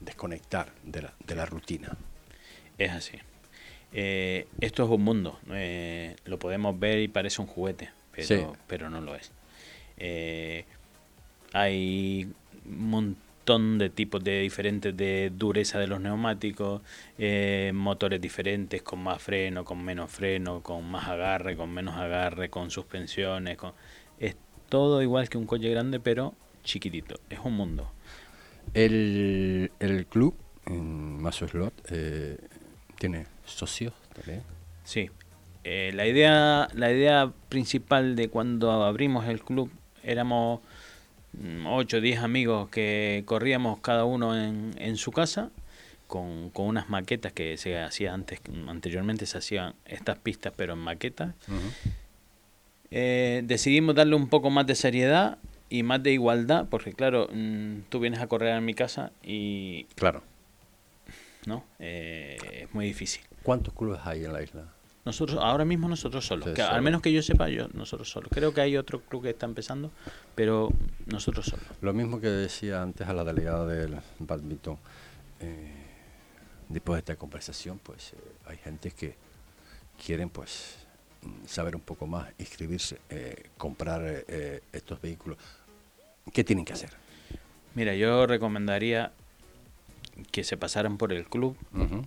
desconectar 0.00 0.72
de 0.82 1.02
la, 1.02 1.14
de 1.24 1.34
la 1.34 1.46
rutina. 1.46 1.96
Es 2.78 2.90
así. 2.90 3.18
Eh, 3.92 4.46
esto 4.60 4.84
es 4.84 4.90
un 4.90 5.02
mundo. 5.02 5.38
eh, 5.50 6.16
lo 6.24 6.38
podemos 6.38 6.78
ver 6.78 6.98
y 7.00 7.08
parece 7.08 7.40
un 7.40 7.46
juguete, 7.46 7.90
pero, 8.12 8.26
Sí. 8.26 8.44
pero 8.66 8.90
no 8.90 9.00
lo 9.00 9.14
es. 9.14 9.30
Hay 11.54 12.32
un 12.66 13.16
montón 13.42 13.78
de 13.78 13.90
tipos 13.90 14.22
de 14.22 14.40
diferentes 14.40 14.96
de 14.96 15.32
dureza 15.34 15.80
de 15.80 15.88
los 15.88 16.00
neumáticos, 16.00 16.80
eh, 17.18 17.72
motores 17.74 18.20
diferentes, 18.20 18.82
con 18.82 19.02
más 19.02 19.20
freno, 19.20 19.64
con 19.64 19.82
menos 19.82 20.12
freno, 20.12 20.62
con 20.62 20.88
más 20.88 21.08
agarre, 21.08 21.56
con 21.56 21.70
menos 21.70 21.96
agarre, 21.96 22.50
con 22.50 22.70
suspensiones. 22.70 23.56
Con... 23.56 23.72
Es 24.20 24.36
todo 24.68 25.02
igual 25.02 25.28
que 25.28 25.38
un 25.38 25.46
coche 25.46 25.68
grande, 25.70 25.98
pero 25.98 26.34
chiquitito. 26.62 27.16
Es 27.30 27.40
un 27.40 27.54
mundo. 27.54 27.90
El, 28.74 29.72
el 29.80 30.06
club 30.06 30.36
en 30.66 31.20
Maso 31.20 31.48
Slot 31.48 31.74
eh, 31.90 32.38
tiene 32.96 33.26
socios 33.44 33.92
también. 34.14 34.42
Sí. 34.84 35.10
Eh, 35.64 35.90
la 35.94 36.06
idea 36.06 36.68
la 36.74 36.92
idea 36.92 37.32
principal 37.48 38.14
de 38.14 38.28
cuando 38.28 38.84
abrimos 38.84 39.26
el 39.26 39.40
club 39.42 39.70
éramos 40.02 40.60
8 41.66 41.96
o 41.96 42.00
10 42.00 42.20
amigos 42.20 42.68
que 42.68 43.22
corríamos 43.26 43.78
cada 43.80 44.04
uno 44.04 44.36
en, 44.36 44.74
en 44.78 44.96
su 44.96 45.12
casa 45.12 45.50
con, 46.06 46.50
con 46.50 46.66
unas 46.66 46.90
maquetas 46.90 47.32
que 47.32 47.56
se 47.56 47.78
hacía 47.78 48.12
antes 48.12 48.40
anteriormente 48.68 49.24
se 49.26 49.38
hacían 49.38 49.74
estas 49.86 50.18
pistas 50.18 50.52
pero 50.56 50.74
en 50.74 50.80
maquetas 50.80 51.34
Eh, 52.94 53.40
decidimos 53.46 53.94
darle 53.94 54.14
un 54.16 54.28
poco 54.28 54.50
más 54.50 54.66
de 54.66 54.74
seriedad 54.74 55.38
y 55.70 55.82
más 55.82 56.02
de 56.02 56.12
igualdad 56.12 56.66
porque 56.68 56.92
claro 56.92 57.26
mm, 57.32 57.88
tú 57.88 58.00
vienes 58.00 58.20
a 58.20 58.26
correr 58.26 58.52
a 58.52 58.60
mi 58.60 58.74
casa 58.74 59.12
y 59.22 59.84
Claro. 59.94 60.22
no 61.46 61.64
Eh, 61.78 62.36
es 62.64 62.74
muy 62.74 62.84
difícil 62.84 63.22
¿Cuántos 63.42 63.72
clubes 63.72 64.00
hay 64.04 64.24
en 64.26 64.32
la 64.34 64.42
isla? 64.42 64.66
Nosotros, 65.04 65.40
ahora 65.42 65.64
mismo 65.64 65.88
nosotros 65.88 66.24
solos. 66.24 66.50
Que, 66.54 66.62
al 66.62 66.82
menos 66.82 67.02
que 67.02 67.12
yo 67.12 67.22
sepa, 67.22 67.48
yo 67.48 67.66
nosotros 67.74 68.08
solos. 68.08 68.30
Creo 68.32 68.54
que 68.54 68.60
hay 68.60 68.76
otro 68.76 69.00
club 69.00 69.24
que 69.24 69.30
está 69.30 69.46
empezando, 69.46 69.90
pero 70.34 70.70
nosotros 71.06 71.46
solos. 71.46 71.66
Lo 71.80 71.92
mismo 71.92 72.20
que 72.20 72.28
decía 72.28 72.82
antes 72.82 73.08
a 73.08 73.12
la 73.12 73.24
delegada 73.24 73.66
del 73.66 73.96
badminton. 74.20 74.78
eh, 75.40 75.82
después 76.72 76.96
de 76.96 77.00
esta 77.00 77.16
conversación, 77.16 77.78
pues 77.82 78.12
eh, 78.12 78.16
hay 78.46 78.56
gente 78.56 78.90
que 78.90 79.14
quieren 80.04 80.30
pues 80.30 80.76
mm, 81.22 81.46
saber 81.46 81.76
un 81.76 81.82
poco 81.82 82.06
más, 82.06 82.28
inscribirse, 82.38 82.98
eh, 83.10 83.50
comprar 83.56 84.02
eh, 84.04 84.62
estos 84.72 85.00
vehículos. 85.00 85.38
¿Qué 86.32 86.44
tienen 86.44 86.64
que 86.64 86.72
hacer? 86.72 86.90
Mira, 87.74 87.94
yo 87.94 88.26
recomendaría 88.26 89.12
que 90.30 90.44
se 90.44 90.56
pasaran 90.56 90.98
por 90.98 91.12
el 91.12 91.24
club 91.24 91.56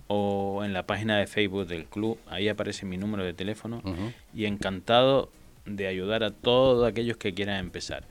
o 0.08 0.62
en 0.64 0.72
la 0.72 0.86
página 0.86 1.18
de 1.18 1.26
Facebook 1.26 1.66
del 1.66 1.86
club. 1.86 2.18
Ahí 2.28 2.48
aparece 2.48 2.86
mi 2.86 2.96
número 2.96 3.24
de 3.24 3.32
teléfono 3.34 3.82
y 4.34 4.44
encantado 4.46 5.30
de 5.64 5.86
ayudar 5.88 6.22
a 6.24 6.30
todos 6.30 6.86
aquellos 6.86 7.16
que 7.16 7.34
quieran 7.34 7.58
empezar. 7.58 8.04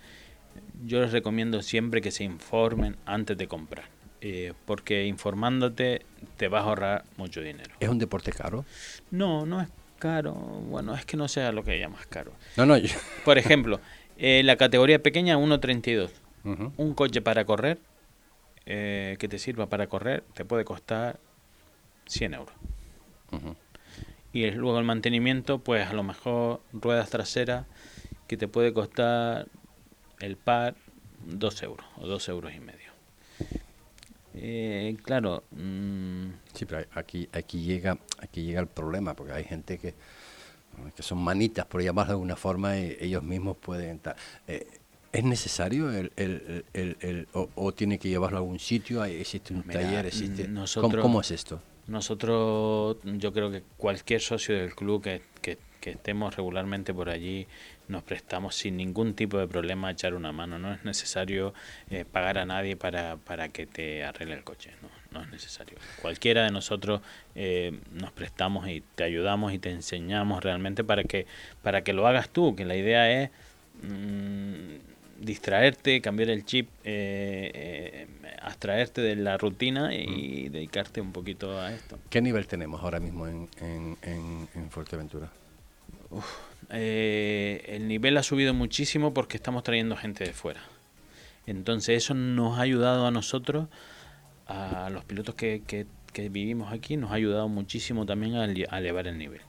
Yo 0.86 1.02
les 1.02 1.12
recomiendo 1.12 1.62
siempre 1.62 2.02
que 2.02 2.12
se 2.12 2.24
informen 2.24 2.98
antes 3.06 3.38
de 3.38 3.48
comprar, 3.48 3.86
eh, 4.22 4.54
porque 4.66 5.06
informándote 5.06 6.02
te 6.38 6.48
vas 6.48 6.64
a 6.64 6.68
ahorrar 6.68 7.04
mucho 7.18 7.42
dinero. 7.42 7.74
¿Es 7.80 7.90
un 7.90 7.98
deporte 8.00 8.32
caro? 8.32 8.66
No, 9.12 9.46
no 9.46 9.62
es 9.62 9.70
caro. 10.00 10.34
Bueno, 10.34 10.94
es 10.94 11.06
que 11.06 11.16
no 11.18 11.28
sea 11.28 11.52
lo 11.52 11.64
que 11.64 11.80
llamas 11.80 12.06
caro. 12.08 12.34
No, 12.58 12.66
no. 12.66 12.78
yo- 12.78 12.90
Por 13.24 13.38
ejemplo, 13.38 13.80
eh, 14.18 14.42
la 14.44 14.58
categoría 14.58 15.02
pequeña 15.02 15.38
1.32. 15.38 16.12
Ujú, 16.44 16.74
Un 16.78 16.94
coche 16.94 17.22
para 17.22 17.46
correr, 17.46 17.80
eh, 18.66 19.18
que 19.20 19.28
te 19.28 19.40
sirva 19.40 19.68
para 19.68 19.88
correr, 19.88 20.24
te 20.34 20.46
puede 20.46 20.66
costar 20.66 21.20
100 22.08 22.34
euros. 22.34 22.56
Y 24.32 24.50
luego 24.52 24.80
el 24.80 24.86
mantenimiento, 24.86 25.60
pues 25.60 25.88
a 25.88 25.94
lo 25.94 26.04
mejor 26.04 26.62
ruedas 26.74 27.10
traseras, 27.10 27.66
que 28.28 28.38
te 28.38 28.48
puede 28.48 28.74
costar 28.74 29.48
el 30.20 30.38
par 30.38 30.76
2 31.26 31.64
euros 31.64 31.86
o 31.98 32.08
2 32.08 32.30
euros 32.30 32.54
y 32.54 32.60
medio. 32.60 32.92
Eh, 34.34 34.98
claro, 35.04 35.44
mm, 35.52 36.28
Sí, 36.54 36.66
pero 36.66 36.86
aquí, 36.94 37.28
aquí, 37.34 37.62
llega, 37.62 37.98
aquí 38.20 38.44
llega 38.44 38.62
el 38.62 38.68
problema, 38.68 39.14
porque 39.14 39.34
hay 39.34 39.44
gente 39.44 39.78
que, 39.78 39.94
que 40.96 41.04
son 41.04 41.18
manitas, 41.20 41.66
por 41.66 41.82
llamarlo 41.82 42.12
de 42.12 42.14
alguna 42.14 42.36
forma, 42.36 42.78
y 42.78 42.98
ellos 43.00 43.24
mismos 43.24 43.58
pueden 43.58 43.92
entrar. 43.92 44.16
Eh, 44.48 44.68
¿Es 45.16 45.24
necesario 45.24 45.90
el, 45.92 46.12
el, 46.18 46.66
el, 46.74 46.98
el- 47.00 47.28
o, 47.34 47.50
o 47.56 47.74
tiene 47.74 47.98
que 48.00 48.10
llevarlo 48.10 48.38
a 48.38 48.42
algún 48.42 48.60
sitio? 48.60 49.02
¿Hay- 49.02 49.16
¿Existe 49.16 49.54
un 49.54 49.64
Mira, 49.66 49.80
taller? 49.82 50.06
Existe, 50.08 50.44
mm, 50.44 50.48
¿Cómo, 50.48 50.60
nosotros- 50.60 51.02
cómo 51.02 51.22
es 51.22 51.32
esto? 51.32 51.62
Nosotros, 51.88 52.98
yo 53.04 53.32
creo 53.32 53.50
que 53.52 53.64
cualquier 53.78 54.20
socio 54.20 54.56
del 54.56 54.76
club 54.76 55.02
que, 55.04 55.22
que- 55.42 55.58
que 55.80 55.92
estemos 55.92 56.36
regularmente 56.36 56.94
por 56.94 57.10
allí, 57.10 57.48
nos 57.88 58.04
prestamos 58.04 58.56
sin 58.56 58.76
ningún 58.76 59.14
tipo 59.14 59.38
de 59.38 59.48
problema 59.48 59.88
a 59.88 59.92
echar 59.92 60.16
una 60.16 60.32
mano. 60.32 60.58
No 60.60 60.74
es 60.74 60.84
necesario 60.84 61.54
eh, 61.92 62.04
pagar 62.12 62.38
a 62.40 62.46
nadie 62.46 62.76
para, 62.76 63.16
para 63.18 63.50
que 63.50 63.68
te 63.68 64.04
arregle 64.04 64.34
el 64.36 64.44
coche. 64.44 64.72
No, 64.82 64.90
no 65.20 65.24
es 65.26 65.32
necesario. 65.32 65.78
Cualquiera 66.02 66.44
de 66.44 66.52
nosotros 66.52 67.02
eh, 67.36 67.80
nos 67.94 68.12
prestamos 68.12 68.68
y 68.68 68.82
te 68.96 69.04
ayudamos 69.06 69.54
y 69.54 69.60
te 69.60 69.70
enseñamos 69.70 70.44
realmente 70.44 70.84
para 70.84 71.04
que, 71.04 71.26
para 71.62 71.84
que 71.84 71.94
lo 71.94 72.06
hagas 72.08 72.30
tú, 72.30 72.56
que 72.56 72.66
la 72.66 72.76
idea 72.76 73.10
es 73.24 73.30
mm, 73.84 74.76
distraerte, 75.20 76.02
cambiar 76.02 76.30
el 76.30 76.46
chip, 76.46 76.70
eh, 76.84 77.52
eh, 77.54 78.08
abstraerte 78.42 79.02
de 79.02 79.16
la 79.16 79.38
rutina 79.38 79.94
y 79.96 80.50
dedicarte 80.50 81.02
un 81.02 81.12
poquito 81.12 81.60
a 81.60 81.72
esto. 81.74 81.98
¿Qué 82.10 82.22
nivel 82.22 82.48
tenemos 82.48 82.82
ahora 82.84 83.00
mismo 83.00 83.28
en, 83.28 83.48
en, 83.62 83.98
en, 84.02 84.48
en 84.54 84.70
Fuerteventura? 84.70 85.32
Eh, 86.72 87.64
el 87.68 87.88
nivel 87.88 88.18
ha 88.18 88.24
subido 88.24 88.54
muchísimo 88.54 89.14
porque 89.14 89.38
estamos 89.38 89.64
trayendo 89.64 89.96
gente 89.96 90.24
de 90.24 90.34
fuera. 90.34 90.62
Entonces 91.48 91.98
eso 92.04 92.14
nos 92.14 92.58
ha 92.58 92.62
ayudado 92.62 93.06
a 93.06 93.12
nosotros, 93.12 93.68
a 94.48 94.90
los 94.92 95.04
pilotos 95.06 95.36
que, 95.36 95.62
que- 95.66 95.86
que 96.12 96.30
vivimos 96.30 96.72
aquí, 96.72 96.96
nos 96.96 97.12
ha 97.12 97.16
ayudado 97.16 97.50
muchísimo 97.50 98.06
también 98.06 98.36
a, 98.36 98.44
a 98.44 98.80
elevar 98.80 99.06
el 99.08 99.18
nivel. 99.18 99.42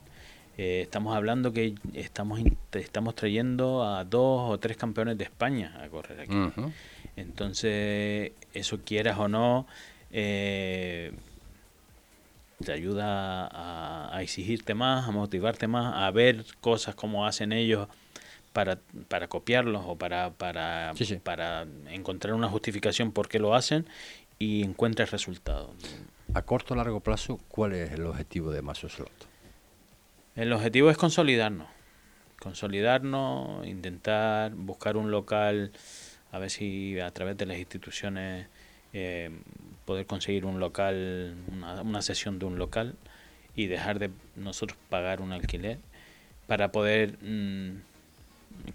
Eh, 0.57 0.81
estamos 0.81 1.15
hablando 1.15 1.53
que 1.53 1.75
estamos, 1.93 2.39
estamos 2.71 3.13
trayendo 3.15 3.83
a 3.83 4.03
dos 4.03 4.49
o 4.51 4.57
tres 4.59 4.75
campeones 4.75 5.17
de 5.17 5.23
España 5.25 5.79
a 5.81 5.87
correr 5.87 6.19
aquí. 6.21 6.35
Entonces, 7.15 8.31
eso 8.53 8.79
quieras 8.83 9.17
o 9.19 9.27
no, 9.27 9.67
eh, 10.11 11.11
te 12.63 12.71
ayuda 12.71 13.47
a, 13.47 14.15
a 14.15 14.21
exigirte 14.23 14.73
más, 14.73 15.07
a 15.07 15.11
motivarte 15.11 15.67
más, 15.67 15.93
a 15.95 16.09
ver 16.11 16.43
cosas 16.59 16.95
como 16.95 17.27
hacen 17.27 17.51
ellos 17.51 17.87
para, 18.51 18.79
para 19.07 19.27
copiarlos 19.27 19.83
o 19.85 19.95
para, 19.95 20.31
para, 20.31 20.93
Sí, 20.95 21.05
sí. 21.05 21.15
para 21.17 21.67
encontrar 21.91 22.33
una 22.33 22.49
justificación 22.49 23.11
por 23.11 23.27
qué 23.29 23.37
lo 23.37 23.53
hacen 23.53 23.85
y 24.39 24.63
encuentres 24.63 25.11
resultados. 25.11 25.69
A 26.33 26.41
corto 26.41 26.73
o 26.73 26.77
largo 26.77 26.99
plazo, 26.99 27.39
¿cuál 27.47 27.73
es 27.73 27.91
el 27.91 28.05
objetivo 28.05 28.51
de 28.51 28.61
Maso 28.63 28.89
Slot? 28.89 29.11
El 30.37 30.53
objetivo 30.53 30.91
es 30.91 30.97
consolidarnos. 30.97 31.67
Consolidarnos, 32.39 33.65
intentar 33.65 34.53
buscar 34.53 34.95
un 34.95 35.09
local, 35.09 35.71
a 36.31 36.37
ver 36.37 36.51
si 36.51 36.99
a 36.99 37.09
través 37.09 37.37
de 37.37 37.47
las 37.47 37.57
instituciones 37.57 38.47
eh, 38.93 39.31
poder 39.85 40.05
conseguir 40.05 40.45
un 40.45 40.59
local, 40.59 41.35
una, 41.51 42.01
sesión 42.03 42.37
de 42.37 42.45
un 42.45 42.59
local 42.59 42.95
y 43.55 43.65
dejar 43.65 43.97
de 43.97 44.11
nosotros 44.35 44.77
pagar 44.89 45.21
un 45.21 45.33
alquiler 45.33 45.79
para 46.45 46.71
poder 46.71 47.17
mm, 47.23 47.77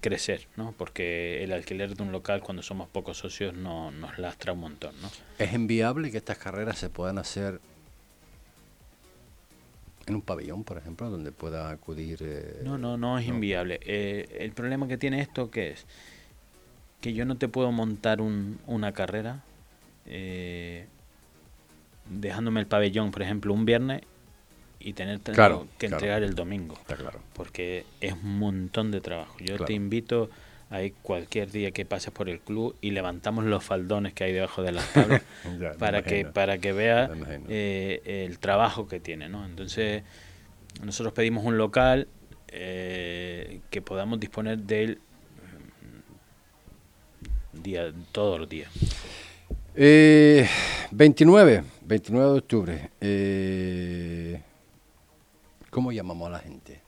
crecer, 0.00 0.48
¿no? 0.56 0.74
Porque 0.76 1.44
el 1.44 1.52
alquiler 1.52 1.94
de 1.94 2.02
un 2.02 2.10
local 2.10 2.42
cuando 2.42 2.64
somos 2.64 2.88
pocos 2.88 3.18
socios 3.18 3.54
no, 3.54 3.92
nos 3.92 4.18
lastra 4.18 4.52
un 4.52 4.60
montón, 4.60 5.00
¿no? 5.00 5.08
¿Es 5.38 5.54
enviable 5.54 6.10
que 6.10 6.18
estas 6.18 6.38
carreras 6.38 6.76
se 6.76 6.90
puedan 6.90 7.18
hacer 7.18 7.60
en 10.07 10.14
un 10.16 10.22
pabellón, 10.22 10.64
por 10.64 10.78
ejemplo, 10.78 11.11
donde 11.11 11.32
pueda 11.32 11.70
acudir... 11.70 12.18
eh, 12.22 12.61
No, 12.64 12.78
no, 12.78 12.96
no 12.96 13.18
es 13.18 13.26
inviable. 13.26 13.80
Eh, 13.84 14.38
el 14.40 14.53
problema 14.53 14.88
que 14.88 14.98
tiene 14.98 15.20
esto 15.20 15.50
que 15.50 15.70
es 15.72 15.86
que 17.00 17.12
yo 17.14 17.24
no 17.24 17.36
te 17.36 17.48
puedo 17.48 17.72
montar 17.72 18.20
un- 18.20 18.59
una 18.66 18.92
carrera 18.92 19.42
eh, 20.07 20.86
dejándome 22.09 22.61
el 22.61 22.66
pabellón, 22.66 23.11
por 23.11 23.22
ejemplo, 23.22 23.53
un 23.55 23.64
viernes 23.64 24.03
y 24.80 24.92
tener 24.94 25.20
que 25.20 25.32
Claro, 25.32 25.66
claro. 25.78 25.94
entregar 25.96 26.22
el 26.22 26.34
domingo. 26.34 26.74
Está 26.74 26.96
claro. 26.96 27.20
Porque 27.34 27.84
es 28.00 28.12
un 28.12 28.38
montón 28.38 28.90
de 28.90 29.00
trabajo. 29.00 29.36
Yo 29.38 29.46
Claro. 29.57 29.64
te 29.66 29.72
invito 29.74 30.30
a 30.73 30.83
ir 30.83 30.95
cualquier 31.03 31.51
día 31.51 31.70
que 31.70 31.85
pases 31.85 32.12
por 32.12 32.29
el 32.29 32.41
club 32.41 32.75
y 32.81 32.91
levantamos 32.91 33.45
los 33.45 33.62
faldones 33.62 34.14
que 34.14 34.25
hay 34.25 34.33
debajo 34.33 34.62
de 34.62 34.73
las 34.73 34.93
tablas 34.93 35.23
Ya, 35.61 35.73
para 35.75 36.03
que 36.03 36.25
para 36.25 36.59
que 36.59 36.73
vea 36.73 37.11
eh, 37.49 38.25
el 38.27 38.39
trabajo 38.39 38.89
que 38.89 38.99
tiene, 38.99 39.29
¿no? 39.29 39.45
Entonces 39.45 40.03
nosotros 40.83 41.12
pedimos 41.12 41.45
un 41.45 41.59
local 41.59 42.09
eh, 42.49 43.61
que 43.70 43.83
podamos 43.83 44.18
disponer 44.18 44.59
de 44.59 44.83
él 44.83 44.99
mm, 47.55 47.62
día 47.62 47.93
todos 48.12 48.41
los 48.41 48.49
días. 48.49 48.70
Eh, 49.75 50.47
29, 50.91 51.64
29 51.83 52.33
de 52.33 52.39
octubre. 52.39 52.91
Eh, 53.01 54.43
¿Cómo 55.70 55.93
llamamos 55.93 56.29
a 56.29 56.33
la 56.33 56.39
gente? 56.41 56.82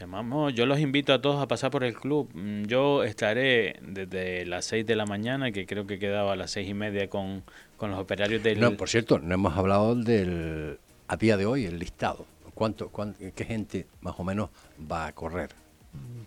Llamamos, 0.00 0.54
yo 0.54 0.64
los 0.64 0.80
invito 0.80 1.12
a 1.12 1.20
todos 1.20 1.42
a 1.42 1.46
pasar 1.46 1.70
por 1.70 1.84
el 1.84 1.92
club. 1.92 2.30
Mm, 2.32 2.62
Yo 2.64 3.04
estaré 3.04 3.76
desde 3.82 4.46
las 4.46 4.64
6 4.64 4.86
de 4.86 4.96
la 4.96 5.04
mañana, 5.04 5.52
que 5.52 5.66
creo 5.66 5.86
que 5.86 5.98
quedaba 5.98 6.32
a 6.32 6.36
las 6.36 6.52
seis 6.52 6.66
y 6.70 6.72
media 6.72 7.10
con, 7.10 7.42
con 7.76 7.90
los 7.90 8.00
operarios 8.00 8.42
del... 8.42 8.58
No, 8.60 8.74
por 8.78 8.88
cierto, 8.88 9.18
no 9.18 9.34
hemos 9.34 9.54
hablado 9.58 9.94
del, 9.94 10.78
a 11.06 11.16
día 11.18 11.36
de 11.36 11.44
hoy, 11.44 11.66
el 11.66 11.78
listado. 11.78 12.24
¿Cuánto, 12.54 12.88
cuán- 12.88 13.14
¿Qué 13.34 13.44
gente 13.44 13.86
más 14.00 14.14
o 14.18 14.24
menos 14.24 14.48
va 14.90 15.06
a 15.06 15.12
correr? 15.12 15.50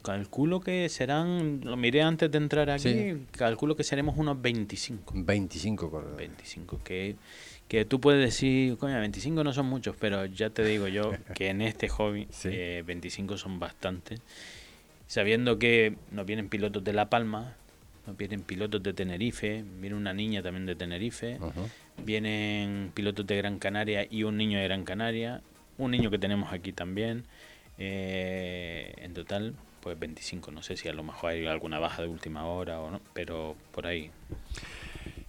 Calculo 0.04 0.60
que 0.60 0.88
serán, 0.90 1.62
lo 1.64 1.76
miré 1.76 2.04
antes 2.04 2.30
de 2.30 2.38
entrar 2.38 2.70
aquí, 2.70 2.82
Sí. 2.84 3.26
calculo 3.32 3.76
que 3.76 3.84
seremos 3.84 4.18
unos 4.18 4.40
25. 4.40 5.14
25 5.16 5.90
corredores. 5.90 6.18
25, 6.18 6.80
que, 6.84 7.16
que 7.74 7.86
tú 7.86 8.00
puedes 8.00 8.24
decir, 8.24 8.78
coño, 8.78 9.00
25 9.00 9.44
no 9.44 9.52
son 9.52 9.66
muchos, 9.66 9.96
pero 10.00 10.28
ya 10.28 10.52
te 10.52 10.64
digo 10.64 10.88
yo 10.88 11.12
que 11.34 11.48
en 11.50 11.60
este 11.64 11.90
hobby 11.90 12.28
Sí. 12.30 12.50
eh, 12.52 12.84
25 12.86 13.36
son 13.36 13.58
bastantes. 13.60 14.22
Sabiendo 15.08 15.58
que 15.58 15.96
nos 16.12 16.28
vienen 16.28 16.50
pilotos 16.50 16.84
de 16.84 16.94
La 16.94 17.10
Palma, 17.10 17.56
nos 18.06 18.16
vienen 18.16 18.44
pilotos 18.44 18.84
de 18.84 18.94
Tenerife, 18.94 19.64
viene 19.82 19.96
una 19.96 20.14
niña 20.14 20.44
también 20.44 20.68
de 20.68 20.76
Tenerife, 20.76 21.40
vienen 21.98 22.92
pilotos 22.94 23.26
de 23.26 23.38
Gran 23.38 23.58
Canaria 23.58 24.06
y 24.08 24.22
un 24.22 24.38
niño 24.38 24.60
de 24.60 24.66
Gran 24.66 24.84
Canaria, 24.84 25.42
un 25.80 25.90
niño 25.90 26.12
que 26.12 26.20
tenemos 26.20 26.54
aquí 26.54 26.74
también. 26.74 27.24
eh, 27.80 28.94
en 28.98 29.16
total, 29.16 29.56
pues 29.82 29.98
25. 29.98 30.52
No 30.52 30.62
sé 30.62 30.78
si 30.78 30.90
a 30.90 30.94
lo 30.94 31.02
mejor 31.02 31.32
hay 31.32 31.48
alguna 31.48 31.80
baja 31.80 32.04
de 32.04 32.08
última 32.08 32.46
hora 32.46 32.80
o 32.82 32.92
no, 32.92 33.02
pero 33.16 33.56
por 33.72 33.88
ahí. 33.88 34.12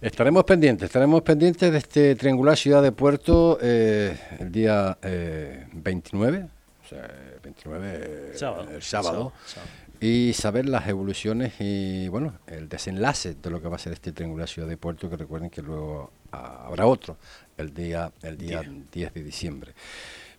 Estaremos 0.01 0.43
pendientes, 0.43 0.85
estaremos 0.85 1.21
pendientes 1.21 1.71
de 1.71 1.77
este 1.77 2.15
triangular 2.15 2.57
Ciudad 2.57 2.83
de 2.83 2.91
Puerto 2.91 3.57
eh, 3.61 4.17
el 4.39 4.51
día 4.51 4.97
eh, 5.01 5.67
29, 5.71 6.47
o 6.83 6.87
sea, 6.87 7.09
29 7.41 7.87
eh, 7.93 8.31
Sábado. 8.35 8.69
el 8.69 8.81
sábado, 8.81 9.33
Sábado. 9.45 9.71
y 10.01 10.33
saber 10.33 10.67
las 10.67 10.87
evoluciones 10.87 11.53
y 11.59 12.09
bueno, 12.09 12.33
el 12.47 12.67
desenlace 12.67 13.35
de 13.35 13.49
lo 13.49 13.61
que 13.61 13.69
va 13.69 13.77
a 13.77 13.79
ser 13.79 13.93
este 13.93 14.11
triangular 14.11 14.49
Ciudad 14.49 14.67
de 14.67 14.77
Puerto, 14.77 15.09
que 15.09 15.15
recuerden 15.15 15.49
que 15.49 15.61
luego 15.61 16.11
ah, 16.33 16.65
habrá 16.67 16.85
otro 16.87 17.17
el 17.57 17.73
día 17.73 18.11
el 18.21 18.37
día 18.37 18.63
10 18.91 19.13
de 19.13 19.23
diciembre. 19.23 19.73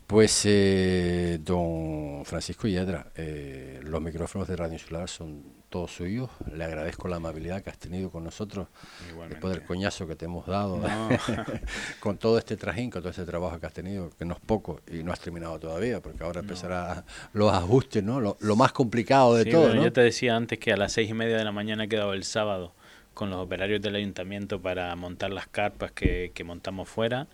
Pues, 0.06 0.42
eh, 0.44 1.40
don 1.42 2.24
Francisco 2.24 2.68
Yedra, 2.68 3.10
eh, 3.16 3.80
los 3.82 4.00
micrófonos 4.00 4.46
de 4.46 4.54
Radio 4.54 4.74
Insular 4.74 5.08
son 5.08 5.42
todos 5.68 5.92
suyos. 5.92 6.30
Le 6.52 6.64
agradezco 6.64 7.08
la 7.08 7.16
amabilidad 7.16 7.62
que 7.62 7.70
has 7.70 7.78
tenido 7.78 8.10
con 8.10 8.24
nosotros 8.24 8.68
Igualmente. 9.10 9.34
después 9.34 9.54
del 9.56 9.66
coñazo 9.66 10.06
que 10.06 10.16
te 10.16 10.24
hemos 10.26 10.46
dado, 10.46 10.78
No. 10.78 11.08
con 12.00 12.18
todo 12.18 12.38
este 12.38 12.56
trajín, 12.56 12.90
con 12.90 13.02
todo 13.02 13.10
este 13.10 13.24
trabajo 13.24 13.58
que 13.60 13.66
has 13.66 13.72
tenido, 13.72 14.10
que 14.18 14.24
no 14.24 14.34
es 14.34 14.40
poco 14.40 14.80
y 14.90 15.02
no 15.02 15.12
has 15.12 15.20
terminado 15.20 15.58
todavía, 15.58 16.00
porque 16.00 16.22
ahora 16.24 16.40
empezará 16.40 17.04
los 17.32 17.52
ajustes, 17.52 18.02
¿no? 18.02 18.20
Lo, 18.20 18.36
lo 18.40 18.56
más 18.56 18.72
complicado 18.72 19.34
de 19.34 19.44
Sí, 19.44 19.50
todo, 19.50 19.74
¿no? 19.74 19.82
Yo 19.82 19.92
te 19.92 20.00
decía 20.00 20.36
antes 20.36 20.58
que 20.58 20.72
a 20.72 20.76
las 20.76 20.92
seis 20.92 21.10
y 21.10 21.14
media 21.14 21.36
de 21.36 21.44
la 21.44 21.52
mañana 21.52 21.84
he 21.84 21.88
quedado 21.88 22.12
el 22.12 22.24
sábado 22.24 22.72
con 23.14 23.30
los 23.30 23.38
operarios 23.38 23.80
del 23.80 23.96
ayuntamiento 23.96 24.60
para 24.60 24.94
montar 24.94 25.30
las 25.30 25.46
carpas 25.46 25.90
que, 25.92 26.32
que 26.34 26.44
montamos 26.44 26.88
fuera. 26.88 27.26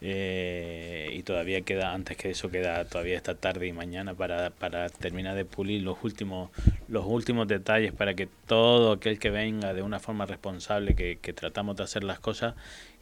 Eh, 0.00 1.10
y 1.12 1.22
todavía 1.22 1.62
queda, 1.62 1.92
antes 1.92 2.16
que 2.16 2.30
eso, 2.30 2.50
queda 2.50 2.84
todavía 2.84 3.16
esta 3.16 3.34
tarde 3.34 3.66
y 3.66 3.72
mañana 3.72 4.14
para, 4.14 4.50
para 4.50 4.88
terminar 4.90 5.34
de 5.34 5.44
pulir 5.44 5.82
los 5.82 5.98
últimos, 6.02 6.50
los 6.88 7.04
últimos 7.06 7.48
detalles 7.48 7.92
para 7.92 8.14
que 8.14 8.28
todo 8.46 8.92
aquel 8.92 9.18
que 9.18 9.30
venga 9.30 9.74
de 9.74 9.82
una 9.82 9.98
forma 9.98 10.24
responsable, 10.26 10.94
que, 10.94 11.18
que 11.20 11.32
tratamos 11.32 11.76
de 11.76 11.82
hacer 11.84 12.04
las 12.04 12.20
cosas, 12.20 12.54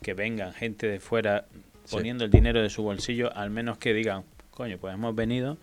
que 0.03 0.15
vengan 0.15 0.53
gente 0.53 0.87
de 0.87 1.01
fuera 1.01 1.45
Sí. 1.85 1.95
poniendo 1.95 2.25
el 2.25 2.33
dinero 2.33 2.61
de 2.61 2.69
su 2.69 2.83
bolsillo, 2.83 3.33
al 3.37 3.51
menos 3.51 3.79
que 3.79 3.95
digan, 3.95 4.25
coño, 4.51 4.77
pues 4.77 4.93
hemos 4.93 5.15
venido 5.15 5.57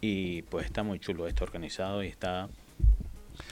y 0.00 0.42
pues 0.42 0.66
está 0.66 0.82
muy 0.82 0.98
chulo 0.98 1.28
esto 1.28 1.44
organizado 1.44 2.02
y 2.02 2.08
está 2.08 2.48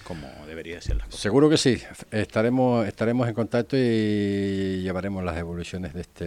como 0.06 0.28
debería 0.46 0.80
ser 0.80 0.96
las 0.96 1.06
cosas. 1.06 1.20
Seguro 1.20 1.50
que 1.50 1.56
sí. 1.56 1.82
Estaremos, 2.12 2.86
estaremos 2.86 3.26
en 3.26 3.34
contacto 3.34 3.76
y 3.76 4.80
llevaremos 4.82 5.24
las 5.24 5.36
evoluciones 5.36 5.94
de 5.94 6.00
este, 6.00 6.24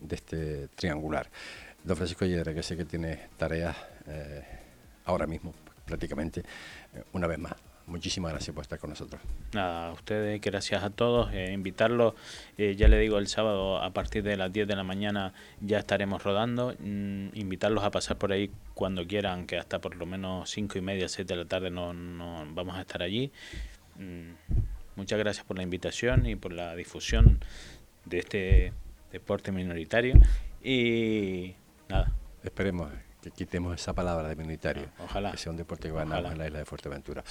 de 0.00 0.14
este 0.16 0.68
triangular. 0.74 1.30
Don 1.84 1.96
Francisco 1.96 2.24
Yedra, 2.24 2.52
que 2.52 2.64
sé 2.64 2.76
que 2.76 2.84
tiene 2.84 3.28
tareas 3.36 3.76
eh, 4.08 4.42
ahora 5.04 5.28
mismo, 5.28 5.54
prácticamente, 5.84 6.40
eh, 6.40 7.04
una 7.12 7.28
vez 7.28 7.38
más. 7.38 7.54
Muchísimas 7.90 8.30
gracias 8.30 8.54
por 8.54 8.62
estar 8.62 8.78
con 8.78 8.90
nosotros. 8.90 9.20
Nada, 9.52 9.88
a 9.88 9.92
ustedes, 9.92 10.40
gracias 10.40 10.82
a 10.82 10.90
todos. 10.90 11.32
eh, 11.32 11.52
invitarlos, 11.52 12.14
eh, 12.56 12.76
ya 12.76 12.86
le 12.88 12.98
digo, 12.98 13.18
el 13.18 13.26
sábado 13.26 13.78
a 13.82 13.90
partir 13.90 14.22
de 14.22 14.36
las 14.36 14.52
10 14.52 14.68
de 14.68 14.76
la 14.76 14.84
mañana 14.84 15.34
ya 15.60 15.78
estaremos 15.80 16.22
rodando. 16.22 16.74
mm, 16.78 17.30
invitarlos 17.34 17.82
a 17.84 17.90
pasar 17.90 18.16
por 18.16 18.32
ahí 18.32 18.50
cuando 18.74 19.06
quieran, 19.06 19.46
que 19.46 19.58
hasta 19.58 19.80
por 19.80 19.96
lo 19.96 20.06
menos 20.06 20.48
5 20.50 20.78
y 20.78 20.80
media, 20.80 21.08
6 21.08 21.26
de 21.26 21.36
la 21.36 21.44
tarde 21.44 21.70
no, 21.70 21.92
no 21.92 22.46
vamos 22.54 22.76
a 22.76 22.82
estar 22.82 23.02
allí. 23.02 23.32
Mm, 23.96 24.32
muchas 24.96 25.18
gracias 25.18 25.44
por 25.44 25.56
la 25.56 25.64
invitación 25.64 26.26
y 26.26 26.36
por 26.36 26.52
la 26.52 26.74
difusión 26.76 27.44
de 28.04 28.18
este 28.20 28.72
deporte 29.12 29.50
minoritario. 29.52 30.14
Y 30.62 31.54
nada, 31.88 32.12
Esperemos 32.42 32.90
que 33.22 33.30
quitemos 33.30 33.74
esa 33.80 33.92
palabra 33.92 34.28
de 34.28 34.36
minoritario. 34.36 34.88
Ojalá. 35.04 35.32
Que 35.32 35.36
sea 35.36 35.52
un 35.52 35.58
deporte 35.58 35.88
que 35.88 35.94
ganamos 35.94 36.32
en 36.32 36.38
la 36.38 36.46
isla 36.46 36.58
de 36.58 36.64
Fuerteventura. 36.64 37.22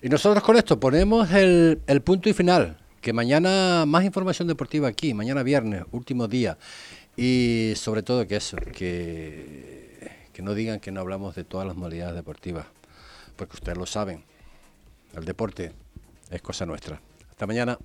Y 0.00 0.08
nosotros 0.08 0.42
con 0.42 0.56
esto 0.56 0.78
ponemos 0.78 1.30
el, 1.32 1.82
el 1.86 2.02
punto 2.02 2.28
y 2.28 2.32
final. 2.32 2.78
Que 3.00 3.12
mañana 3.12 3.84
más 3.86 4.04
información 4.04 4.46
deportiva 4.46 4.86
aquí, 4.86 5.12
mañana 5.12 5.42
viernes, 5.42 5.82
último 5.90 6.28
día. 6.28 6.56
Y 7.16 7.72
sobre 7.76 8.02
todo 8.02 8.26
que 8.26 8.36
eso, 8.36 8.56
que, 8.56 10.28
que 10.32 10.42
no 10.42 10.54
digan 10.54 10.80
que 10.80 10.92
no 10.92 11.00
hablamos 11.00 11.34
de 11.34 11.44
todas 11.44 11.66
las 11.66 11.76
modalidades 11.76 12.14
deportivas. 12.14 12.66
Porque 13.36 13.54
ustedes 13.54 13.76
lo 13.76 13.86
saben, 13.86 14.24
el 15.16 15.24
deporte 15.24 15.72
es 16.30 16.42
cosa 16.42 16.64
nuestra. 16.64 17.00
Hasta 17.30 17.46
mañana. 17.46 17.78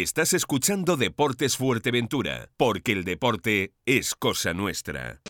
Estás 0.00 0.32
escuchando 0.32 0.96
Deportes 0.96 1.58
Fuerteventura, 1.58 2.48
porque 2.56 2.92
el 2.92 3.04
deporte 3.04 3.74
es 3.84 4.14
cosa 4.14 4.54
nuestra. 4.54 5.20